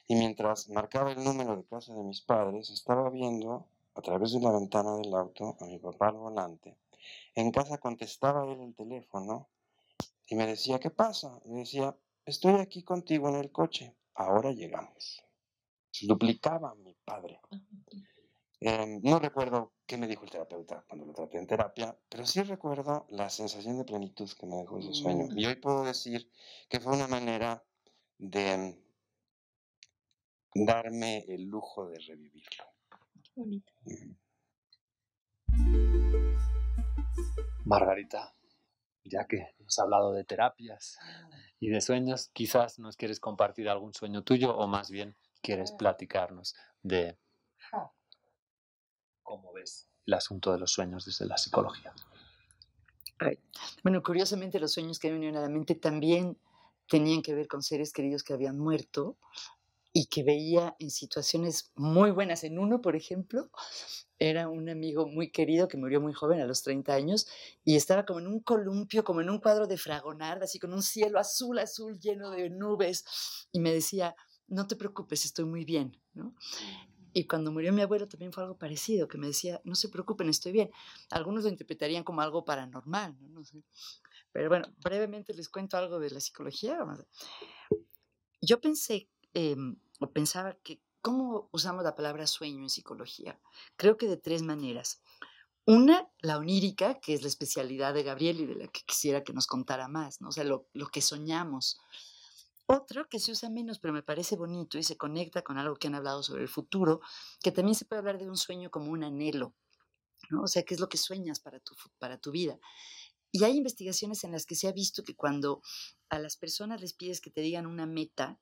y 0.07 0.15
mientras 0.15 0.69
marcaba 0.69 1.13
el 1.13 1.23
número 1.23 1.57
de 1.57 1.65
casa 1.65 1.95
de 1.95 2.03
mis 2.03 2.21
padres, 2.21 2.71
estaba 2.71 3.11
viendo 3.11 3.67
a 3.95 4.03
través 4.03 4.33
de 4.33 4.41
la 4.41 4.53
ventana 4.53 4.97
del 4.97 5.15
auto 5.15 5.57
a 5.61 5.65
mi 5.67 5.79
papá 5.79 6.09
al 6.09 6.17
volante. 6.17 6.77
En 7.35 7.51
casa 7.51 7.79
contestaba 7.79 8.45
él 8.51 8.61
el 8.61 8.75
teléfono 8.75 9.49
y 10.29 10.35
me 10.35 10.47
decía, 10.47 10.79
¿qué 10.79 10.91
pasa? 10.91 11.41
Me 11.47 11.61
decía, 11.61 11.97
estoy 12.25 12.55
aquí 12.61 12.83
contigo 12.83 13.29
en 13.29 13.37
el 13.37 13.51
coche, 13.51 13.95
ahora 14.15 14.53
llegamos. 14.53 15.23
Duplicaba 16.03 16.71
a 16.71 16.75
mi 16.75 16.95
padre. 17.05 17.41
Em, 18.61 19.01
no 19.03 19.19
recuerdo 19.19 19.73
qué 19.87 19.97
me 19.97 20.07
dijo 20.07 20.25
el 20.25 20.31
terapeuta 20.31 20.85
cuando 20.87 21.07
lo 21.07 21.15
traté 21.15 21.39
en 21.39 21.47
terapia, 21.47 21.97
pero 22.09 22.27
sí 22.27 22.43
recuerdo 22.43 23.07
la 23.09 23.31
sensación 23.31 23.79
de 23.79 23.85
plenitud 23.85 24.31
que 24.39 24.47
me 24.47 24.57
dejó 24.57 24.79
ese 24.79 24.93
sueño. 24.93 25.29
Y 25.35 25.47
hoy 25.47 25.57
puedo 25.57 25.83
decir 25.83 26.31
que 26.69 26.79
fue 26.79 26.93
una 26.93 27.09
manera 27.09 27.65
de 28.19 28.77
darme 30.55 31.25
el 31.29 31.45
lujo 31.45 31.89
de 31.89 31.99
revivirlo. 31.99 32.65
Qué 33.23 33.31
bonito. 33.37 33.73
Margarita, 37.65 38.35
ya 39.05 39.27
que 39.27 39.55
hemos 39.59 39.79
hablado 39.79 40.13
de 40.13 40.25
terapias 40.25 40.99
y 41.61 41.69
de 41.69 41.81
sueños, 41.81 42.31
quizás 42.33 42.79
nos 42.79 42.97
quieres 42.97 43.21
compartir 43.21 43.69
algún 43.69 43.95
sueño 43.95 44.23
tuyo 44.25 44.57
o 44.57 44.67
más 44.67 44.91
bien 44.91 45.17
quieres 45.41 45.73
platicarnos 45.73 46.55
de 46.83 47.17
cómo 49.23 49.53
ves 49.53 49.89
el 50.07 50.15
asunto 50.15 50.53
de 50.53 50.59
los 50.59 50.73
sueños 50.73 51.05
desde 51.05 51.27
la 51.27 51.37
psicología. 51.37 51.93
Bueno, 53.83 54.03
curiosamente 54.03 54.59
los 54.59 54.73
sueños 54.73 54.99
que 54.99 55.09
me 55.09 55.15
vinieron 55.15 55.37
a 55.37 55.43
la 55.43 55.49
mente 55.49 55.75
también 55.75 56.39
tenían 56.89 57.23
que 57.23 57.35
ver 57.35 57.47
con 57.47 57.63
seres 57.63 57.93
queridos 57.93 58.25
que 58.25 58.33
habían 58.33 58.59
muerto 58.59 59.19
y 59.93 60.07
que 60.07 60.23
veía 60.23 60.77
en 60.79 60.91
situaciones 60.91 61.73
muy 61.75 62.11
buenas. 62.11 62.45
En 62.45 62.59
uno, 62.59 62.81
por 62.81 62.95
ejemplo, 62.95 63.51
era 64.19 64.49
un 64.49 64.69
amigo 64.69 65.07
muy 65.07 65.31
querido 65.31 65.67
que 65.67 65.77
murió 65.77 66.01
muy 66.01 66.13
joven, 66.13 66.41
a 66.41 66.47
los 66.47 66.63
30 66.63 66.95
años, 66.95 67.27
y 67.65 67.77
estaba 67.77 68.05
como 68.05 68.21
en 68.21 68.29
un 68.29 68.41
columpio, 68.41 69.03
como 69.03 69.21
en 69.21 69.31
un 69.31 69.41
cuadro 69.41 69.67
de 69.67 69.79
Fragonard, 69.79 70.43
así 70.43 70.59
con 70.59 70.73
un 70.73 70.83
cielo 70.83 71.19
azul, 71.19 71.59
azul, 71.59 71.99
lleno 71.99 72.31
de 72.31 72.51
nubes, 72.51 73.05
y 73.51 73.61
me 73.61 73.73
decía, 73.73 74.15
no 74.47 74.67
te 74.67 74.77
preocupes, 74.77 75.25
estoy 75.25 75.45
muy 75.45 75.65
bien, 75.65 75.97
¿no? 76.13 76.35
Y 77.13 77.27
cuando 77.27 77.51
murió 77.51 77.73
mi 77.73 77.83
abuelo 77.83 78.07
también 78.07 78.33
fue 78.33 78.45
algo 78.45 78.57
parecido, 78.57 79.09
que 79.09 79.19
me 79.19 79.27
decía, 79.27 79.61
no 79.65 79.75
se 79.75 79.89
preocupen, 79.89 80.29
estoy 80.29 80.53
bien. 80.53 80.71
Algunos 81.11 81.43
lo 81.43 81.51
interpretarían 81.51 82.05
como 82.05 82.21
algo 82.21 82.45
paranormal, 82.45 83.17
¿no? 83.21 83.29
no 83.29 83.45
sé. 83.45 83.65
Pero 84.31 84.49
bueno, 84.49 84.69
brevemente 84.79 85.35
les 85.35 85.49
cuento 85.49 85.77
algo 85.77 85.99
de 85.99 86.11
la 86.11 86.21
psicología. 86.21 86.79
Yo 88.41 88.61
pensé, 88.61 89.09
eh, 89.35 89.57
o 90.01 90.11
pensaba 90.11 90.55
que 90.63 90.81
¿Cómo 91.03 91.49
usamos 91.53 91.83
la 91.83 91.95
palabra 91.95 92.27
sueño 92.27 92.63
en 92.63 92.69
psicología? 92.69 93.41
Creo 93.77 93.97
que 93.97 94.07
de 94.07 94.19
tres 94.19 94.43
maneras. 94.43 95.01
Una, 95.65 96.11
la 96.21 96.37
onírica, 96.37 97.01
que 97.01 97.15
es 97.15 97.23
la 97.23 97.29
especialidad 97.29 97.95
de 97.95 98.03
Gabriel 98.03 98.41
y 98.41 98.47
de 98.47 98.55
la 98.55 98.69
que 98.69 98.83
quisiera 98.85 99.25
que 99.25 99.33
nos 99.33 99.47
contara 99.47 99.89
más, 99.89 100.21
¿no? 100.21 100.29
o 100.29 100.33
sea, 100.33 100.45
lo, 100.45 100.69
lo 100.75 100.89
que 100.89 101.01
soñamos. 101.01 101.79
Otro 102.67 103.09
que 103.09 103.19
se 103.19 103.33
usa 103.33 103.49
menos, 103.49 103.79
pero 103.79 103.95
me 103.95 104.03
parece 104.03 104.37
bonito 104.37 104.79
y 104.79 104.83
se 104.83 104.97
conecta 104.97 105.43
con 105.43 105.59
algo 105.59 105.77
que 105.77 105.89
han 105.89 105.95
hablado 105.95 106.23
sobre 106.23 106.43
el 106.43 106.49
futuro, 106.49 107.01
que 107.43 107.51
también 107.51 107.75
se 107.75 107.85
puede 107.85 108.01
hablar 108.01 108.19
de 108.19 108.29
un 108.29 108.37
sueño 108.37 108.71
como 108.71 108.91
un 108.91 109.03
anhelo, 109.03 109.55
¿no? 110.29 110.43
O 110.43 110.47
sea, 110.47 110.65
¿qué 110.65 110.75
es 110.75 110.81
lo 110.81 110.89
que 110.89 110.99
sueñas 110.99 111.41
para 111.41 111.61
tu, 111.61 111.75
para 111.99 112.19
tu 112.19 112.31
vida? 112.31 112.59
Y 113.33 113.45
hay 113.45 113.57
investigaciones 113.57 114.23
en 114.25 114.33
las 114.33 114.45
que 114.45 114.55
se 114.55 114.69
ha 114.69 114.73
visto 114.73 115.03
que 115.03 115.17
cuando 115.17 115.63
a 116.11 116.19
las 116.19 116.37
personas 116.37 116.81
les 116.81 116.93
pides 116.93 117.21
que 117.21 117.31
te 117.31 117.41
digan 117.41 117.67
una 117.67 117.87
meta, 117.87 118.39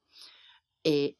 eh, 0.84 1.16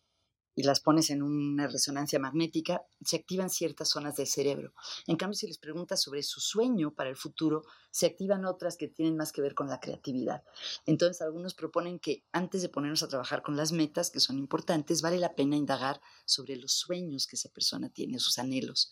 y 0.59 0.65
las 0.65 0.81
pones 0.81 1.11
en 1.11 1.23
una 1.23 1.69
resonancia 1.69 2.19
magnética, 2.19 2.83
se 3.05 3.15
activan 3.15 3.49
ciertas 3.49 3.91
zonas 3.91 4.17
del 4.17 4.27
cerebro. 4.27 4.73
En 5.07 5.17
cambio, 5.17 5.37
si 5.37 5.47
les 5.47 5.57
preguntas 5.57 6.03
sobre 6.03 6.25
su 6.25 6.41
sueño 6.41 6.93
para 6.93 7.11
el 7.11 7.17
futuro, 7.17 7.63
se 7.93 8.07
activan 8.07 8.45
otras 8.45 8.77
que 8.77 8.89
tienen 8.89 9.17
más 9.17 9.31
que 9.31 9.41
ver 9.41 9.55
con 9.55 9.69
la 9.69 9.79
creatividad. 9.79 10.43
Entonces, 10.85 11.23
algunos 11.23 11.55
proponen 11.55 12.01
que 12.01 12.25
antes 12.33 12.61
de 12.61 12.71
ponernos 12.71 13.05
a 13.05 13.09
trabajar 13.09 13.43
con 13.43 13.57
las 13.57 13.71
metas, 13.71 14.11
que 14.11 14.19
son 14.19 14.37
importantes, 14.37 15.01
vale 15.01 15.19
la 15.19 15.37
pena 15.37 15.55
indagar 15.55 16.01
sobre 16.25 16.57
los 16.57 16.73
sueños 16.73 17.29
que 17.29 17.37
esa 17.37 17.51
persona 17.51 17.89
tiene, 17.89 18.19
sus 18.19 18.41
anhelos. 18.41 18.91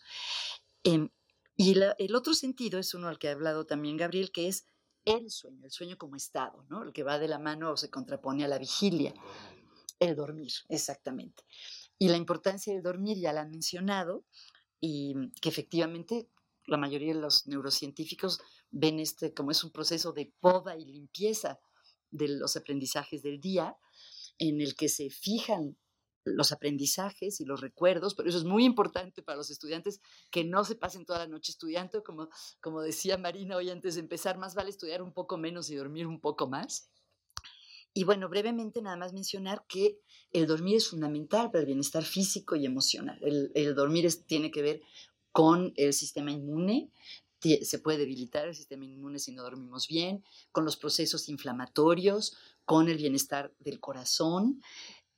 Em, 0.83 1.09
y 1.57 1.77
el 1.97 2.15
otro 2.15 2.33
sentido 2.33 2.79
es 2.79 2.93
uno 2.93 3.09
al 3.09 3.19
que 3.19 3.27
ha 3.27 3.33
hablado 3.33 3.65
también 3.65 3.97
Gabriel, 3.97 4.31
que 4.31 4.47
es 4.47 4.67
el 5.03 5.29
sueño, 5.31 5.65
el 5.65 5.71
sueño 5.71 5.97
como 5.97 6.15
estado, 6.15 6.65
¿no? 6.69 6.83
el 6.83 6.93
que 6.93 7.03
va 7.03 7.19
de 7.19 7.27
la 7.27 7.39
mano 7.39 7.71
o 7.71 7.77
se 7.77 7.89
contrapone 7.89 8.45
a 8.45 8.47
la 8.47 8.57
vigilia. 8.57 9.13
El 9.99 10.15
dormir, 10.15 10.51
exactamente. 10.69 11.43
Y 11.97 12.09
la 12.09 12.17
importancia 12.17 12.73
del 12.73 12.83
dormir 12.83 13.17
ya 13.17 13.33
la 13.33 13.41
han 13.41 13.51
mencionado 13.51 14.25
y 14.79 15.15
que 15.41 15.49
efectivamente 15.49 16.29
la 16.67 16.77
mayoría 16.77 17.13
de 17.13 17.21
los 17.21 17.47
neurocientíficos 17.47 18.39
ven 18.69 18.99
este 18.99 19.33
como 19.33 19.51
es 19.51 19.63
un 19.63 19.71
proceso 19.71 20.11
de 20.11 20.31
poda 20.39 20.75
y 20.75 20.85
limpieza 20.85 21.59
de 22.11 22.27
los 22.27 22.55
aprendizajes 22.55 23.23
del 23.23 23.39
día 23.39 23.77
en 24.37 24.61
el 24.61 24.75
que 24.75 24.89
se 24.89 25.09
fijan 25.09 25.77
los 26.23 26.51
aprendizajes 26.51 27.39
y 27.39 27.45
los 27.45 27.61
recuerdos, 27.61 28.13
pero 28.13 28.27
eso 28.29 28.37
es 28.37 28.43
muy 28.43 28.65
importante 28.65 29.23
para 29.23 29.37
los 29.37 29.49
estudiantes 29.49 30.01
que 30.29 30.43
no 30.43 30.65
se 30.65 30.75
pasen 30.75 31.05
toda 31.05 31.19
la 31.19 31.27
noche 31.27 31.51
estudiando, 31.51 32.03
como, 32.03 32.29
como 32.59 32.81
decía 32.81 33.17
Marina 33.17 33.55
hoy 33.55 33.69
antes 33.69 33.95
de 33.95 34.01
empezar, 34.01 34.37
más 34.37 34.53
vale 34.53 34.69
estudiar 34.69 35.01
un 35.01 35.13
poco 35.13 35.37
menos 35.37 35.69
y 35.69 35.75
dormir 35.75 36.05
un 36.05 36.19
poco 36.19 36.47
más. 36.47 36.89
Y 37.97 38.03
bueno, 38.03 38.29
brevemente 38.29 38.79
nada 38.79 38.95
más 38.95 39.11
mencionar 39.11 39.65
que 39.67 39.99
el 40.31 40.45
dormir 40.45 40.75
es 40.75 40.87
fundamental 40.87 41.49
para 41.49 41.61
el 41.61 41.65
bienestar 41.65 42.03
físico 42.03 42.55
y 42.55 42.63
emocional. 42.63 43.17
El, 43.23 43.73
dormir 43.73 44.07
tiene 44.27 44.51
que 44.51 44.61
ver 44.61 44.81
con 45.31 45.73
el 45.77 45.93
sistema 45.93 46.31
inmune, 46.31 46.91
se 47.41 47.79
puede 47.79 47.97
debilitar 47.97 48.47
el 48.47 48.53
sistema 48.53 48.85
inmune 48.85 49.17
si 49.17 49.31
no 49.31 49.41
dormimos 49.41 49.87
bien, 49.87 50.23
con 50.51 50.63
los 50.63 50.77
procesos 50.77 51.27
inflamatorios, 51.27 52.37
con 52.65 52.87
el 52.87 52.97
bienestar 52.97 53.51
del 53.57 53.79
corazón. 53.79 54.61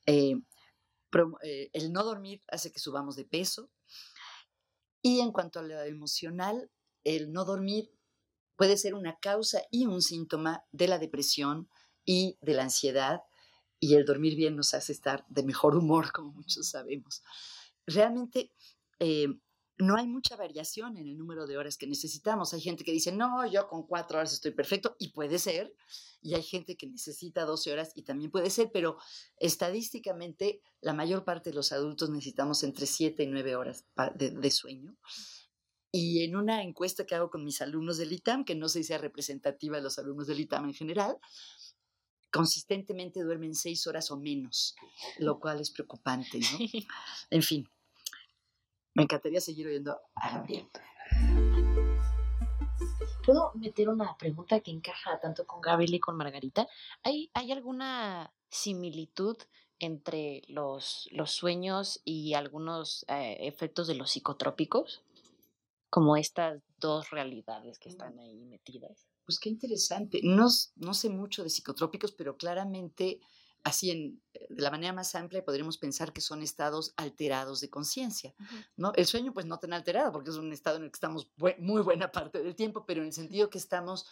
Eh, 0.06 0.36
eh, 1.44 1.70
el 1.74 1.92
no 1.92 2.06
dormir 2.06 2.42
hace 2.48 2.72
que 2.72 2.80
subamos 2.80 3.18
de 3.18 3.26
peso. 3.26 3.70
Y 5.02 5.20
en 5.20 5.34
cuanto 5.34 5.60
a 5.60 5.64
lo 5.64 5.82
emocional, 5.84 6.72
el 7.04 7.34
no 7.34 7.44
dormir 7.44 7.92
puede 8.56 8.78
ser 8.78 8.94
una 8.94 9.20
causa 9.20 9.64
y 9.70 9.86
un 9.86 10.02
síntoma 10.02 10.64
de 10.72 10.88
la 10.88 10.98
depresión 10.98 11.68
y 12.10 12.40
de 12.42 12.56
la 12.56 12.64
ansiedad. 12.64 13.22
Y 13.80 13.94
el 13.94 14.04
dormir 14.04 14.36
bien 14.36 14.56
nos 14.56 14.74
hace 14.74 14.92
estar 14.92 15.24
de 15.30 15.44
mejor 15.44 15.76
humor, 15.76 16.12
como 16.12 16.32
muchos 16.32 16.68
sabemos. 16.68 17.22
Realmente 17.86 18.52
eh, 18.98 19.28
no 19.78 19.96
hay 19.96 20.08
mucha 20.08 20.36
variación 20.36 20.98
en 20.98 21.08
el 21.08 21.20
número 21.20 21.46
de 21.46 21.56
horas 21.56 21.78
que 21.78 21.86
necesitamos. 21.86 22.52
Hay 22.56 22.62
gente 22.62 22.84
que 22.84 22.92
dice, 22.92 23.12
no, 23.12 23.46
yo 23.46 23.68
con 23.68 23.86
cuatro 23.86 24.18
horas 24.18 24.34
estoy 24.34 24.52
perfecto, 24.52 24.96
y 24.98 25.10
puede 25.10 25.38
ser. 25.38 25.72
Y 26.20 26.34
hay 26.34 26.42
gente 26.42 26.76
que 26.76 26.88
necesita 26.88 27.46
12 27.46 27.72
horas 27.72 27.92
y 27.94 28.02
también 28.02 28.32
puede 28.32 28.50
ser, 28.50 28.72
pero 28.74 28.98
estadísticamente 29.38 30.64
la 30.82 30.94
mayor 30.94 31.24
parte 31.24 31.52
de 31.52 31.56
los 31.56 31.72
adultos 31.72 32.10
necesitamos 32.10 32.64
entre 32.64 32.88
7 32.88 33.22
y 33.22 33.28
9 33.28 33.56
horas 33.56 33.86
de, 34.16 34.52
sueño. 34.52 34.98
Y 35.92 36.24
en 36.24 36.36
una 36.36 36.64
encuesta 36.64 37.06
que 37.06 37.14
hago 37.14 37.30
con 37.30 37.44
mis 37.44 37.62
alumnos 37.62 37.98
del 37.98 38.12
ITAM, 38.12 38.46
que 38.46 38.56
no 38.56 38.68
sé 38.68 38.80
si 38.80 38.86
sea 38.86 38.98
representativa 38.98 39.78
de 39.78 39.84
los 39.84 40.00
alumnos 40.00 40.28
del 40.28 40.40
ITAM 40.40 40.66
en 40.66 40.74
general, 40.74 41.18
consistentemente 42.32 43.22
duermen 43.22 43.56
6 43.56 43.88
horas 43.88 44.12
o 44.12 44.18
menos, 44.18 44.76
lo 45.18 45.40
cual 45.40 45.60
es 45.60 45.72
preocupante, 45.72 46.40
¿no? 46.40 46.60
En 47.30 47.42
fin, 47.42 47.70
me 48.94 49.04
encantaría 49.04 49.42
seguir 49.42 49.68
oyendo 49.68 50.00
a 50.16 50.38
Gabriel. 50.38 50.68
¿Puedo 53.26 53.52
meter 53.56 53.90
una 53.90 54.18
pregunta 54.18 54.60
que 54.60 54.72
encaja 54.72 55.20
tanto 55.20 55.46
con 55.46 55.62
Gabriel 55.62 55.94
y 55.94 56.00
con 56.00 56.18
Margarita? 56.18 56.68
¿Hay, 57.04 57.30
hay 57.34 57.52
alguna 57.52 58.34
similitud 58.50 59.38
entre 59.80 60.42
los, 60.48 61.08
los 61.12 61.32
sueños 61.32 62.02
y 62.04 62.34
algunos 62.34 63.06
eh, 63.08 63.38
efectos 63.42 63.88
de 63.88 63.96
los 63.96 64.12
psicotrópicos? 64.12 65.04
Como 65.90 66.18
estas 66.18 66.62
dos 66.78 67.10
realidades 67.10 67.80
que 67.80 67.90
están 67.90 68.18
ahí 68.20 68.46
metidas. 68.46 69.09
Pues 69.30 69.40
qué 69.40 69.50
interesante. 69.50 70.22
No, 70.24 70.48
no 70.78 70.94
sé 70.96 71.08
mucho 71.08 71.44
de 71.44 71.52
psicotrópicos, 71.52 72.12
pero 72.14 72.36
claramente 72.36 73.20
así 73.64 73.92
en, 73.92 74.20
eh, 74.34 74.48
de 74.50 74.60
la 74.64 74.72
manera 74.72 74.92
más 74.92 75.14
amplia 75.14 75.46
podríamos 75.46 75.78
pensar 75.78 76.12
que 76.12 76.20
son 76.20 76.42
estados 76.42 76.96
alterados 76.98 77.62
de 77.62 77.70
conciencia, 77.70 78.34
¿no? 78.76 78.92
El 78.96 79.06
sueño 79.06 79.32
pues 79.32 79.46
no 79.46 79.60
tan 79.60 79.74
alterado 79.74 80.12
porque 80.12 80.32
es 80.32 80.38
un 80.38 80.52
estado 80.52 80.78
en 80.78 80.86
el 80.86 80.90
que 80.90 80.96
estamos 80.96 81.30
muy 81.60 81.84
buena 81.84 82.12
parte 82.12 82.42
del 82.42 82.56
tiempo, 82.56 82.88
pero 82.88 83.02
en 83.02 83.10
el 83.10 83.14
sentido 83.14 83.52
que 83.52 83.60
estamos 83.60 84.08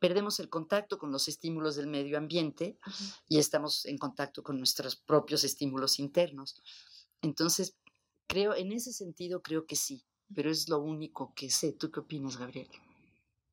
perdemos 0.00 0.40
el 0.40 0.48
contacto 0.48 0.98
con 0.98 1.12
los 1.12 1.28
estímulos 1.28 1.76
del 1.76 1.86
medio 1.86 2.18
ambiente 2.18 2.80
y 3.28 3.38
estamos 3.38 3.86
en 3.86 3.96
contacto 3.96 4.42
con 4.42 4.58
nuestros 4.58 4.96
propios 4.96 5.44
estímulos 5.44 6.00
internos. 6.00 6.60
Entonces, 7.20 7.76
creo, 8.26 8.56
en 8.56 8.72
ese 8.72 8.92
sentido 8.92 9.40
creo 9.40 9.66
que 9.66 9.76
sí, 9.76 10.04
pero 10.34 10.50
es 10.50 10.68
lo 10.68 10.80
único 10.80 11.32
que 11.32 11.48
sé. 11.48 11.74
¿Tú 11.74 11.92
qué 11.92 12.00
opinas, 12.00 12.36
Gabriel? 12.36 12.66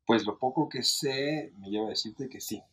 Pues 0.09 0.25
lo 0.25 0.39
poco 0.39 0.69
que 0.69 0.81
sé 0.81 1.53
me 1.59 1.69
lleva 1.69 1.85
a 1.85 1.89
decirte 1.89 2.29
que 2.29 2.41
sí, 2.41 2.63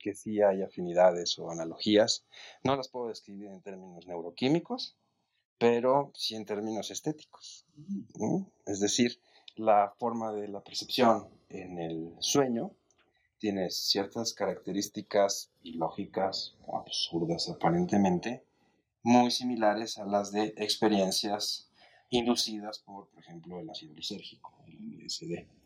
que 0.00 0.16
sí 0.16 0.42
hay 0.42 0.62
afinidades 0.62 1.38
o 1.38 1.48
analogías. 1.48 2.26
No 2.64 2.74
las 2.74 2.88
puedo 2.88 3.06
describir 3.06 3.46
en 3.52 3.62
términos 3.62 4.04
neuroquímicos, 4.08 4.96
pero 5.58 6.10
sí 6.12 6.34
en 6.34 6.44
términos 6.44 6.90
estéticos. 6.90 7.66
Es 8.66 8.80
decir, 8.80 9.20
la 9.54 9.94
forma 9.96 10.32
de 10.32 10.48
la 10.48 10.64
percepción 10.64 11.28
en 11.50 11.78
el 11.78 12.16
sueño 12.18 12.72
tiene 13.38 13.70
ciertas 13.70 14.32
características 14.32 15.52
ilógicas 15.62 16.56
absurdas 16.66 17.48
aparentemente, 17.48 18.42
muy 19.04 19.30
similares 19.30 19.98
a 19.98 20.04
las 20.04 20.32
de 20.32 20.52
experiencias 20.56 21.70
inducidas 22.10 22.80
por, 22.80 23.06
por 23.06 23.20
ejemplo, 23.20 23.60
el 23.60 23.70
ácido 23.70 23.94
lisérgico, 23.94 24.52
el 24.66 25.06
LSD. 25.06 25.61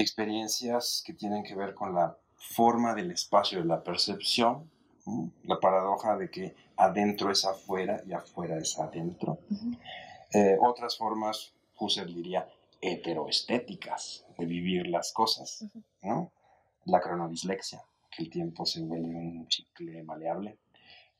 Experiencias 0.00 1.02
que 1.04 1.12
tienen 1.12 1.42
que 1.42 1.56
ver 1.56 1.74
con 1.74 1.92
la 1.92 2.16
forma 2.36 2.94
del 2.94 3.10
espacio 3.10 3.58
de 3.58 3.64
la 3.64 3.82
percepción, 3.82 4.70
la 5.42 5.58
paradoja 5.58 6.16
de 6.16 6.30
que 6.30 6.54
adentro 6.76 7.32
es 7.32 7.44
afuera 7.44 8.00
y 8.06 8.12
afuera 8.12 8.58
es 8.58 8.78
adentro. 8.78 9.40
Eh, 10.32 10.56
otras 10.60 10.96
formas, 10.96 11.52
Husserl 11.80 12.14
diría, 12.14 12.48
heteroestéticas 12.80 14.24
de 14.38 14.46
vivir 14.46 14.86
las 14.86 15.12
cosas, 15.12 15.64
¿no? 16.02 16.30
La 16.84 17.00
cronodislexia, 17.00 17.82
que 18.08 18.22
el 18.22 18.30
tiempo 18.30 18.66
se 18.66 18.80
vuelve 18.82 19.08
un 19.08 19.48
chicle 19.48 20.04
maleable, 20.04 20.58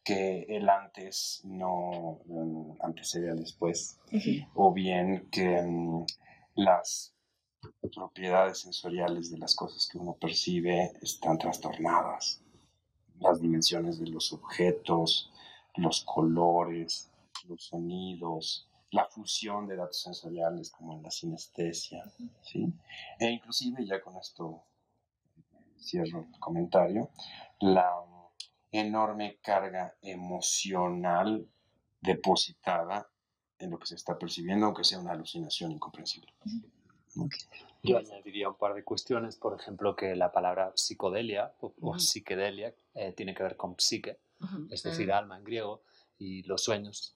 que 0.04 0.46
el 0.48 0.68
antes 0.68 1.40
no 1.42 2.20
antecede 2.78 3.28
al 3.28 3.40
después, 3.40 3.98
o 4.54 4.72
bien 4.72 5.28
que 5.32 5.62
mm, 5.62 6.06
las 6.54 7.17
propiedades 7.94 8.60
sensoriales 8.60 9.30
de 9.30 9.38
las 9.38 9.54
cosas 9.54 9.88
que 9.88 9.98
uno 9.98 10.14
percibe 10.14 10.92
están 11.02 11.38
trastornadas. 11.38 12.42
Las 13.20 13.40
dimensiones 13.40 13.98
de 13.98 14.06
los 14.06 14.32
objetos, 14.32 15.32
los 15.76 16.04
colores, 16.04 17.10
los 17.48 17.64
sonidos, 17.64 18.68
la 18.90 19.04
fusión 19.06 19.66
de 19.66 19.76
datos 19.76 20.02
sensoriales 20.02 20.70
como 20.70 20.94
en 20.94 21.02
la 21.02 21.10
sinestesia, 21.10 22.04
¿sí? 22.42 22.72
E 23.18 23.30
inclusive, 23.30 23.84
ya 23.84 24.00
con 24.00 24.16
esto 24.16 24.62
cierro 25.78 26.26
el 26.32 26.40
comentario, 26.40 27.10
la 27.60 27.90
enorme 28.70 29.38
carga 29.42 29.94
emocional 30.02 31.48
depositada 32.00 33.08
en 33.58 33.70
lo 33.70 33.78
que 33.78 33.86
se 33.86 33.96
está 33.96 34.16
percibiendo, 34.18 34.66
aunque 34.66 34.84
sea 34.84 35.00
una 35.00 35.12
alucinación 35.12 35.72
incomprensible. 35.72 36.32
Yo 37.82 37.98
añadiría 37.98 38.48
un 38.48 38.56
par 38.56 38.74
de 38.74 38.84
cuestiones, 38.84 39.36
por 39.36 39.58
ejemplo, 39.58 39.94
que 39.94 40.16
la 40.16 40.32
palabra 40.32 40.72
psicodelia 40.74 41.52
o, 41.60 41.98
psiquedelia 41.98 42.74
eh, 42.94 43.12
tiene 43.12 43.34
que 43.34 43.42
ver 43.42 43.56
con 43.56 43.76
psique, 43.78 44.18
es 44.70 44.82
decir, 44.82 45.12
alma 45.12 45.38
en 45.38 45.44
griego, 45.44 45.82
y 46.18 46.42
los 46.42 46.62
sueños 46.62 47.14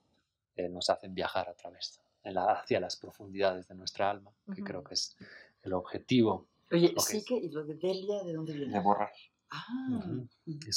eh, 0.57 0.69
nos 0.69 0.89
hacen 0.91 1.15
viajar 1.15 1.49
a 1.49 1.55
través, 1.55 2.01
hacia 2.25 2.81
las 2.81 2.97
profundidades 2.97 3.67
de 3.69 3.75
nuestra 3.75 4.11
alma, 4.11 4.31
que 4.55 4.63
creo 4.63 4.85
que 4.85 4.95
es 4.95 5.17
el 5.63 5.73
objetivo. 5.73 6.47
Oye, 6.71 6.95
psique 6.97 7.35
y 7.35 7.49
lo 7.51 7.65
de 7.65 7.75
delia, 7.75 8.23
¿de 8.23 8.33
dónde 8.33 8.53
viene? 8.55 8.73
De 8.73 8.81
borrar. 8.81 9.13
Ah, 9.55 10.01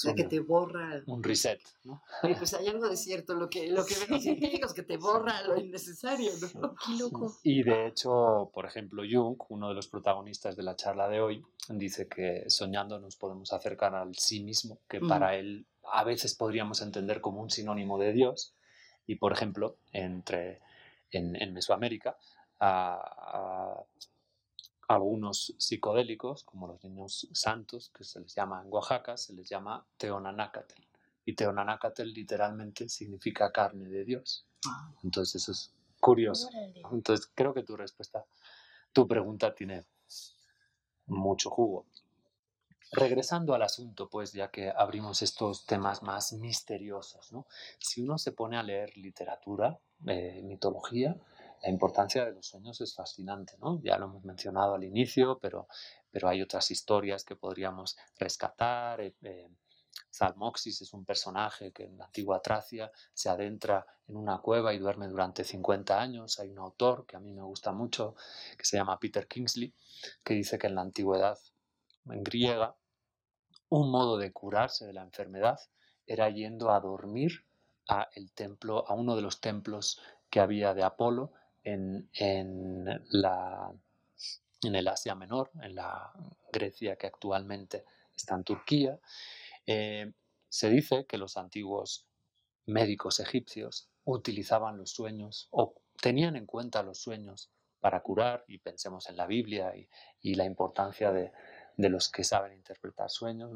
la 0.03 0.15
que 0.15 0.25
te 0.25 0.41
borra. 0.41 1.01
Un 1.05 1.23
reset, 1.23 1.61
¿no? 1.85 2.03
pues 2.39 2.53
hay 2.55 2.67
algo 2.67 2.89
de 2.89 2.97
cierto, 2.97 3.33
lo 3.33 3.49
que, 3.49 3.71
lo 3.71 3.85
que 3.85 3.95
ven 3.95 4.09
los 4.09 4.21
científicos, 4.21 4.73
que 4.73 4.83
te 4.83 4.97
borra 4.97 5.43
lo 5.43 5.57
innecesario, 5.57 6.31
¿no? 6.59 6.75
Qué 6.75 6.97
loco. 6.99 7.37
Y 7.43 7.63
de 7.63 7.87
hecho, 7.87 8.51
por 8.53 8.65
ejemplo, 8.65 9.03
Jung, 9.09 9.37
uno 9.47 9.69
de 9.69 9.75
los 9.75 9.87
protagonistas 9.87 10.57
de 10.57 10.63
la 10.63 10.75
charla 10.75 11.07
de 11.07 11.21
hoy, 11.21 11.41
dice 11.69 12.09
que 12.09 12.49
soñando 12.49 12.99
nos 12.99 13.15
podemos 13.15 13.53
acercar 13.53 13.95
al 13.95 14.13
sí 14.15 14.43
mismo, 14.43 14.79
que 14.89 14.99
mm. 14.99 15.07
para 15.07 15.35
él 15.37 15.65
a 15.93 16.03
veces 16.03 16.35
podríamos 16.35 16.81
entender 16.81 17.21
como 17.21 17.41
un 17.41 17.49
sinónimo 17.49 17.97
de 17.97 18.11
Dios. 18.11 18.55
Y 19.07 19.15
por 19.15 19.31
ejemplo, 19.31 19.77
entre, 19.93 20.59
en, 21.11 21.41
en 21.41 21.53
Mesoamérica, 21.53 22.17
a, 22.59 23.81
algunos 24.87 25.55
psicodélicos, 25.57 26.43
como 26.43 26.67
los 26.67 26.83
niños 26.83 27.27
santos, 27.33 27.91
que 27.95 28.03
se 28.03 28.19
les 28.19 28.35
llama 28.35 28.61
en 28.61 28.71
Oaxaca, 28.71 29.17
se 29.17 29.33
les 29.33 29.49
llama 29.49 29.85
Teonanácatl. 29.97 30.81
Y 31.25 31.33
Teonanácatl 31.33 32.03
literalmente 32.03 32.87
significa 32.87 33.51
carne 33.51 33.89
de 33.89 34.05
Dios. 34.05 34.45
Ah. 34.67 34.91
Entonces 35.03 35.41
eso 35.41 35.51
es 35.51 35.73
curioso. 35.99 36.49
Entonces 36.91 37.31
creo 37.33 37.53
que 37.53 37.63
tu 37.63 37.75
respuesta, 37.75 38.25
tu 38.93 39.07
pregunta 39.07 39.53
tiene 39.55 39.85
mucho 41.07 41.49
jugo. 41.49 41.85
Regresando 42.91 43.55
al 43.55 43.63
asunto, 43.63 44.07
pues 44.09 44.31
ya 44.31 44.51
que 44.51 44.69
abrimos 44.69 45.21
estos 45.21 45.65
temas 45.65 46.03
más 46.03 46.33
misteriosos, 46.33 47.31
¿no? 47.31 47.47
si 47.79 48.03
uno 48.03 48.17
se 48.17 48.31
pone 48.31 48.57
a 48.57 48.63
leer 48.63 48.95
literatura, 48.97 49.79
eh, 50.05 50.41
mitología, 50.43 51.17
la 51.61 51.69
importancia 51.69 52.25
de 52.25 52.31
los 52.31 52.47
sueños 52.47 52.79
es 52.81 52.93
fascinante, 52.93 53.57
¿no? 53.59 53.81
Ya 53.81 53.97
lo 53.97 54.05
hemos 54.05 54.23
mencionado 54.23 54.75
al 54.75 54.83
inicio, 54.83 55.39
pero, 55.39 55.67
pero 56.11 56.29
hay 56.29 56.41
otras 56.41 56.69
historias 56.71 57.23
que 57.23 57.35
podríamos 57.35 57.97
rescatar. 58.17 59.01
Eh, 59.01 59.15
eh, 59.23 59.49
Salmoxis 60.09 60.81
es 60.81 60.93
un 60.93 61.05
personaje 61.05 61.71
que 61.71 61.85
en 61.85 61.97
la 61.97 62.05
antigua 62.05 62.41
Tracia 62.41 62.91
se 63.13 63.29
adentra 63.29 63.85
en 64.07 64.17
una 64.17 64.39
cueva 64.39 64.73
y 64.73 64.79
duerme 64.79 65.07
durante 65.07 65.43
50 65.43 65.99
años. 65.99 66.39
Hay 66.39 66.49
un 66.49 66.59
autor 66.59 67.05
que 67.05 67.15
a 67.15 67.19
mí 67.19 67.33
me 67.33 67.43
gusta 67.43 67.71
mucho, 67.71 68.15
que 68.57 68.65
se 68.65 68.77
llama 68.77 68.99
Peter 68.99 69.27
Kingsley, 69.27 69.73
que 70.23 70.33
dice 70.33 70.57
que 70.57 70.67
en 70.67 70.75
la 70.75 70.81
antigüedad, 70.81 71.37
en 72.09 72.23
griega, 72.23 72.75
un 73.69 73.89
modo 73.89 74.17
de 74.17 74.31
curarse 74.31 74.85
de 74.85 74.93
la 74.93 75.01
enfermedad 75.01 75.59
era 76.05 76.29
yendo 76.29 76.71
a 76.71 76.79
dormir 76.79 77.45
a, 77.87 78.07
el 78.13 78.31
templo, 78.31 78.87
a 78.87 78.93
uno 78.93 79.15
de 79.15 79.21
los 79.21 79.41
templos 79.41 79.99
que 80.29 80.39
había 80.39 80.73
de 80.73 80.83
Apolo 80.83 81.31
en, 81.65 82.09
en 82.13 82.87
el 84.75 84.87
Asia 84.87 85.15
Menor, 85.15 85.51
en 85.61 85.75
la 85.75 86.13
Grecia 86.51 86.95
que 86.95 87.07
actualmente 87.07 87.85
está 88.15 88.35
en 88.35 88.43
Turquía. 88.43 88.99
Eh, 89.65 90.13
se 90.47 90.69
dice 90.69 91.05
que 91.05 91.17
los 91.17 91.37
antiguos 91.37 92.05
médicos 92.65 93.19
egipcios 93.19 93.89
utilizaban 94.05 94.77
los 94.77 94.91
sueños 94.91 95.47
o 95.51 95.75
tenían 96.01 96.35
en 96.35 96.45
cuenta 96.45 96.83
los 96.83 96.99
sueños 96.99 97.49
para 97.79 98.01
curar, 98.01 98.45
y 98.47 98.57
pensemos 98.57 99.09
en 99.09 99.17
la 99.17 99.27
Biblia 99.27 99.73
y, 100.21 100.33
la 100.33 100.45
importancia 100.45 101.11
de, 101.11 101.31
los 101.77 102.09
que 102.09 102.23
saben 102.23 102.53
interpretar 102.53 103.11
sueños. 103.11 103.51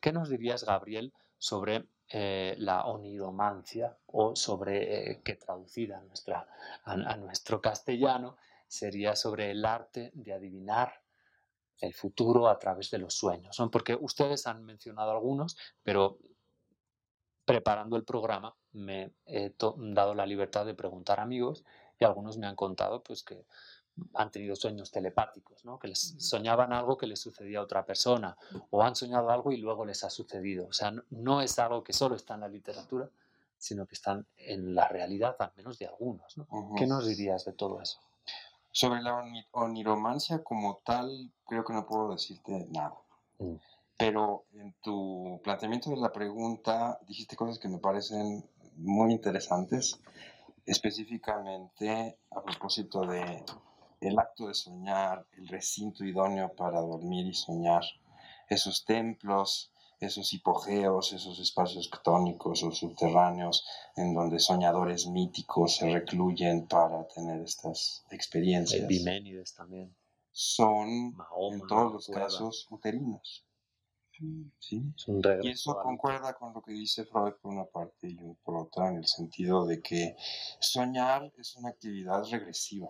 ¿Qué 0.00 0.12
nos 0.12 0.30
dirías, 0.30 0.64
Gabriel, 0.64 1.12
sobre 1.42 1.88
eh, 2.08 2.54
la 2.58 2.84
oniromancia 2.84 3.98
o 4.06 4.36
sobre, 4.36 5.10
eh, 5.10 5.22
que 5.24 5.34
traducida 5.34 5.98
a, 5.98 6.00
nuestra, 6.02 6.46
a, 6.84 7.16
nuestro 7.16 7.60
castellano, 7.60 8.36
sería 8.68 9.16
sobre 9.16 9.50
el 9.50 9.64
arte 9.64 10.12
de 10.14 10.34
adivinar 10.34 11.02
el 11.78 11.94
futuro 11.94 12.46
a 12.46 12.60
través 12.60 12.92
de 12.92 12.98
los 12.98 13.14
sueños? 13.14 13.60
Porque 13.72 13.96
ustedes 14.00 14.46
han 14.46 14.64
mencionado 14.64 15.10
algunos, 15.10 15.56
pero 15.82 16.20
preparando 17.44 17.96
el 17.96 18.04
programa 18.04 18.54
me 18.70 19.12
he 19.26 19.52
dado 19.58 20.14
la 20.14 20.26
libertad 20.26 20.64
de 20.64 20.74
preguntar 20.74 21.18
a 21.18 21.24
amigos 21.24 21.64
y 21.98 22.04
algunos 22.04 22.38
me 22.38 22.46
han 22.46 22.54
contado 22.54 23.02
pues 23.02 23.24
que 23.24 23.46
han 24.14 24.30
tenido 24.30 24.56
sueños 24.56 24.90
telepáticos, 24.90 25.64
¿no? 25.64 25.78
que 25.78 25.88
les 25.88 26.14
soñaban 26.18 26.72
algo 26.72 26.96
que 26.96 27.06
les 27.06 27.20
sucedía 27.20 27.58
a 27.58 27.62
otra 27.62 27.84
persona 27.84 28.36
o 28.70 28.82
han 28.82 28.96
soñado 28.96 29.30
algo 29.30 29.52
y 29.52 29.58
luego 29.58 29.84
les 29.84 30.02
ha 30.04 30.10
sucedido. 30.10 30.66
O 30.66 30.72
sea, 30.72 30.92
no, 31.10 31.40
es 31.40 31.58
algo 31.58 31.84
que 31.84 31.92
solo 31.92 32.16
está 32.16 32.34
en 32.34 32.40
la 32.40 32.48
literatura, 32.48 33.08
sino 33.58 33.86
que 33.86 33.94
están 33.94 34.26
en 34.36 34.74
la 34.74 34.88
realidad, 34.88 35.36
al 35.38 35.52
menos 35.56 35.78
de 35.78 35.86
algunos. 35.86 36.36
¿no? 36.36 36.46
¿Qué 36.76 36.86
nos 36.86 37.06
dirías 37.06 37.44
de 37.44 37.52
todo 37.52 37.80
eso? 37.80 38.00
Sobre 38.70 39.02
la 39.02 39.22
oniromancia 39.52 40.42
como 40.42 40.80
tal, 40.84 41.30
creo 41.46 41.64
que 41.64 41.74
no 41.74 41.86
puedo 41.86 42.12
decirte 42.12 42.66
nada. 42.70 42.96
Mm. 43.38 43.56
Pero 43.98 44.46
en 44.54 44.74
tu 44.82 45.40
planteamiento 45.44 45.90
de 45.90 45.96
la 45.96 46.12
pregunta 46.12 46.98
dijiste 47.06 47.36
cosas 47.36 47.58
que 47.58 47.68
me 47.68 47.78
parecen 47.78 48.44
muy 48.76 49.12
interesantes, 49.12 50.00
específicamente 50.66 52.18
a 52.30 52.42
propósito 52.42 53.02
de 53.02 53.44
el 54.02 54.18
acto 54.18 54.48
de 54.48 54.54
soñar, 54.54 55.26
el 55.32 55.48
recinto 55.48 56.04
idóneo 56.04 56.52
para 56.54 56.80
dormir 56.80 57.26
y 57.26 57.34
soñar, 57.34 57.84
esos 58.48 58.84
templos, 58.84 59.72
esos 60.00 60.32
hipogeos, 60.32 61.12
esos 61.12 61.38
espacios 61.38 61.88
tónicos 62.02 62.62
o 62.64 62.72
subterráneos 62.72 63.64
en 63.96 64.12
donde 64.12 64.40
soñadores 64.40 65.06
míticos 65.06 65.76
se 65.76 65.90
recluyen 65.90 66.66
para 66.66 67.06
tener 67.06 67.40
estas 67.40 68.04
experiencias. 68.10 68.86
Biménides 68.88 69.54
también. 69.54 69.94
Son, 70.32 70.88
en 70.88 71.66
todos 71.68 71.92
los 71.92 72.06
casos, 72.08 72.66
uterinos. 72.70 73.44
¿sí? 74.58 74.82
y 75.42 75.48
eso 75.50 75.76
concuerda 75.82 76.34
con 76.34 76.52
lo 76.52 76.62
que 76.62 76.72
dice 76.72 77.04
Freud 77.04 77.34
por 77.40 77.52
una 77.52 77.64
parte 77.64 78.08
y 78.08 78.16
por 78.44 78.56
otra, 78.56 78.88
en 78.88 78.96
el 78.98 79.06
sentido 79.06 79.66
de 79.66 79.80
que 79.80 80.16
soñar 80.60 81.32
es 81.38 81.56
una 81.56 81.70
actividad 81.70 82.24
regresiva. 82.30 82.88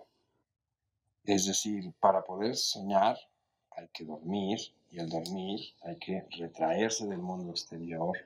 Es 1.24 1.46
decir, 1.46 1.92
para 2.00 2.24
poder 2.24 2.56
soñar 2.56 3.16
hay 3.70 3.88
que 3.88 4.04
dormir 4.04 4.58
y 4.90 4.98
al 4.98 5.08
dormir 5.08 5.60
hay 5.82 5.96
que 5.96 6.26
retraerse 6.30 7.06
del 7.06 7.22
mundo 7.22 7.52
exterior, 7.52 8.18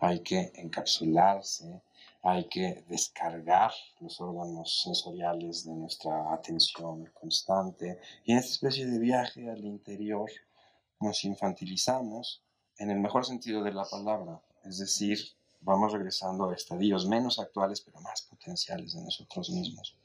hay 0.00 0.20
que 0.20 0.50
encapsularse, 0.54 1.82
hay 2.22 2.48
que 2.48 2.84
descargar 2.88 3.72
los 4.00 4.18
órganos 4.20 4.80
sensoriales 4.82 5.66
de 5.66 5.74
nuestra 5.74 6.32
atención 6.32 7.04
constante 7.20 8.00
y 8.24 8.32
en 8.32 8.38
esta 8.38 8.52
especie 8.52 8.86
de 8.86 8.98
viaje 8.98 9.50
al 9.50 9.64
interior 9.64 10.30
nos 11.00 11.24
infantilizamos 11.24 12.42
en 12.78 12.90
el 12.90 12.98
mejor 12.98 13.26
sentido 13.26 13.62
de 13.62 13.72
la 13.72 13.84
palabra, 13.84 14.40
es 14.64 14.78
decir, 14.78 15.18
vamos 15.60 15.92
regresando 15.92 16.48
a 16.48 16.54
estadios 16.54 17.06
menos 17.06 17.38
actuales 17.38 17.82
pero 17.82 18.00
más 18.00 18.22
potenciales 18.22 18.94
de 18.94 19.02
nosotros 19.02 19.50
mismos. 19.50 19.96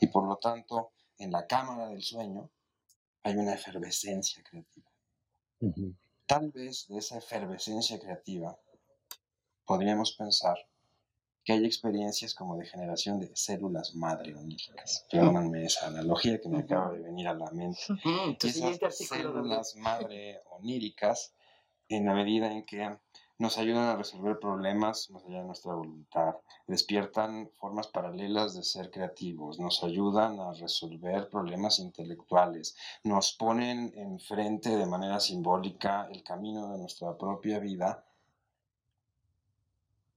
Y 0.00 0.06
por 0.06 0.24
lo 0.26 0.36
tanto, 0.36 0.92
en 1.18 1.32
la 1.32 1.46
cámara 1.46 1.88
del 1.88 2.02
sueño 2.02 2.50
hay 3.22 3.36
una 3.36 3.54
efervescencia 3.54 4.42
creativa. 4.42 4.90
Tal 6.26 6.50
vez 6.50 6.86
de 6.88 6.98
esa 6.98 7.18
efervescencia 7.18 7.98
creativa 7.98 8.58
podríamos 9.64 10.12
pensar 10.12 10.56
que 11.44 11.54
hay 11.54 11.64
experiencias 11.64 12.34
como 12.34 12.56
de 12.58 12.66
generación 12.66 13.20
de 13.20 13.34
células 13.34 13.94
madre 13.94 14.34
oníricas. 14.34 15.06
Perdónenme 15.10 15.64
esa 15.64 15.86
analogía 15.86 16.38
que 16.40 16.48
me 16.48 16.58
acaba 16.58 16.92
de 16.92 17.00
venir 17.00 17.26
a 17.26 17.34
la 17.34 17.50
mente. 17.50 17.80
esas 18.42 18.98
células 18.98 19.74
madre 19.76 20.42
oníricas, 20.50 21.32
en 21.88 22.04
la 22.04 22.12
medida 22.12 22.52
en 22.52 22.66
que 22.66 22.94
nos 23.38 23.56
ayudan 23.56 23.84
a 23.84 23.96
resolver 23.96 24.38
problemas 24.40 25.10
más 25.10 25.24
allá 25.24 25.38
de 25.38 25.44
nuestra 25.44 25.72
voluntad, 25.72 26.34
despiertan 26.66 27.50
formas 27.54 27.86
paralelas 27.86 28.54
de 28.54 28.64
ser 28.64 28.90
creativos, 28.90 29.60
nos 29.60 29.82
ayudan 29.84 30.40
a 30.40 30.52
resolver 30.52 31.28
problemas 31.28 31.78
intelectuales, 31.78 32.76
nos 33.04 33.32
ponen 33.32 33.92
enfrente 33.94 34.76
de 34.76 34.86
manera 34.86 35.20
simbólica 35.20 36.08
el 36.10 36.24
camino 36.24 36.72
de 36.72 36.78
nuestra 36.78 37.16
propia 37.16 37.60
vida. 37.60 38.04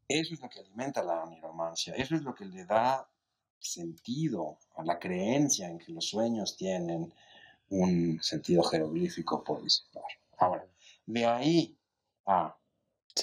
Eso 0.07 0.33
es 0.33 0.41
lo 0.41 0.49
que 0.49 0.59
alimenta 0.59 1.03
la 1.03 1.25
niromancia, 1.27 1.93
eso 1.95 2.15
es 2.15 2.23
lo 2.23 2.33
que 2.33 2.45
le 2.45 2.65
da 2.65 3.07
sentido 3.59 4.57
a 4.75 4.83
la 4.83 4.97
creencia 4.97 5.69
en 5.69 5.77
que 5.77 5.91
los 5.91 6.05
sueños 6.05 6.57
tienen 6.57 7.13
un 7.69 8.19
sentido 8.21 8.63
jeroglífico 8.63 9.43
por 9.43 9.61
disipar. 9.63 10.03
Ahora, 10.39 10.65
de 11.05 11.25
ahí 11.25 11.77
a 12.25 12.55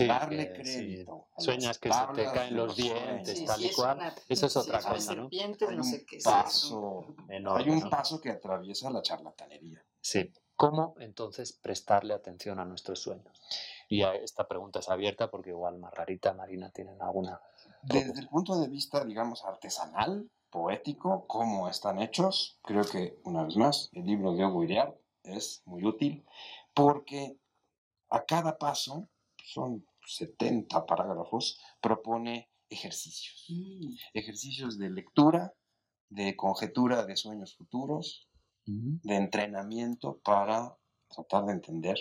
darle 0.06 0.52
crédito. 0.52 1.28
Sueñas 1.38 1.78
que 1.78 1.92
se 1.92 2.06
te 2.14 2.24
caen 2.24 2.56
los 2.56 2.76
dientes, 2.76 3.44
tal 3.44 3.64
y 3.64 3.72
cual. 3.72 4.14
eso 4.28 4.46
es 4.46 4.56
otra 4.56 4.80
cosa, 4.80 5.14
¿no? 5.14 5.28
Hay 5.30 5.44
un 5.44 6.22
paso 6.24 7.06
Hay 7.28 7.70
un 7.70 7.90
paso 7.90 8.20
que 8.20 8.30
atraviesa 8.30 8.90
la 8.90 9.02
charlatanería. 9.02 9.84
Sí. 10.00 10.32
¿Cómo 10.56 10.96
entonces 10.98 11.52
prestarle 11.52 12.14
atención 12.14 12.58
a 12.58 12.64
nuestros 12.64 13.00
sueños? 13.00 13.40
Y 13.88 14.02
esta 14.02 14.48
pregunta 14.48 14.80
es 14.80 14.88
abierta 14.88 15.30
porque 15.30 15.50
igual 15.50 15.78
Margarita, 15.78 16.34
Marina 16.34 16.70
tienen 16.70 17.00
alguna. 17.00 17.40
Desde 17.82 18.18
el 18.18 18.28
punto 18.28 18.58
de 18.58 18.66
vista, 18.66 19.04
digamos, 19.04 19.44
artesanal, 19.44 20.28
poético, 20.50 21.26
cómo 21.26 21.68
están 21.68 22.00
hechos, 22.00 22.58
creo 22.62 22.84
que, 22.84 23.20
una 23.24 23.44
vez 23.44 23.56
más, 23.56 23.90
el 23.92 24.06
libro 24.06 24.34
de 24.34 24.44
Hugo 24.44 24.64
es 25.22 25.62
muy 25.64 25.84
útil 25.84 26.24
porque 26.74 27.38
a 28.08 28.24
cada 28.24 28.58
paso 28.58 29.08
son 29.48 29.86
70 30.06 30.84
parágrafos, 30.86 31.60
propone 31.80 32.48
ejercicios. 32.68 33.46
Mm. 33.48 33.94
Ejercicios 34.14 34.78
de 34.78 34.90
lectura, 34.90 35.54
de 36.10 36.36
conjetura 36.36 37.04
de 37.04 37.16
sueños 37.16 37.56
futuros, 37.56 38.28
de 38.66 39.14
entrenamiento 39.16 40.18
para 40.18 40.76
tratar 41.08 41.46
de 41.46 41.52
entender 41.52 41.96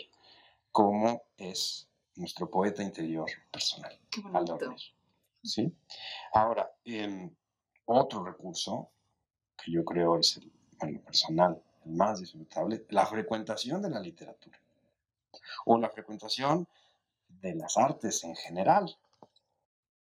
cómo 0.70 1.24
es 1.38 1.88
nuestro 2.16 2.50
poeta 2.50 2.84
interior 2.84 3.30
personal 3.50 3.98
al 4.34 4.44
dormir. 4.44 4.78
¿Sí? 5.42 5.74
Ahora, 6.34 6.70
em, 6.84 7.34
otro 7.86 8.26
recurso 8.26 8.90
que 9.56 9.72
yo 9.72 9.86
creo 9.86 10.20
es 10.20 10.42
el, 10.82 11.00
personal, 11.00 11.64
el 11.86 11.92
más 11.94 12.20
disfrutable, 12.20 12.86
la 12.90 13.06
frecuentación 13.06 13.82
de 13.82 13.90
la 13.90 14.02
literatura 14.02 14.60
o 15.66 15.78
la 15.78 15.90
frecuentación 15.90 16.68
de 17.42 17.56
las 17.56 17.78
artes 17.78 18.24
en 18.24 18.36
general. 18.36 18.98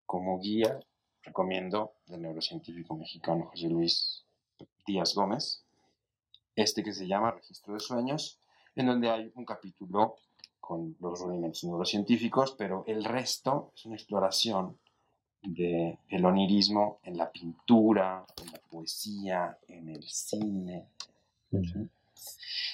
Como 0.05 0.39
guía, 0.39 0.79
recomiendo 1.23 1.93
del 2.07 2.21
neurocientífico 2.21 2.95
mexicano 2.95 3.45
José 3.45 3.69
Luis 3.69 4.25
Díaz 4.85 5.15
Gómez, 5.15 5.63
este 6.55 6.83
que 6.83 6.93
se 6.93 7.07
llama 7.07 7.31
Registro 7.31 7.73
de 7.73 7.79
Sueños, 7.79 8.39
en 8.75 8.87
donde 8.87 9.09
hay 9.09 9.31
un 9.35 9.45
capítulo 9.45 10.15
con 10.59 10.95
los 10.99 11.19
rudimentos 11.19 11.63
neurocientíficos, 11.63 12.55
pero 12.57 12.83
el 12.87 13.03
resto 13.03 13.71
es 13.75 13.85
una 13.85 13.95
exploración 13.95 14.79
del 15.41 15.97
el 16.09 16.25
onirismo 16.25 16.99
en 17.03 17.17
la 17.17 17.31
pintura, 17.31 18.25
en 18.41 18.51
la 18.51 18.59
poesía, 18.69 19.57
en 19.67 19.89
el 19.89 20.03
cine. 20.03 20.87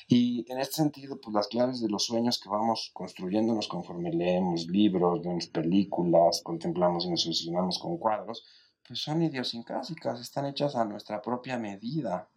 Y 0.07 0.45
en 0.51 0.59
este 0.59 0.75
sentido, 0.75 1.19
pues 1.21 1.33
las 1.33 1.47
claves 1.47 1.79
de 1.81 1.89
los 1.89 2.05
sueños 2.05 2.39
que 2.39 2.49
vamos 2.49 2.91
construyéndonos 2.93 3.67
conforme 3.67 4.11
leemos 4.11 4.67
libros, 4.67 5.21
vemos 5.21 5.47
películas, 5.47 6.41
contemplamos 6.43 7.05
y 7.05 7.09
nos 7.11 7.25
obsesionamos 7.25 7.79
con 7.79 7.97
cuadros, 7.97 8.43
pues 8.85 9.01
son 9.01 9.21
idiosincrásicas, 9.21 10.19
están 10.19 10.47
hechas 10.47 10.75
a 10.75 10.83
nuestra 10.83 11.21
propia 11.21 11.57
medida. 11.57 12.29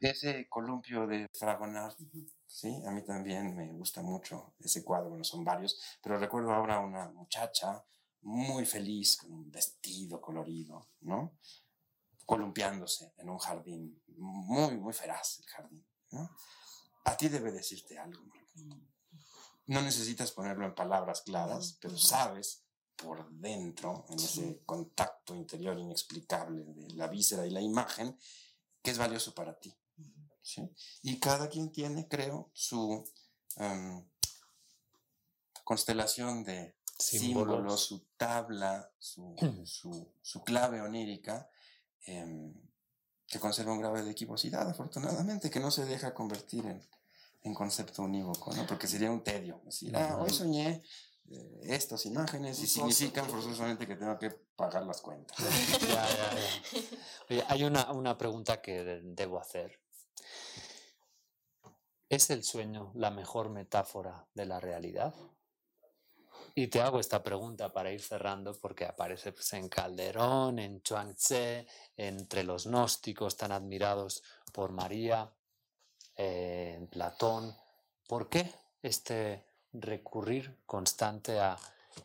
Ese 0.00 0.48
columpio 0.48 1.06
de 1.06 1.28
Fragonard, 1.34 1.94
sí, 2.46 2.82
a 2.86 2.90
mí 2.90 3.02
también 3.02 3.54
me 3.54 3.70
gusta 3.72 4.02
mucho 4.02 4.54
ese 4.58 4.82
cuadro, 4.82 5.10
bueno, 5.10 5.24
son 5.24 5.44
varios, 5.44 5.78
pero 6.02 6.18
recuerdo 6.18 6.52
ahora 6.52 6.80
una 6.80 7.10
muchacha 7.10 7.84
muy 8.22 8.64
feliz 8.64 9.18
con 9.18 9.32
un 9.32 9.50
vestido 9.50 10.20
colorido, 10.20 10.88
¿no? 11.00 11.32
Columpiándose 12.24 13.12
en 13.18 13.28
un 13.28 13.38
jardín, 13.38 14.02
muy, 14.16 14.78
muy 14.78 14.92
feraz 14.94 15.40
el 15.40 15.46
jardín, 15.46 15.84
¿no? 16.12 16.30
a 17.04 17.16
ti 17.16 17.28
debe 17.28 17.52
decirte 17.52 17.98
algo. 17.98 18.22
No 19.66 19.82
necesitas 19.82 20.32
ponerlo 20.32 20.66
en 20.66 20.74
palabras 20.74 21.22
claras, 21.22 21.78
pero 21.80 21.96
sabes 21.96 22.64
por 22.96 23.30
dentro, 23.30 24.04
en 24.10 24.18
ese 24.18 24.62
contacto 24.66 25.34
interior 25.34 25.78
inexplicable 25.78 26.64
de 26.64 26.94
la 26.94 27.06
víscera 27.06 27.46
y 27.46 27.50
la 27.50 27.60
imagen, 27.60 28.18
que 28.82 28.90
es 28.90 28.98
valioso 28.98 29.34
para 29.34 29.58
ti. 29.58 29.74
Y 31.02 31.18
cada 31.18 31.48
quien 31.48 31.70
tiene, 31.70 32.08
creo, 32.08 32.50
su 32.52 33.04
em, 33.56 34.04
constelación 35.64 36.42
de 36.42 36.76
símbolos. 36.98 37.84
su 37.84 38.06
tabla, 38.16 38.90
su, 38.98 39.34
su, 40.22 40.42
clave 40.44 40.82
onírica, 40.82 41.48
em, 42.04 42.52
que 43.30 43.38
conserva 43.38 43.72
un 43.72 43.78
grado 43.78 43.94
de 43.94 44.10
equivocidad, 44.10 44.68
afortunadamente, 44.68 45.50
que 45.50 45.60
no 45.60 45.70
se 45.70 45.84
deja 45.84 46.12
convertir 46.12 46.66
en, 46.66 46.82
en 47.44 47.54
concepto 47.54 48.02
unívoco, 48.02 48.52
¿no? 48.54 48.66
Porque 48.66 48.88
sería 48.88 49.08
un 49.08 49.22
tedio. 49.22 49.60
Decir, 49.64 49.96
ah, 49.96 50.18
hoy 50.20 50.30
soñé 50.30 50.82
eh, 51.30 51.60
estas 51.62 52.06
imágenes 52.06 52.58
y 52.58 52.66
significan 52.66 53.26
forzosamente 53.26 53.86
que 53.86 53.94
tengo 53.94 54.18
que 54.18 54.30
pagar 54.30 54.82
las 54.82 55.00
cuentas. 55.00 55.38
ya, 55.88 56.08
ya, 56.08 57.36
ya. 57.36 57.44
hay 57.48 57.62
una, 57.62 57.92
una 57.92 58.18
pregunta 58.18 58.60
que 58.60 59.00
debo 59.04 59.38
hacer. 59.38 59.80
¿Es 62.08 62.30
el 62.30 62.42
sueño 62.42 62.90
la 62.96 63.12
mejor 63.12 63.50
metáfora 63.50 64.26
de 64.34 64.46
la 64.46 64.58
realidad? 64.58 65.14
Y 66.54 66.66
te 66.68 66.80
hago 66.80 67.00
esta 67.00 67.22
pregunta 67.22 67.72
para 67.72 67.92
ir 67.92 68.02
cerrando 68.02 68.58
porque 68.58 68.84
aparece 68.84 69.32
pues, 69.32 69.52
en 69.52 69.68
Calderón, 69.68 70.58
en 70.58 70.82
Chuang-Tze, 70.82 71.66
entre 71.96 72.44
los 72.44 72.66
gnósticos 72.66 73.36
tan 73.36 73.52
admirados 73.52 74.22
por 74.52 74.72
María, 74.72 75.30
eh, 76.16 76.74
en 76.76 76.86
Platón. 76.88 77.56
¿Por 78.08 78.28
qué 78.28 78.52
este 78.82 79.44
recurrir 79.72 80.58
constante 80.66 81.38
a 81.38 81.56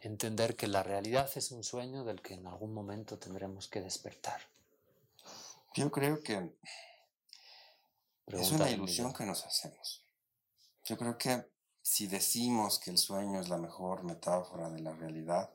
entender 0.01 0.55
que 0.55 0.67
la 0.67 0.83
realidad 0.83 1.29
es 1.35 1.51
un 1.51 1.63
sueño 1.63 2.03
del 2.03 2.21
que 2.21 2.35
en 2.35 2.47
algún 2.47 2.73
momento 2.73 3.17
tendremos 3.17 3.67
que 3.67 3.81
despertar? 3.81 4.41
Yo 5.73 5.91
creo 5.91 6.21
que 6.21 6.51
es 8.27 8.51
una 8.51 8.69
ilusión 8.69 9.11
que 9.13 9.25
nos 9.25 9.45
hacemos. 9.45 10.03
Yo 10.85 10.97
creo 10.97 11.17
que 11.17 11.55
si 11.86 12.07
decimos 12.07 12.79
que 12.79 12.89
el 12.89 12.97
sueño 12.97 13.39
es 13.39 13.47
la 13.47 13.59
mejor 13.59 14.03
metáfora 14.03 14.71
de 14.71 14.79
la 14.79 14.93
realidad, 14.93 15.53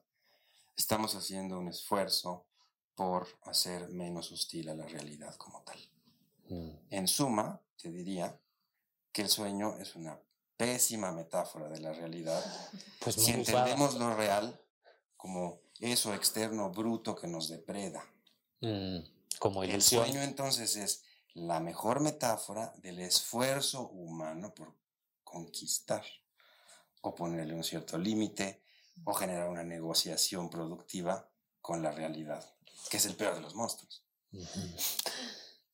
estamos 0.77 1.17
haciendo 1.17 1.59
un 1.59 1.67
esfuerzo 1.67 2.47
por 2.95 3.27
hacer 3.43 3.89
menos 3.89 4.31
hostil 4.31 4.69
a 4.69 4.75
la 4.77 4.87
realidad 4.87 5.35
como 5.35 5.61
tal. 5.63 5.77
Mm. 6.49 6.71
En 6.91 7.09
suma, 7.09 7.61
te 7.77 7.91
diría 7.91 8.41
que 9.11 9.23
el 9.23 9.29
sueño 9.29 9.77
es 9.81 9.97
una 9.97 10.21
pésima 10.57 11.11
metáfora 11.11 11.69
de 11.69 11.81
la 11.81 11.93
realidad. 11.93 12.41
Pues 13.01 13.17
si 13.17 13.33
entendemos 13.33 13.97
lo 13.97 14.15
real 14.15 14.57
como 15.17 15.63
eso 15.81 16.15
externo 16.15 16.71
bruto 16.71 17.17
que 17.17 17.27
nos 17.27 17.49
depreda. 17.49 18.05
Mm, 18.61 18.99
como 19.41 19.65
El 19.65 19.83
sueño 19.83 20.23
entonces 20.23 20.77
es 20.77 21.03
la 21.35 21.59
mejor 21.59 21.99
metáfora 21.99 22.73
del 22.77 23.01
esfuerzo 23.01 23.89
humano 23.89 24.55
por 24.55 24.79
conquistar 25.31 26.05
o 27.03 27.15
ponerle 27.15 27.55
un 27.55 27.65
cierto 27.65 27.97
límite 27.97 28.63
o 29.05 29.15
generar 29.15 29.49
una 29.49 29.63
negociación 29.63 30.51
productiva 30.51 31.31
con 31.61 31.83
la 31.83 31.93
realidad, 31.93 32.45
que 32.91 32.97
es 32.97 33.07
el 33.07 33.17
peor 33.17 33.35
de 33.35 33.41
los 33.41 33.55
monstruos. 33.55 34.05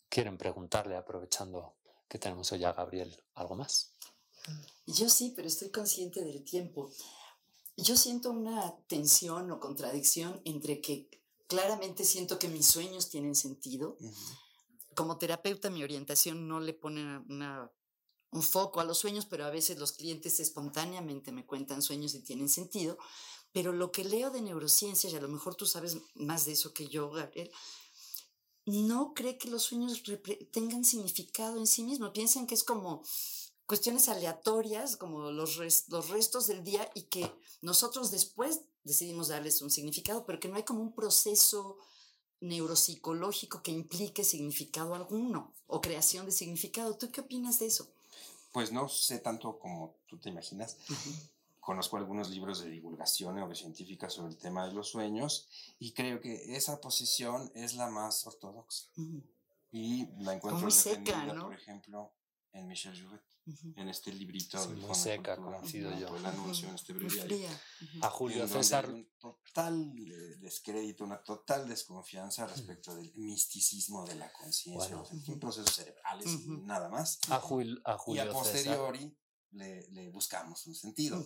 ¿Quieren 0.08 0.38
preguntarle, 0.38 0.96
aprovechando 0.96 1.76
que 2.08 2.18
tenemos 2.18 2.52
hoy 2.52 2.64
a 2.64 2.72
Gabriel, 2.72 3.14
algo 3.34 3.56
más? 3.56 3.92
Yo 4.86 5.08
sí, 5.08 5.32
pero 5.34 5.48
estoy 5.48 5.70
consciente 5.70 6.22
del 6.24 6.44
tiempo. 6.44 6.90
Yo 7.76 7.96
siento 7.96 8.30
una 8.30 8.76
tensión 8.86 9.50
o 9.50 9.60
contradicción 9.60 10.40
entre 10.44 10.80
que 10.80 11.10
claramente 11.48 12.04
siento 12.04 12.38
que 12.38 12.48
mis 12.48 12.66
sueños 12.66 13.10
tienen 13.10 13.34
sentido. 13.34 13.98
Como 14.94 15.18
terapeuta, 15.18 15.68
mi 15.70 15.82
orientación 15.82 16.48
no 16.48 16.60
le 16.60 16.72
pone 16.72 17.18
una 17.28 17.70
un 18.30 18.42
foco 18.42 18.80
a 18.80 18.84
los 18.84 18.98
sueños, 18.98 19.26
pero 19.26 19.44
a 19.44 19.50
veces 19.50 19.78
los 19.78 19.92
clientes 19.92 20.40
espontáneamente 20.40 21.32
me 21.32 21.46
cuentan 21.46 21.82
sueños 21.82 22.14
y 22.14 22.20
tienen 22.20 22.48
sentido. 22.48 22.98
Pero 23.52 23.72
lo 23.72 23.90
que 23.92 24.04
leo 24.04 24.30
de 24.30 24.42
neurociencias, 24.42 25.12
y 25.12 25.16
a 25.16 25.20
lo 25.20 25.28
mejor 25.28 25.54
tú 25.54 25.66
sabes 25.66 25.96
más 26.14 26.44
de 26.44 26.52
eso 26.52 26.74
que 26.74 26.88
yo, 26.88 27.10
Gabriel, 27.10 27.50
no 28.66 29.14
cree 29.14 29.38
que 29.38 29.48
los 29.48 29.62
sueños 29.62 30.02
tengan 30.52 30.84
significado 30.84 31.58
en 31.58 31.66
sí 31.66 31.84
mismos. 31.84 32.10
Piensan 32.10 32.46
que 32.46 32.54
es 32.54 32.64
como 32.64 33.02
cuestiones 33.64 34.08
aleatorias, 34.08 34.96
como 34.96 35.30
los, 35.30 35.56
los 35.88 36.08
restos 36.10 36.46
del 36.48 36.64
día, 36.64 36.90
y 36.94 37.02
que 37.02 37.32
nosotros 37.62 38.10
después 38.10 38.62
decidimos 38.82 39.28
darles 39.28 39.62
un 39.62 39.70
significado, 39.70 40.26
pero 40.26 40.38
que 40.38 40.48
no 40.48 40.56
hay 40.56 40.64
como 40.64 40.82
un 40.82 40.94
proceso 40.94 41.78
neuropsicológico 42.40 43.62
que 43.62 43.70
implique 43.70 44.24
significado 44.24 44.94
alguno 44.94 45.54
o 45.66 45.80
creación 45.80 46.26
de 46.26 46.32
significado. 46.32 46.96
¿Tú 46.96 47.10
qué 47.10 47.22
opinas 47.22 47.58
de 47.58 47.66
eso? 47.66 47.95
Pues 48.56 48.72
no 48.72 48.88
sé 48.88 49.18
tanto 49.18 49.58
como 49.58 49.96
tú 50.06 50.16
te 50.16 50.30
imaginas. 50.30 50.78
Conozco 51.60 51.98
algunos 51.98 52.30
libros 52.30 52.62
de 52.62 52.70
divulgación 52.70 53.34
neurocientífica 53.34 54.08
sobre 54.08 54.30
el 54.30 54.38
tema 54.38 54.66
de 54.66 54.72
los 54.72 54.88
sueños 54.88 55.46
y 55.78 55.92
creo 55.92 56.22
que 56.22 56.56
esa 56.56 56.80
posición 56.80 57.52
es 57.54 57.74
la 57.74 57.90
más 57.90 58.26
ortodoxa. 58.26 58.86
Y 59.72 60.06
la 60.22 60.32
encuentro 60.32 60.68
defendida, 60.68 61.38
por 61.38 61.52
ejemplo, 61.52 62.14
en 62.54 62.66
Michel 62.66 62.98
Jouvet 62.98 63.35
en 63.76 63.88
este 63.88 64.12
librito 64.12 64.64
de 64.66 64.74
muy 64.74 64.94
seca, 64.94 65.36
conocido 65.36 65.96
yo. 65.98 66.16
El 66.16 66.26
anuncio 66.26 66.68
en 66.68 66.74
este 66.74 66.92
breviario. 66.92 67.48
A 68.02 68.10
Julio 68.10 68.48
César. 68.48 68.88
Un 68.90 69.08
total 69.18 69.94
descrédito, 70.40 71.04
una 71.04 71.22
total 71.22 71.68
desconfianza 71.68 72.46
respecto 72.46 72.94
del 72.94 73.12
misticismo 73.16 74.04
de 74.04 74.16
la 74.16 74.32
conciencia. 74.32 74.96
Son 75.24 75.38
procesos 75.38 75.74
cerebrales 75.74 76.26
y 76.26 76.48
nada 76.64 76.88
más. 76.88 77.18
A, 77.28 77.38
Julio, 77.38 77.80
a 77.84 77.96
Julio 77.96 78.24
y 78.24 78.28
a 78.28 78.32
posteriori 78.32 79.16
le, 79.52 79.88
le, 79.90 80.10
buscamos 80.10 80.66
un 80.66 80.74
sentido. 80.74 81.24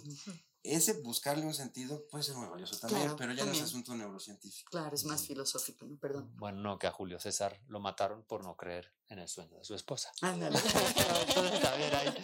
Ese 0.63 1.01
buscarle 1.01 1.47
un 1.47 1.55
sentido 1.55 2.07
puede 2.11 2.23
ser 2.23 2.37
muy 2.37 2.47
valioso 2.47 2.79
también, 2.79 3.17
pero 3.17 3.33
ya 3.33 3.45
no 3.47 3.53
es 3.53 3.63
asunto 3.63 3.95
neurocientífico. 3.95 4.71
Claro, 4.71 4.95
es 4.95 5.05
más 5.05 5.27
filosófico, 5.27 5.87
¿no? 5.87 5.97
Perdón. 5.97 6.31
Bueno, 6.37 6.61
no, 6.61 6.79
que 6.79 6.87
a 6.87 6.93
Julio 6.93 7.19
César 7.19 7.59
lo 7.69 7.81
mataron 7.81 8.25
por 8.25 8.45
no 8.45 8.57
creer 8.57 8.93
en 9.09 9.19
el 9.21 9.29
sueño 9.29 9.57
de 9.59 9.65
su 9.65 9.75
esposa. 9.75 10.13
Ándale. 10.21 10.59
Entonces, 10.59 11.65
a 11.65 11.77
ver, 11.77 11.95
ahí. 11.97 12.15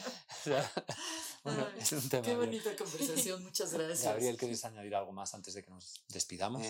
bueno, 1.47 1.66
es 1.78 1.92
un 1.92 2.09
tema. 2.09 2.22
Qué 2.22 2.36
bonita 2.36 2.76
conversación, 2.76 3.42
muchas 3.44 3.72
gracias. 3.72 4.05
Gabriel, 4.05 4.36
¿quieres 4.36 4.64
añadir 4.64 4.94
algo 4.97 5.12
más 5.12 5.32
antes 5.34 5.55
de 5.55 5.62
que 5.62 5.70
nos 5.70 6.03
despidamos? 6.09 6.66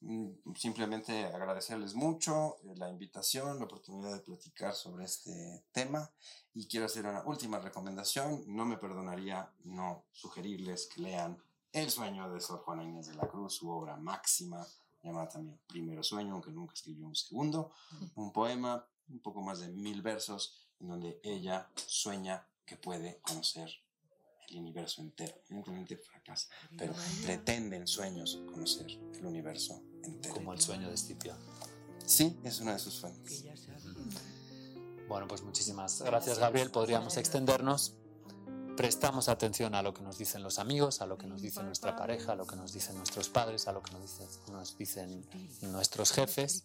Mm, 0.00 0.30
simplemente 0.56 1.26
agradecerles 1.26 1.94
mucho 1.94 2.56
eh, 2.64 2.74
la 2.76 2.90
invitación, 2.90 3.58
la 3.58 3.64
oportunidad 3.64 4.12
de 4.12 4.20
platicar 4.20 4.74
sobre 4.74 5.04
este 5.04 5.64
tema 5.72 6.10
y 6.54 6.66
quiero 6.66 6.86
hacer 6.86 7.06
una 7.06 7.22
última 7.24 7.60
recomendación. 7.60 8.42
No 8.48 8.64
me 8.64 8.76
perdonaría 8.76 9.48
no 9.64 10.04
sugerirles 10.12 10.86
que 10.86 11.02
lean 11.02 11.40
El 11.72 11.88
sueño 11.90 12.28
de 12.32 12.40
Sor 12.40 12.60
Juana 12.64 12.82
Inés 12.82 13.06
de 13.06 13.14
la 13.14 13.28
Cruz, 13.28 13.54
su 13.54 13.70
obra 13.70 13.96
máxima, 13.96 14.66
llamada 15.04 15.28
también 15.28 15.58
Primero 15.68 16.02
Sueño, 16.02 16.32
aunque 16.32 16.50
nunca 16.50 16.74
escribió 16.74 17.06
un 17.06 17.14
segundo. 17.14 17.70
Un 18.16 18.32
poema, 18.32 18.84
un 19.08 19.20
poco 19.20 19.40
más 19.40 19.60
de 19.60 19.68
mil 19.68 20.02
versos, 20.02 20.66
en 20.80 20.88
donde 20.88 21.20
ella 21.22 21.68
sueña 21.76 22.44
que 22.66 22.76
puede 22.76 23.20
conocer 23.20 23.70
el 24.50 24.58
universo 24.58 25.02
entero. 25.02 25.34
Simplemente 25.46 25.96
fracasa, 25.96 26.48
pero 26.76 26.92
pretende 27.24 27.76
en 27.76 27.86
sueños 27.86 28.40
conocer 28.52 28.90
el 28.90 29.24
universo 29.24 29.82
entero. 30.02 30.34
Como 30.34 30.52
el 30.52 30.60
sueño 30.60 30.88
de 30.88 30.94
Escipión. 30.94 31.38
Sí, 32.04 32.38
es 32.44 32.60
una 32.60 32.72
de 32.72 32.78
sus 32.78 33.00
fuentes. 33.00 33.44
Bueno, 35.08 35.26
pues 35.26 35.42
muchísimas 35.42 36.02
gracias 36.02 36.38
Gabriel. 36.38 36.70
Podríamos 36.70 37.16
extendernos. 37.16 37.94
Prestamos 38.76 39.28
atención 39.28 39.74
a 39.74 39.82
lo 39.82 39.92
que 39.92 40.02
nos 40.02 40.16
dicen 40.16 40.42
los 40.42 40.58
amigos, 40.58 41.02
a 41.02 41.06
lo 41.06 41.18
que 41.18 41.26
nos 41.26 41.42
dice 41.42 41.62
nuestra 41.62 41.96
pareja, 41.96 42.32
a 42.32 42.34
lo 42.34 42.46
que 42.46 42.56
nos 42.56 42.72
dicen 42.72 42.96
nuestros 42.96 43.28
padres, 43.28 43.68
a 43.68 43.72
lo 43.72 43.82
que 43.82 43.92
nos 43.92 44.02
dicen, 44.02 44.26
nos 44.52 44.78
dicen 44.78 45.26
nuestros 45.62 46.12
jefes. 46.12 46.62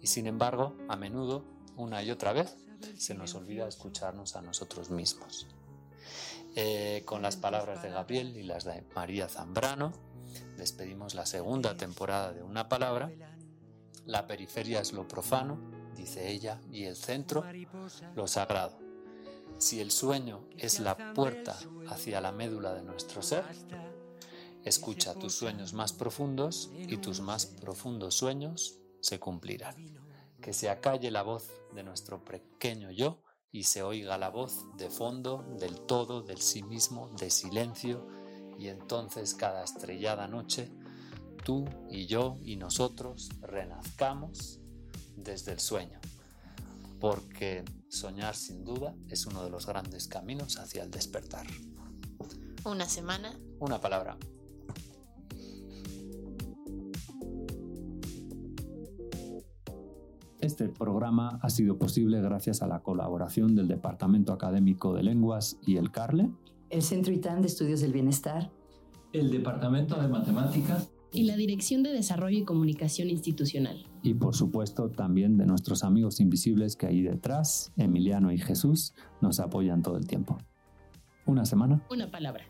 Y 0.00 0.08
sin 0.08 0.26
embargo, 0.26 0.76
a 0.88 0.96
menudo, 0.96 1.44
una 1.76 2.02
y 2.02 2.10
otra 2.10 2.32
vez, 2.32 2.56
se 2.98 3.14
nos 3.14 3.34
olvida 3.34 3.66
escucharnos 3.66 4.36
a 4.36 4.42
nosotros 4.42 4.90
mismos. 4.90 5.46
Eh, 6.54 7.02
con 7.06 7.22
las 7.22 7.36
palabras 7.36 7.82
de 7.82 7.90
Gabriel 7.90 8.36
y 8.36 8.42
las 8.42 8.64
de 8.64 8.84
María 8.94 9.28
Zambrano, 9.28 9.92
despedimos 10.56 11.14
la 11.14 11.26
segunda 11.26 11.76
temporada 11.76 12.32
de 12.32 12.42
Una 12.42 12.68
Palabra. 12.68 13.10
La 14.06 14.26
periferia 14.26 14.80
es 14.80 14.92
lo 14.92 15.08
profano 15.08 15.82
dice 16.02 16.30
ella, 16.30 16.60
y 16.70 16.84
el 16.84 16.96
centro, 16.96 17.44
lo 18.14 18.26
sagrado. 18.26 18.78
Si 19.58 19.80
el 19.80 19.90
sueño 19.90 20.44
es 20.58 20.80
la 20.80 21.14
puerta 21.14 21.56
hacia 21.88 22.20
la 22.20 22.32
médula 22.32 22.74
de 22.74 22.82
nuestro 22.82 23.22
ser, 23.22 23.44
escucha 24.64 25.14
tus 25.14 25.34
sueños 25.34 25.72
más 25.72 25.92
profundos 25.92 26.70
y 26.74 26.96
tus 26.96 27.20
más 27.20 27.46
profundos 27.46 28.14
sueños 28.14 28.78
se 29.00 29.20
cumplirán. 29.20 29.76
Que 30.40 30.52
se 30.52 30.68
acalle 30.68 31.10
la 31.10 31.22
voz 31.22 31.48
de 31.72 31.84
nuestro 31.84 32.24
pequeño 32.24 32.90
yo 32.90 33.22
y 33.52 33.64
se 33.64 33.82
oiga 33.82 34.16
la 34.16 34.30
voz 34.30 34.64
de 34.78 34.88
fondo, 34.88 35.44
del 35.58 35.82
todo, 35.82 36.22
del 36.22 36.40
sí 36.40 36.62
mismo, 36.62 37.10
de 37.18 37.30
silencio, 37.30 38.08
y 38.58 38.68
entonces 38.68 39.34
cada 39.34 39.62
estrellada 39.62 40.26
noche, 40.26 40.72
tú 41.44 41.66
y 41.90 42.06
yo 42.06 42.38
y 42.42 42.56
nosotros 42.56 43.28
renazcamos 43.42 44.58
desde 45.16 45.52
el 45.52 45.60
sueño, 45.60 46.00
porque 46.98 47.64
soñar 47.88 48.34
sin 48.34 48.64
duda 48.64 48.94
es 49.08 49.26
uno 49.26 49.44
de 49.44 49.50
los 49.50 49.66
grandes 49.66 50.08
caminos 50.08 50.56
hacia 50.58 50.82
el 50.82 50.90
despertar. 50.90 51.46
Una 52.64 52.88
semana. 52.88 53.38
Una 53.58 53.80
palabra. 53.80 54.16
Este 60.42 60.68
programa 60.68 61.38
ha 61.40 61.50
sido 61.50 61.78
posible 61.78 62.20
gracias 62.20 62.62
a 62.62 62.66
la 62.66 62.80
colaboración 62.80 63.54
del 63.54 63.68
Departamento 63.68 64.32
Académico 64.32 64.92
de 64.92 65.04
Lenguas 65.04 65.56
y 65.64 65.76
el 65.76 65.92
CARLE, 65.92 66.32
el 66.68 66.82
Centro 66.82 67.12
ITAN 67.12 67.42
de 67.42 67.46
Estudios 67.46 67.80
del 67.80 67.92
Bienestar, 67.92 68.50
el 69.12 69.30
Departamento 69.30 70.02
de 70.02 70.08
Matemáticas 70.08 70.90
y 71.12 71.24
la 71.24 71.36
Dirección 71.36 71.84
de 71.84 71.92
Desarrollo 71.92 72.38
y 72.38 72.44
Comunicación 72.44 73.08
Institucional. 73.08 73.86
Y 74.02 74.14
por 74.14 74.34
supuesto 74.34 74.90
también 74.90 75.36
de 75.36 75.46
nuestros 75.46 75.84
amigos 75.84 76.18
invisibles 76.18 76.74
que 76.74 76.88
ahí 76.88 77.02
detrás, 77.02 77.72
Emiliano 77.76 78.32
y 78.32 78.38
Jesús, 78.38 78.94
nos 79.20 79.38
apoyan 79.38 79.80
todo 79.80 79.96
el 79.96 80.08
tiempo. 80.08 80.38
Una 81.24 81.44
semana. 81.44 81.86
Una 81.88 82.10
palabra. 82.10 82.42